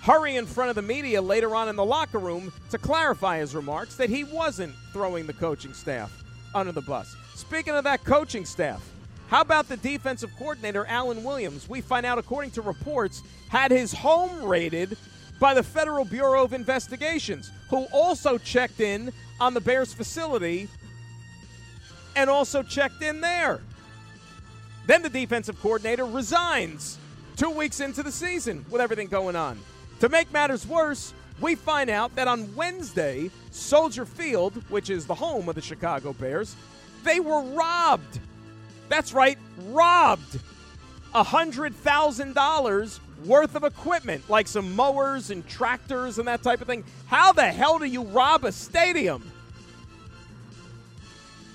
hurry 0.00 0.36
in 0.36 0.46
front 0.46 0.70
of 0.70 0.76
the 0.76 0.80
media 0.80 1.20
later 1.20 1.54
on 1.54 1.68
in 1.68 1.76
the 1.76 1.84
locker 1.84 2.18
room 2.18 2.54
to 2.70 2.78
clarify 2.78 3.36
his 3.36 3.54
remarks 3.54 3.96
that 3.96 4.08
he 4.08 4.24
wasn't 4.24 4.72
throwing 4.94 5.26
the 5.26 5.34
coaching 5.34 5.74
staff 5.74 6.24
under 6.54 6.72
the 6.72 6.80
bus. 6.80 7.14
Speaking 7.34 7.74
of 7.74 7.84
that 7.84 8.02
coaching 8.02 8.46
staff, 8.46 8.82
how 9.28 9.42
about 9.42 9.68
the 9.68 9.76
defensive 9.76 10.30
coordinator, 10.38 10.86
Alan 10.86 11.22
Williams? 11.22 11.68
We 11.68 11.82
find 11.82 12.06
out, 12.06 12.16
according 12.16 12.52
to 12.52 12.62
reports, 12.62 13.22
had 13.50 13.70
his 13.70 13.92
home 13.92 14.42
raided 14.42 14.96
by 15.38 15.52
the 15.52 15.62
Federal 15.62 16.06
Bureau 16.06 16.42
of 16.42 16.54
Investigations, 16.54 17.50
who 17.68 17.84
also 17.92 18.38
checked 18.38 18.80
in 18.80 19.12
on 19.38 19.52
the 19.52 19.60
Bears 19.60 19.92
facility 19.92 20.66
and 22.16 22.30
also 22.30 22.62
checked 22.62 23.02
in 23.02 23.20
there. 23.20 23.60
Then 24.90 25.02
the 25.02 25.08
defensive 25.08 25.60
coordinator 25.62 26.04
resigns 26.04 26.98
two 27.36 27.50
weeks 27.50 27.78
into 27.78 28.02
the 28.02 28.10
season 28.10 28.64
with 28.70 28.80
everything 28.80 29.06
going 29.06 29.36
on. 29.36 29.56
To 30.00 30.08
make 30.08 30.32
matters 30.32 30.66
worse, 30.66 31.14
we 31.40 31.54
find 31.54 31.88
out 31.88 32.16
that 32.16 32.26
on 32.26 32.52
Wednesday, 32.56 33.30
Soldier 33.52 34.04
Field, 34.04 34.64
which 34.68 34.90
is 34.90 35.06
the 35.06 35.14
home 35.14 35.48
of 35.48 35.54
the 35.54 35.60
Chicago 35.60 36.12
Bears, 36.12 36.56
they 37.04 37.20
were 37.20 37.40
robbed 37.40 38.18
that's 38.88 39.12
right, 39.12 39.38
robbed 39.68 40.40
$100,000 41.14 43.00
worth 43.24 43.54
of 43.54 43.62
equipment, 43.62 44.28
like 44.28 44.48
some 44.48 44.74
mowers 44.74 45.30
and 45.30 45.46
tractors 45.46 46.18
and 46.18 46.26
that 46.26 46.42
type 46.42 46.60
of 46.60 46.66
thing. 46.66 46.82
How 47.06 47.32
the 47.32 47.46
hell 47.46 47.78
do 47.78 47.84
you 47.84 48.02
rob 48.02 48.44
a 48.44 48.50
stadium? 48.50 49.30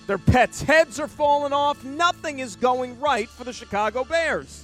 Their 0.08 0.18
pets' 0.18 0.62
heads 0.62 1.00
are 1.00 1.08
falling 1.08 1.54
off. 1.54 1.84
Nothing 1.84 2.40
is 2.40 2.56
going 2.56 3.00
right 3.00 3.28
for 3.28 3.44
the 3.44 3.54
Chicago 3.54 4.04
Bears. 4.04 4.64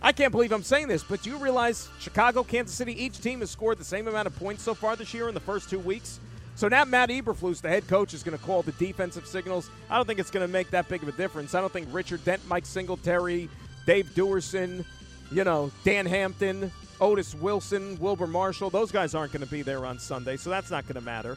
I 0.00 0.12
can't 0.12 0.30
believe 0.30 0.52
I'm 0.52 0.62
saying 0.62 0.88
this, 0.88 1.02
but 1.02 1.22
do 1.22 1.30
you 1.30 1.38
realize 1.38 1.88
Chicago, 1.98 2.44
Kansas 2.44 2.74
City, 2.74 3.02
each 3.02 3.20
team 3.20 3.40
has 3.40 3.50
scored 3.50 3.78
the 3.78 3.84
same 3.84 4.06
amount 4.06 4.26
of 4.26 4.36
points 4.36 4.62
so 4.62 4.74
far 4.74 4.94
this 4.94 5.12
year 5.12 5.28
in 5.28 5.34
the 5.34 5.40
first 5.40 5.70
two 5.70 5.80
weeks? 5.80 6.20
So 6.54 6.68
now 6.68 6.84
Matt 6.84 7.08
Eberflus, 7.08 7.60
the 7.60 7.68
head 7.68 7.88
coach, 7.88 8.14
is 8.14 8.22
going 8.22 8.36
to 8.36 8.44
call 8.44 8.62
the 8.62 8.72
defensive 8.72 9.26
signals. 9.26 9.70
I 9.88 9.96
don't 9.96 10.06
think 10.06 10.20
it's 10.20 10.30
going 10.30 10.46
to 10.46 10.52
make 10.52 10.70
that 10.70 10.88
big 10.88 11.02
of 11.02 11.08
a 11.08 11.12
difference. 11.12 11.54
I 11.54 11.60
don't 11.60 11.72
think 11.72 11.88
Richard 11.90 12.24
Dent, 12.24 12.42
Mike 12.48 12.66
Singletary, 12.66 13.48
Dave 13.86 14.06
Duerson, 14.14 14.84
you 15.32 15.44
know, 15.44 15.70
Dan 15.84 16.06
Hampton, 16.06 16.70
Otis 17.00 17.34
Wilson, 17.34 17.98
Wilber 18.00 18.26
Marshall, 18.26 18.70
those 18.70 18.90
guys 18.90 19.14
aren't 19.14 19.32
going 19.32 19.44
to 19.44 19.50
be 19.50 19.62
there 19.62 19.86
on 19.86 19.98
Sunday, 19.98 20.36
so 20.36 20.50
that's 20.50 20.70
not 20.70 20.84
going 20.84 20.96
to 20.96 21.00
matter. 21.00 21.36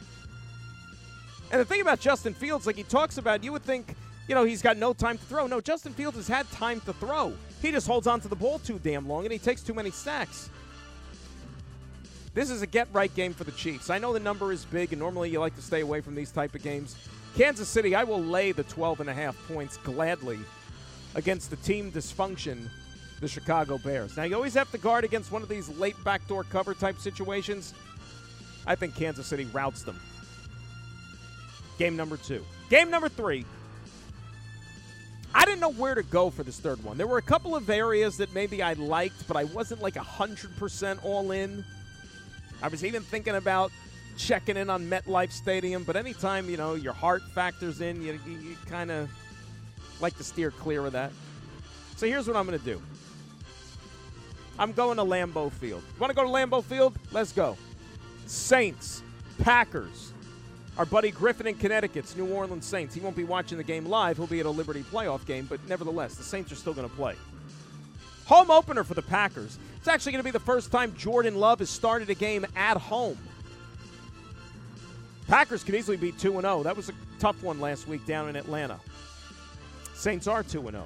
And 1.52 1.60
the 1.60 1.64
thing 1.66 1.82
about 1.82 2.00
Justin 2.00 2.32
Fields, 2.32 2.66
like 2.66 2.76
he 2.76 2.82
talks 2.82 3.18
about, 3.18 3.44
you 3.44 3.52
would 3.52 3.62
think, 3.62 3.94
you 4.26 4.34
know, 4.34 4.42
he's 4.42 4.62
got 4.62 4.78
no 4.78 4.94
time 4.94 5.18
to 5.18 5.24
throw. 5.26 5.46
No, 5.46 5.60
Justin 5.60 5.92
Fields 5.92 6.16
has 6.16 6.26
had 6.26 6.50
time 6.50 6.80
to 6.80 6.94
throw. 6.94 7.34
He 7.60 7.70
just 7.70 7.86
holds 7.86 8.06
on 8.06 8.20
to 8.22 8.28
the 8.28 8.34
ball 8.34 8.58
too 8.58 8.80
damn 8.82 9.06
long 9.06 9.24
and 9.24 9.32
he 9.32 9.38
takes 9.38 9.62
too 9.62 9.74
many 9.74 9.90
sacks. 9.90 10.48
This 12.34 12.48
is 12.48 12.62
a 12.62 12.66
get 12.66 12.88
right 12.94 13.14
game 13.14 13.34
for 13.34 13.44
the 13.44 13.52
Chiefs. 13.52 13.90
I 13.90 13.98
know 13.98 14.14
the 14.14 14.20
number 14.20 14.52
is 14.52 14.64
big, 14.64 14.94
and 14.94 15.00
normally 15.00 15.28
you 15.28 15.38
like 15.38 15.54
to 15.56 15.60
stay 15.60 15.82
away 15.82 16.00
from 16.00 16.14
these 16.14 16.30
type 16.30 16.54
of 16.54 16.62
games. 16.62 16.96
Kansas 17.36 17.68
City, 17.68 17.94
I 17.94 18.04
will 18.04 18.22
lay 18.22 18.52
the 18.52 18.62
12 18.62 19.00
and 19.00 19.10
a 19.10 19.12
half 19.12 19.36
points 19.48 19.76
gladly 19.76 20.38
against 21.14 21.50
the 21.50 21.56
team 21.56 21.92
dysfunction, 21.92 22.70
the 23.20 23.28
Chicago 23.28 23.76
Bears. 23.76 24.16
Now, 24.16 24.22
you 24.22 24.34
always 24.34 24.54
have 24.54 24.70
to 24.72 24.78
guard 24.78 25.04
against 25.04 25.30
one 25.30 25.42
of 25.42 25.50
these 25.50 25.68
late 25.78 25.96
backdoor 26.04 26.44
cover 26.44 26.72
type 26.72 26.98
situations. 26.98 27.74
I 28.66 28.76
think 28.76 28.94
Kansas 28.94 29.26
City 29.26 29.44
routes 29.52 29.82
them. 29.82 30.00
Game 31.82 31.96
number 31.96 32.16
two. 32.16 32.44
Game 32.70 32.90
number 32.90 33.08
three. 33.08 33.44
I 35.34 35.44
didn't 35.44 35.58
know 35.58 35.72
where 35.72 35.96
to 35.96 36.04
go 36.04 36.30
for 36.30 36.44
this 36.44 36.60
third 36.60 36.84
one. 36.84 36.96
There 36.96 37.08
were 37.08 37.18
a 37.18 37.22
couple 37.22 37.56
of 37.56 37.68
areas 37.68 38.18
that 38.18 38.32
maybe 38.32 38.62
I 38.62 38.74
liked, 38.74 39.26
but 39.26 39.36
I 39.36 39.42
wasn't 39.42 39.82
like 39.82 39.94
100% 39.94 41.04
all 41.04 41.32
in. 41.32 41.64
I 42.62 42.68
was 42.68 42.84
even 42.84 43.02
thinking 43.02 43.34
about 43.34 43.72
checking 44.16 44.56
in 44.56 44.70
on 44.70 44.88
MetLife 44.88 45.32
Stadium, 45.32 45.82
but 45.82 45.96
anytime, 45.96 46.48
you 46.48 46.56
know, 46.56 46.74
your 46.74 46.92
heart 46.92 47.22
factors 47.34 47.80
in, 47.80 48.00
you, 48.00 48.16
you, 48.24 48.38
you 48.38 48.56
kind 48.66 48.92
of 48.92 49.10
like 50.00 50.16
to 50.18 50.22
steer 50.22 50.52
clear 50.52 50.86
of 50.86 50.92
that. 50.92 51.10
So 51.96 52.06
here's 52.06 52.28
what 52.28 52.36
I'm 52.36 52.46
going 52.46 52.60
to 52.60 52.64
do 52.64 52.80
I'm 54.56 54.70
going 54.70 54.98
to 54.98 55.04
Lambeau 55.04 55.50
Field. 55.50 55.82
Want 55.98 56.12
to 56.12 56.14
go 56.14 56.22
to 56.22 56.28
Lambeau 56.28 56.62
Field? 56.62 56.96
Let's 57.10 57.32
go. 57.32 57.56
Saints, 58.26 59.02
Packers. 59.40 60.11
Our 60.78 60.86
buddy 60.86 61.10
Griffin 61.10 61.46
in 61.46 61.56
Connecticut's 61.56 62.16
New 62.16 62.32
Orleans 62.32 62.64
Saints. 62.64 62.94
He 62.94 63.00
won't 63.00 63.16
be 63.16 63.24
watching 63.24 63.58
the 63.58 63.64
game 63.64 63.84
live. 63.84 64.16
He'll 64.16 64.26
be 64.26 64.40
at 64.40 64.46
a 64.46 64.50
Liberty 64.50 64.82
playoff 64.82 65.26
game, 65.26 65.46
but 65.46 65.60
nevertheless, 65.68 66.14
the 66.14 66.22
Saints 66.22 66.50
are 66.50 66.56
still 66.56 66.72
going 66.72 66.88
to 66.88 66.96
play. 66.96 67.14
Home 68.26 68.50
opener 68.50 68.82
for 68.82 68.94
the 68.94 69.02
Packers. 69.02 69.58
It's 69.76 69.88
actually 69.88 70.12
going 70.12 70.20
to 70.20 70.24
be 70.24 70.30
the 70.30 70.40
first 70.40 70.72
time 70.72 70.94
Jordan 70.96 71.36
Love 71.36 71.58
has 71.58 71.68
started 71.68 72.08
a 72.08 72.14
game 72.14 72.46
at 72.56 72.78
home. 72.78 73.18
Packers 75.28 75.62
could 75.62 75.74
easily 75.74 75.96
be 75.96 76.12
2 76.12 76.40
0. 76.40 76.62
That 76.62 76.76
was 76.76 76.88
a 76.88 76.92
tough 77.18 77.42
one 77.42 77.60
last 77.60 77.86
week 77.86 78.06
down 78.06 78.28
in 78.28 78.36
Atlanta. 78.36 78.80
Saints 79.94 80.26
are 80.26 80.42
2 80.42 80.62
0. 80.62 80.84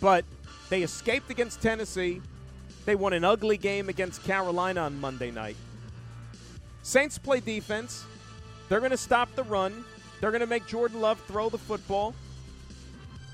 But 0.00 0.24
they 0.70 0.82
escaped 0.82 1.30
against 1.30 1.62
Tennessee. 1.62 2.20
They 2.84 2.94
won 2.94 3.12
an 3.12 3.24
ugly 3.24 3.56
game 3.56 3.88
against 3.88 4.24
Carolina 4.24 4.82
on 4.82 5.00
Monday 5.00 5.30
night. 5.30 5.56
Saints 6.82 7.18
play 7.18 7.40
defense. 7.40 8.04
They're 8.68 8.80
going 8.80 8.90
to 8.90 8.96
stop 8.96 9.34
the 9.34 9.44
run. 9.44 9.84
They're 10.20 10.30
going 10.30 10.40
to 10.40 10.46
make 10.46 10.66
Jordan 10.66 11.00
Love 11.00 11.20
throw 11.20 11.48
the 11.48 11.58
football. 11.58 12.14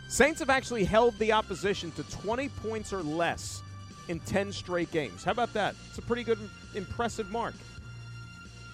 Saints 0.09 0.41
have 0.41 0.51
actually 0.51 0.85
held 0.85 1.19
the 1.19 1.33
opposition 1.33 1.91
to 1.93 2.03
20 2.05 2.49
points 2.51 2.93
or 2.93 3.03
less 3.03 3.63
in 4.09 4.21
10 4.21 4.53
straight 4.53 4.91
games. 4.91 5.25
How 5.25 5.33
about 5.33 5.55
that? 5.55 5.75
It's 5.89 5.99
a 5.99 6.03
pretty 6.03 6.25
good, 6.25 6.39
impressive 6.75 7.31
mark. 7.31 7.55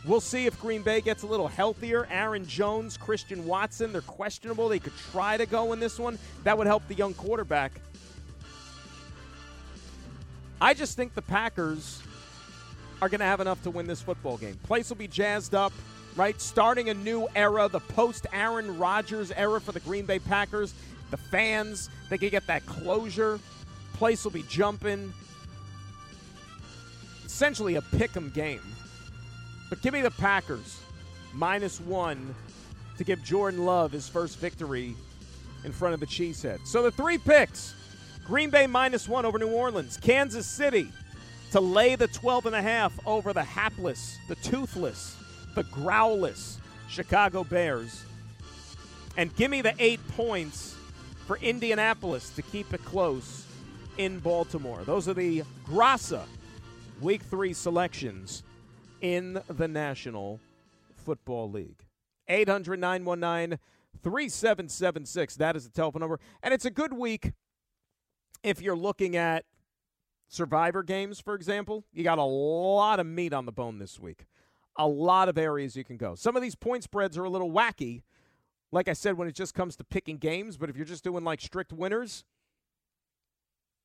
We'll 0.05 0.21
see 0.21 0.47
if 0.47 0.59
Green 0.61 0.83
Bay 0.83 1.01
gets 1.01 1.23
a 1.23 1.27
little 1.27 1.49
healthier. 1.49 2.07
Aaron 2.11 2.47
Jones, 2.47 2.97
Christian 2.97 3.45
Watson, 3.47 3.93
they're 3.93 4.01
questionable. 4.01 4.69
They 4.69 4.79
could 4.79 4.97
try 5.13 5.37
to 5.37 5.45
go 5.45 5.73
in 5.73 5.81
this 5.81 5.99
one. 5.99 6.19
That 6.45 6.57
would 6.57 6.67
help 6.67 6.87
the 6.89 6.95
young 6.95 7.15
quarterback. 7.15 7.73
I 10.61 10.75
just 10.75 10.97
think 10.97 11.15
the 11.15 11.23
Packers 11.23 12.03
are 13.01 13.09
going 13.09 13.21
to 13.21 13.27
have 13.27 13.41
enough 13.41 13.63
to 13.63 13.71
win 13.71 13.87
this 13.87 14.03
football 14.03 14.37
game. 14.37 14.59
Place 14.65 14.89
will 14.89 14.97
be 14.97 15.09
jazzed 15.09 15.55
up, 15.55 15.73
right? 16.19 16.41
Starting 16.41 16.89
a 16.91 16.95
new 16.95 17.29
era, 17.37 17.69
the 17.69 17.79
post 17.81 18.27
Aaron 18.33 18.77
Rodgers 18.77 19.31
era 19.31 19.61
for 19.61 19.71
the 19.71 19.81
Green 19.81 20.05
Bay 20.05 20.19
Packers. 20.19 20.75
The 21.11 21.17
fans, 21.17 21.89
they 22.11 22.19
can 22.19 22.29
get 22.29 22.47
that 22.49 22.67
closure. 22.67 23.39
Place 23.95 24.25
will 24.25 24.33
be 24.33 24.43
jumping. 24.49 25.13
Essentially 27.25 27.77
a 27.77 27.83
pick 27.83 28.17
'em 28.17 28.31
game. 28.31 28.61
But 29.71 29.81
give 29.81 29.95
me 29.95 30.03
the 30.03 30.11
Packers 30.11 30.81
minus 31.33 31.81
one 31.81 32.35
to 32.97 33.05
give 33.05 33.23
Jordan 33.23 33.65
Love 33.65 33.93
his 33.93 34.09
first 34.09 34.39
victory 34.39 34.97
in 35.65 35.73
front 35.73 35.95
of 35.95 36.01
the 36.01 36.07
Cheesehead. 36.07 36.67
So 36.67 36.83
the 36.83 36.91
three 36.91 37.19
picks 37.19 37.75
Green 38.27 38.51
Bay 38.51 38.67
minus 38.67 39.09
one 39.09 39.25
over 39.25 39.39
New 39.39 39.53
Orleans, 39.53 39.97
Kansas 39.97 40.47
City 40.47 40.89
to 41.53 41.61
lay 41.61 41.95
the 41.95 42.09
12 42.09 42.47
and 42.47 42.57
a 42.57 42.61
half 42.61 42.93
over 43.07 43.33
the 43.33 43.45
hapless, 43.45 44.19
the 44.29 44.35
toothless, 44.37 45.17
the 45.59 45.65
growless 45.65 46.61
Chicago 46.89 47.43
Bears. 47.43 48.05
And 49.17 49.35
give 49.35 49.51
me 49.51 49.61
the 49.61 49.75
eight 49.81 49.99
points 50.11 50.77
for 51.27 51.37
Indianapolis 51.39 52.31
to 52.31 52.43
keep 52.43 52.73
it 52.73 52.85
close 52.85 53.45
in 53.97 54.21
Baltimore. 54.21 54.85
Those 54.85 55.09
are 55.09 55.15
the 55.15 55.43
Graca 55.67 56.23
Week 57.01 57.23
3 57.23 57.53
selections 57.53 58.45
in 59.01 59.41
the 59.49 59.67
National 59.67 60.39
Football 61.05 61.51
League. 61.51 61.85
800 62.29 62.79
919 62.79 63.59
3776. 64.01 65.35
That 65.35 65.57
is 65.57 65.65
the 65.65 65.71
telephone 65.71 66.01
number. 66.01 66.21
And 66.41 66.55
it's 66.55 66.67
a 66.67 66.71
good 66.71 66.93
week 66.93 67.33
if 68.45 68.63
you're 68.63 68.77
looking 68.77 69.17
at 69.17 69.45
survivor 70.29 70.85
games, 70.85 71.19
for 71.19 71.35
example. 71.35 71.85
You 71.93 72.05
got 72.05 72.19
a 72.19 72.23
lot 72.23 73.01
of 73.01 73.07
meat 73.07 73.33
on 73.33 73.45
the 73.45 73.51
bone 73.51 73.79
this 73.79 73.99
week, 73.99 74.27
a 74.79 74.87
lot 74.87 75.29
of 75.29 75.37
areas 75.37 75.77
you 75.77 75.85
can 75.85 75.97
go. 75.97 76.15
Some 76.15 76.37
of 76.37 76.43
these 76.43 76.55
point 76.55 76.85
spreads 76.85 77.19
are 77.19 77.25
a 77.25 77.31
little 77.31 77.51
wacky. 77.51 78.03
Like 78.71 78.89
I 78.89 78.93
said, 78.93 79.17
when 79.17 79.29
it 79.29 79.35
just 79.35 79.55
comes 79.55 79.77
to 79.77 79.85
picking 79.85 80.19
games, 80.19 80.57
but 80.57 80.71
if 80.71 80.77
you're 80.77 80.87
just 80.87 81.05
doing 81.05 81.25
like 81.25 81.41
strict 81.41 81.73
winners, 81.73 82.25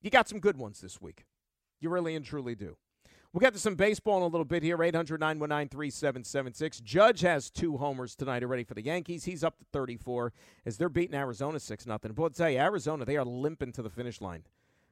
you 0.02 0.10
got 0.10 0.30
some 0.30 0.39
good 0.39 0.58
ones 0.58 0.82
this 0.82 1.02
week. 1.02 1.26
You 1.80 1.89
really 1.89 2.16
and 2.16 2.24
truly 2.24 2.56
do. 2.56 2.78
We'll 3.34 3.39
get 3.39 3.54
to 3.54 3.60
some 3.60 3.74
baseball 3.74 4.18
in 4.18 4.24
a 4.24 4.28
little 4.28 4.46
bit 4.46 4.62
here. 4.62 4.82
800 4.82 5.20
919 5.20 5.70
3776. 5.70 6.82
Judge 6.82 7.22
has 7.22 7.50
two 7.50 7.78
homers 7.78 8.16
tonight 8.16 8.44
already 8.44 8.64
for 8.64 8.76
the 8.76 8.84
Yankees. 8.84 9.24
He's 9.24 9.44
up 9.44 9.58
to 9.58 9.66
34 9.74 10.32
as 10.68 10.78
they're 10.78 10.88
beating 10.88 11.16
Arizona 11.16 11.60
6 11.60 11.84
0. 11.84 11.98
But 12.00 12.12
I'll 12.20 12.30
tell 12.30 12.50
you, 12.52 12.60
Arizona, 12.60 13.06
they 13.06 13.18
are 13.18 13.26
limping 13.26 13.72
to 13.72 13.82
the 13.82 13.89
finish 13.89 14.22
line. 14.22 14.44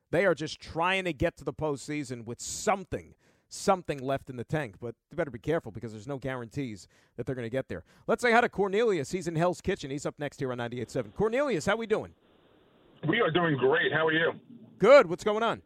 They 0.09 0.25
are 0.25 0.33
just 0.33 0.59
trying 0.59 1.05
to 1.05 1.13
get 1.13 1.37
to 1.37 1.43
the 1.43 1.53
postseason 1.53 2.25
with 2.25 2.41
something, 2.41 3.13
something 3.51 3.99
left 3.99 4.29
in 4.29 4.37
the 4.37 4.43
tank. 4.43 4.75
But 4.79 4.95
they 5.09 5.15
better 5.15 5.29
be 5.31 5.39
careful 5.39 5.71
because 5.71 5.91
there's 5.91 6.07
no 6.07 6.17
guarantees 6.17 6.87
that 7.17 7.25
they're 7.25 7.35
going 7.35 7.45
to 7.45 7.49
get 7.49 7.67
there. 7.67 7.83
Let's 8.07 8.21
say 8.21 8.31
hi 8.31 8.41
to 8.41 8.49
Cornelius. 8.49 9.11
He's 9.11 9.27
in 9.27 9.35
Hell's 9.35 9.61
Kitchen. 9.61 9.91
He's 9.91 10.05
up 10.05 10.15
next 10.17 10.39
here 10.39 10.51
on 10.51 10.57
98.7. 10.57 11.13
Cornelius, 11.13 11.65
how 11.65 11.75
we 11.75 11.85
doing? 11.85 12.13
We 13.07 13.19
are 13.21 13.31
doing 13.31 13.57
great. 13.57 13.91
How 13.91 14.07
are 14.07 14.13
you? 14.13 14.33
Good. 14.79 15.07
What's 15.07 15.23
going 15.23 15.43
on? 15.43 15.61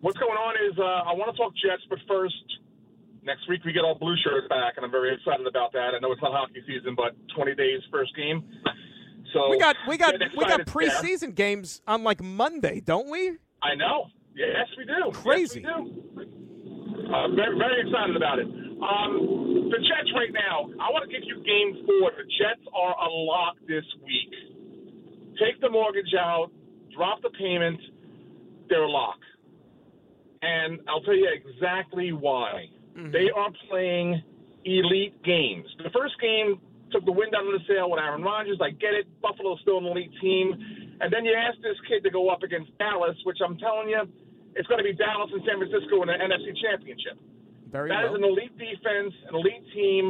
What's 0.00 0.18
going 0.18 0.36
on 0.36 0.54
is 0.70 0.78
uh, 0.78 0.82
I 0.82 1.14
want 1.14 1.34
to 1.34 1.36
talk 1.36 1.52
Jets, 1.54 1.82
but 1.88 1.98
first, 2.06 2.34
next 3.22 3.48
week 3.48 3.64
we 3.64 3.72
get 3.72 3.82
all 3.82 3.96
blue 3.98 4.14
shirts 4.22 4.46
back, 4.48 4.74
and 4.76 4.84
I'm 4.84 4.90
very 4.90 5.14
excited 5.14 5.46
about 5.46 5.72
that. 5.72 5.94
I 5.94 5.98
know 6.00 6.12
it's 6.12 6.22
not 6.22 6.32
hockey 6.32 6.62
season, 6.66 6.94
but 6.94 7.16
20 7.34 7.54
days 7.54 7.80
first 7.90 8.14
game. 8.16 8.44
So 9.32 9.50
we 9.50 9.58
got 9.58 9.76
we 9.88 9.96
got 9.96 10.14
we 10.36 10.44
got 10.44 10.60
preseason 10.60 11.34
games 11.34 11.82
on 11.86 12.04
like 12.04 12.22
Monday, 12.22 12.80
don't 12.80 13.10
we? 13.10 13.32
I 13.62 13.74
know. 13.74 14.06
Yes, 14.34 14.68
we 14.78 14.84
do. 14.84 15.10
Crazy. 15.12 15.62
Yes, 15.62 15.80
we 16.14 16.24
do. 16.24 16.45
Uh, 17.06 17.28
very, 17.34 17.56
very 17.58 17.80
excited 17.86 18.16
about 18.16 18.38
it. 18.38 18.46
Um, 18.46 19.70
the 19.70 19.78
Jets 19.78 20.10
right 20.14 20.32
now, 20.32 20.68
I 20.80 20.90
want 20.92 21.08
to 21.08 21.10
give 21.10 21.24
you 21.24 21.40
game 21.44 21.84
four. 21.86 22.12
The 22.16 22.28
Jets 22.38 22.64
are 22.74 22.94
a 22.96 23.10
lock 23.10 23.56
this 23.66 23.84
week. 24.04 24.32
Take 25.40 25.60
the 25.60 25.70
mortgage 25.70 26.14
out, 26.18 26.50
drop 26.94 27.22
the 27.22 27.30
payment, 27.30 27.80
they're 28.68 28.84
a 28.84 28.90
lock. 28.90 29.18
And 30.42 30.80
I'll 30.88 31.00
tell 31.02 31.14
you 31.16 31.28
exactly 31.28 32.12
why. 32.12 32.66
They 33.12 33.28
are 33.34 33.50
playing 33.68 34.22
elite 34.64 35.22
games. 35.22 35.66
The 35.82 35.90
first 35.90 36.14
game 36.20 36.60
took 36.92 37.04
the 37.04 37.12
wind 37.12 37.34
out 37.34 37.44
of 37.44 37.52
the 37.52 37.64
sail 37.68 37.90
with 37.90 38.00
Aaron 38.00 38.22
Rodgers. 38.22 38.58
I 38.62 38.70
get 38.70 38.94
it. 38.94 39.06
Buffalo's 39.20 39.58
still 39.62 39.78
an 39.78 39.86
elite 39.86 40.12
team. 40.20 40.52
And 41.00 41.12
then 41.12 41.24
you 41.24 41.34
ask 41.34 41.60
this 41.60 41.76
kid 41.88 42.02
to 42.04 42.10
go 42.10 42.28
up 42.30 42.42
against 42.42 42.76
Dallas, 42.78 43.16
which 43.24 43.38
I'm 43.44 43.58
telling 43.58 43.88
you, 43.88 44.02
it's 44.56 44.66
going 44.68 44.80
to 44.80 44.88
be 44.88 44.96
Dallas 44.96 45.30
and 45.32 45.44
San 45.44 45.60
Francisco 45.60 46.00
in 46.02 46.08
the 46.08 46.16
NFC 46.16 46.56
Championship. 46.56 47.20
Very 47.70 47.92
That 47.92 48.08
is 48.08 48.16
well. 48.16 48.24
an 48.24 48.24
elite 48.24 48.56
defense, 48.56 49.12
an 49.28 49.34
elite 49.36 49.66
team, 49.76 50.04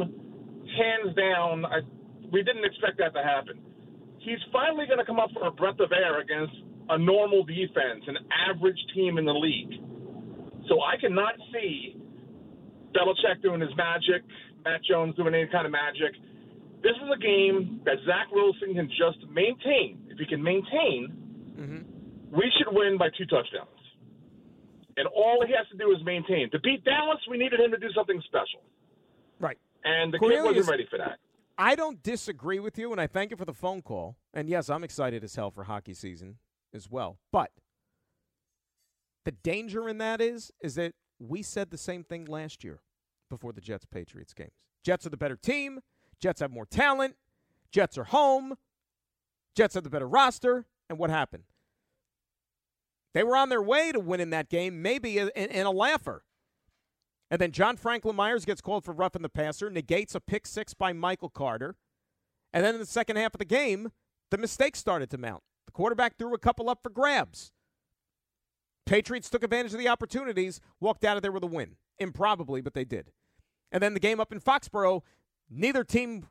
hands 0.71 1.11
down. 1.15 1.67
I, 1.67 1.83
we 2.31 2.43
didn't 2.43 2.63
expect 2.63 2.97
that 3.03 3.11
to 3.13 3.23
happen. 3.23 3.59
He's 4.23 4.39
finally 4.51 4.87
going 4.87 4.99
to 4.99 5.05
come 5.05 5.19
up 5.19 5.31
for 5.35 5.47
a 5.47 5.51
breath 5.51 5.79
of 5.79 5.91
air 5.91 6.19
against 6.19 6.55
a 6.89 6.97
normal 6.97 7.43
defense, 7.43 8.07
an 8.07 8.17
average 8.49 8.79
team 8.95 9.17
in 9.17 9.25
the 9.25 9.35
league. 9.35 9.83
So 10.67 10.79
I 10.81 10.95
cannot 10.99 11.35
see 11.51 11.95
Belichick 12.95 13.41
doing 13.43 13.61
his 13.61 13.71
magic, 13.75 14.23
Mac 14.63 14.83
Jones 14.83 15.15
doing 15.15 15.35
any 15.35 15.47
kind 15.47 15.65
of 15.65 15.71
magic. 15.71 16.15
This 16.83 16.95
is 16.95 17.09
a 17.13 17.19
game 17.19 17.81
that 17.85 17.95
Zach 18.05 18.31
Wilson 18.31 18.75
can 18.75 18.87
just 18.87 19.19
maintain. 19.31 19.99
If 20.07 20.19
he 20.19 20.25
can 20.25 20.43
maintain, 20.43 21.11
mm-hmm. 21.57 22.35
we 22.35 22.51
should 22.57 22.71
win 22.71 22.97
by 22.97 23.09
two 23.17 23.25
touchdowns. 23.25 23.76
And 24.97 25.07
all 25.07 25.43
he 25.45 25.53
has 25.53 25.67
to 25.69 25.77
do 25.77 25.91
is 25.91 26.03
maintain. 26.03 26.49
To 26.51 26.59
beat 26.59 26.83
Dallas, 26.83 27.19
we 27.29 27.37
needed 27.37 27.59
him 27.59 27.71
to 27.71 27.77
do 27.77 27.87
something 27.95 28.21
special. 28.25 28.61
Right. 29.39 29.57
And 29.85 30.13
the 30.13 30.17
Cornelius- 30.17 30.43
kid 30.43 30.55
wasn't 30.57 30.71
ready 30.71 30.85
for 30.89 30.97
that. 30.97 31.19
I 31.59 31.75
don't 31.75 32.03
disagree 32.03 32.59
with 32.59 32.77
you, 32.77 32.91
and 32.91 33.01
I 33.01 33.07
thank 33.07 33.31
you 33.31 33.37
for 33.37 33.45
the 33.45 33.53
phone 33.53 33.81
call. 33.81 34.17
And 34.33 34.47
yes, 34.49 34.69
I'm 34.69 34.83
excited 34.83 35.23
as 35.23 35.35
hell 35.35 35.49
for 35.49 35.63
hockey 35.63 35.93
season 35.93 36.37
as 36.73 36.89
well. 36.89 37.17
But 37.31 37.51
the 39.25 39.31
danger 39.31 39.89
in 39.89 39.97
that 39.97 40.21
is, 40.21 40.51
is 40.61 40.75
that 40.75 40.93
we 41.19 41.41
said 41.41 41.71
the 41.71 41.77
same 41.77 42.03
thing 42.03 42.25
last 42.25 42.63
year 42.63 42.81
before 43.29 43.53
the 43.53 43.61
Jets 43.61 43.85
Patriots 43.85 44.33
games. 44.33 44.51
Jets 44.83 45.05
are 45.05 45.09
the 45.09 45.17
better 45.17 45.35
team. 45.35 45.81
Jets 46.19 46.41
have 46.41 46.51
more 46.51 46.65
talent. 46.65 47.15
Jets 47.71 47.97
are 47.97 48.05
home. 48.05 48.55
Jets 49.55 49.73
have 49.73 49.83
the 49.83 49.89
better 49.89 50.07
roster. 50.07 50.65
And 50.89 50.97
what 50.99 51.09
happened? 51.09 51.43
They 53.13 53.23
were 53.23 53.35
on 53.35 53.49
their 53.49 53.61
way 53.61 53.91
to 53.91 53.99
winning 53.99 54.29
that 54.31 54.49
game, 54.49 54.81
maybe 54.81 55.17
in, 55.17 55.29
in 55.29 55.65
a 55.65 55.71
laugher. 55.71 56.23
And 57.29 57.41
then 57.41 57.51
John 57.51 57.77
Franklin 57.77 58.15
Myers 58.15 58.45
gets 58.45 58.61
called 58.61 58.85
for 58.85 58.93
roughing 58.93 59.21
the 59.21 59.29
passer, 59.29 59.69
negates 59.69 60.15
a 60.15 60.19
pick 60.19 60.45
six 60.45 60.73
by 60.73 60.93
Michael 60.93 61.29
Carter. 61.29 61.75
And 62.53 62.63
then 62.63 62.75
in 62.75 62.79
the 62.79 62.85
second 62.85 63.17
half 63.17 63.33
of 63.33 63.39
the 63.39 63.45
game, 63.45 63.91
the 64.31 64.37
mistakes 64.37 64.79
started 64.79 65.09
to 65.09 65.17
mount. 65.17 65.43
The 65.65 65.71
quarterback 65.71 66.17
threw 66.17 66.33
a 66.33 66.39
couple 66.39 66.69
up 66.69 66.79
for 66.81 66.89
grabs. 66.89 67.51
Patriots 68.85 69.29
took 69.29 69.43
advantage 69.43 69.73
of 69.73 69.79
the 69.79 69.89
opportunities, 69.89 70.61
walked 70.79 71.03
out 71.03 71.17
of 71.17 71.21
there 71.21 71.31
with 71.31 71.43
a 71.43 71.47
win. 71.47 71.75
Improbably, 71.99 72.61
but 72.61 72.73
they 72.73 72.85
did. 72.85 73.11
And 73.71 73.83
then 73.83 73.93
the 73.93 73.99
game 73.99 74.19
up 74.19 74.31
in 74.31 74.39
Foxborough, 74.39 75.01
neither 75.49 75.83
team 75.83 76.27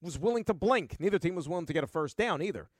was 0.00 0.18
willing 0.18 0.44
to 0.44 0.54
blink. 0.54 0.96
Neither 0.98 1.18
team 1.18 1.34
was 1.34 1.48
willing 1.48 1.66
to 1.66 1.72
get 1.72 1.84
a 1.84 1.86
first 1.86 2.16
down 2.16 2.40
either. 2.40 2.70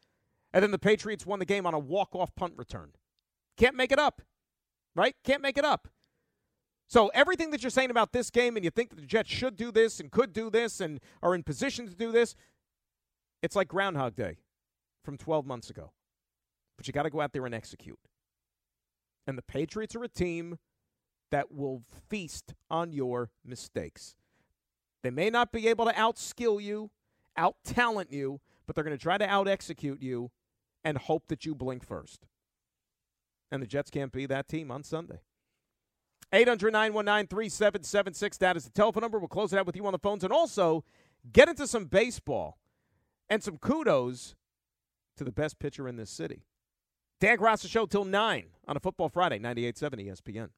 And 0.52 0.62
then 0.62 0.70
the 0.70 0.78
Patriots 0.78 1.26
won 1.26 1.38
the 1.38 1.44
game 1.44 1.66
on 1.66 1.74
a 1.74 1.78
walk-off 1.78 2.34
punt 2.34 2.54
return. 2.56 2.92
Can't 3.60 3.76
make 3.76 3.92
it 3.92 3.98
up, 3.98 4.22
right? 4.96 5.14
Can't 5.22 5.42
make 5.42 5.58
it 5.58 5.66
up. 5.66 5.86
So 6.88 7.08
everything 7.08 7.50
that 7.50 7.62
you're 7.62 7.68
saying 7.68 7.90
about 7.90 8.10
this 8.10 8.30
game 8.30 8.56
and 8.56 8.64
you 8.64 8.70
think 8.70 8.88
that 8.88 8.96
the 8.96 9.06
Jets 9.06 9.28
should 9.28 9.54
do 9.54 9.70
this 9.70 10.00
and 10.00 10.10
could 10.10 10.32
do 10.32 10.48
this 10.48 10.80
and 10.80 10.98
are 11.22 11.34
in 11.34 11.42
position 11.42 11.86
to 11.86 11.94
do 11.94 12.10
this, 12.10 12.34
it's 13.42 13.54
like 13.54 13.68
Groundhog 13.68 14.16
Day 14.16 14.38
from 15.04 15.18
12 15.18 15.44
months 15.44 15.68
ago. 15.68 15.92
But 16.78 16.86
you 16.86 16.94
got 16.94 17.02
to 17.02 17.10
go 17.10 17.20
out 17.20 17.34
there 17.34 17.44
and 17.44 17.54
execute. 17.54 17.98
And 19.26 19.36
the 19.36 19.42
Patriots 19.42 19.94
are 19.94 20.04
a 20.04 20.08
team 20.08 20.56
that 21.30 21.52
will 21.52 21.82
feast 22.08 22.54
on 22.70 22.94
your 22.94 23.28
mistakes. 23.44 24.16
They 25.02 25.10
may 25.10 25.28
not 25.28 25.52
be 25.52 25.68
able 25.68 25.84
to 25.84 25.92
outskill 25.92 26.62
you, 26.62 26.90
out 27.36 27.56
talent 27.62 28.10
you, 28.10 28.40
but 28.66 28.74
they're 28.74 28.84
going 28.84 28.96
to 28.96 29.02
try 29.02 29.18
to 29.18 29.28
out 29.28 29.48
execute 29.48 30.00
you 30.00 30.30
and 30.82 30.96
hope 30.96 31.28
that 31.28 31.44
you 31.44 31.54
blink 31.54 31.86
first. 31.86 32.26
And 33.50 33.62
the 33.62 33.66
Jets 33.66 33.90
can't 33.90 34.12
be 34.12 34.26
that 34.26 34.48
team 34.48 34.70
on 34.70 34.82
Sunday. 34.82 35.20
800 36.32 36.72
919 36.72 37.26
3776. 37.26 38.36
That 38.38 38.56
is 38.56 38.64
the 38.64 38.70
telephone 38.70 39.02
number. 39.02 39.18
We'll 39.18 39.28
close 39.28 39.52
it 39.52 39.58
out 39.58 39.66
with 39.66 39.76
you 39.76 39.84
on 39.86 39.92
the 39.92 39.98
phones 39.98 40.22
and 40.22 40.32
also 40.32 40.84
get 41.32 41.48
into 41.48 41.66
some 41.66 41.86
baseball 41.86 42.58
and 43.28 43.42
some 43.42 43.58
kudos 43.58 44.36
to 45.16 45.24
the 45.24 45.32
best 45.32 45.58
pitcher 45.58 45.88
in 45.88 45.96
this 45.96 46.10
city. 46.10 46.44
Dan 47.20 47.36
Graca 47.36 47.68
Show 47.68 47.86
till 47.86 48.04
9 48.04 48.44
on 48.66 48.76
a 48.76 48.80
Football 48.80 49.08
Friday, 49.08 49.38
98.7 49.38 50.06
ESPN. 50.06 50.48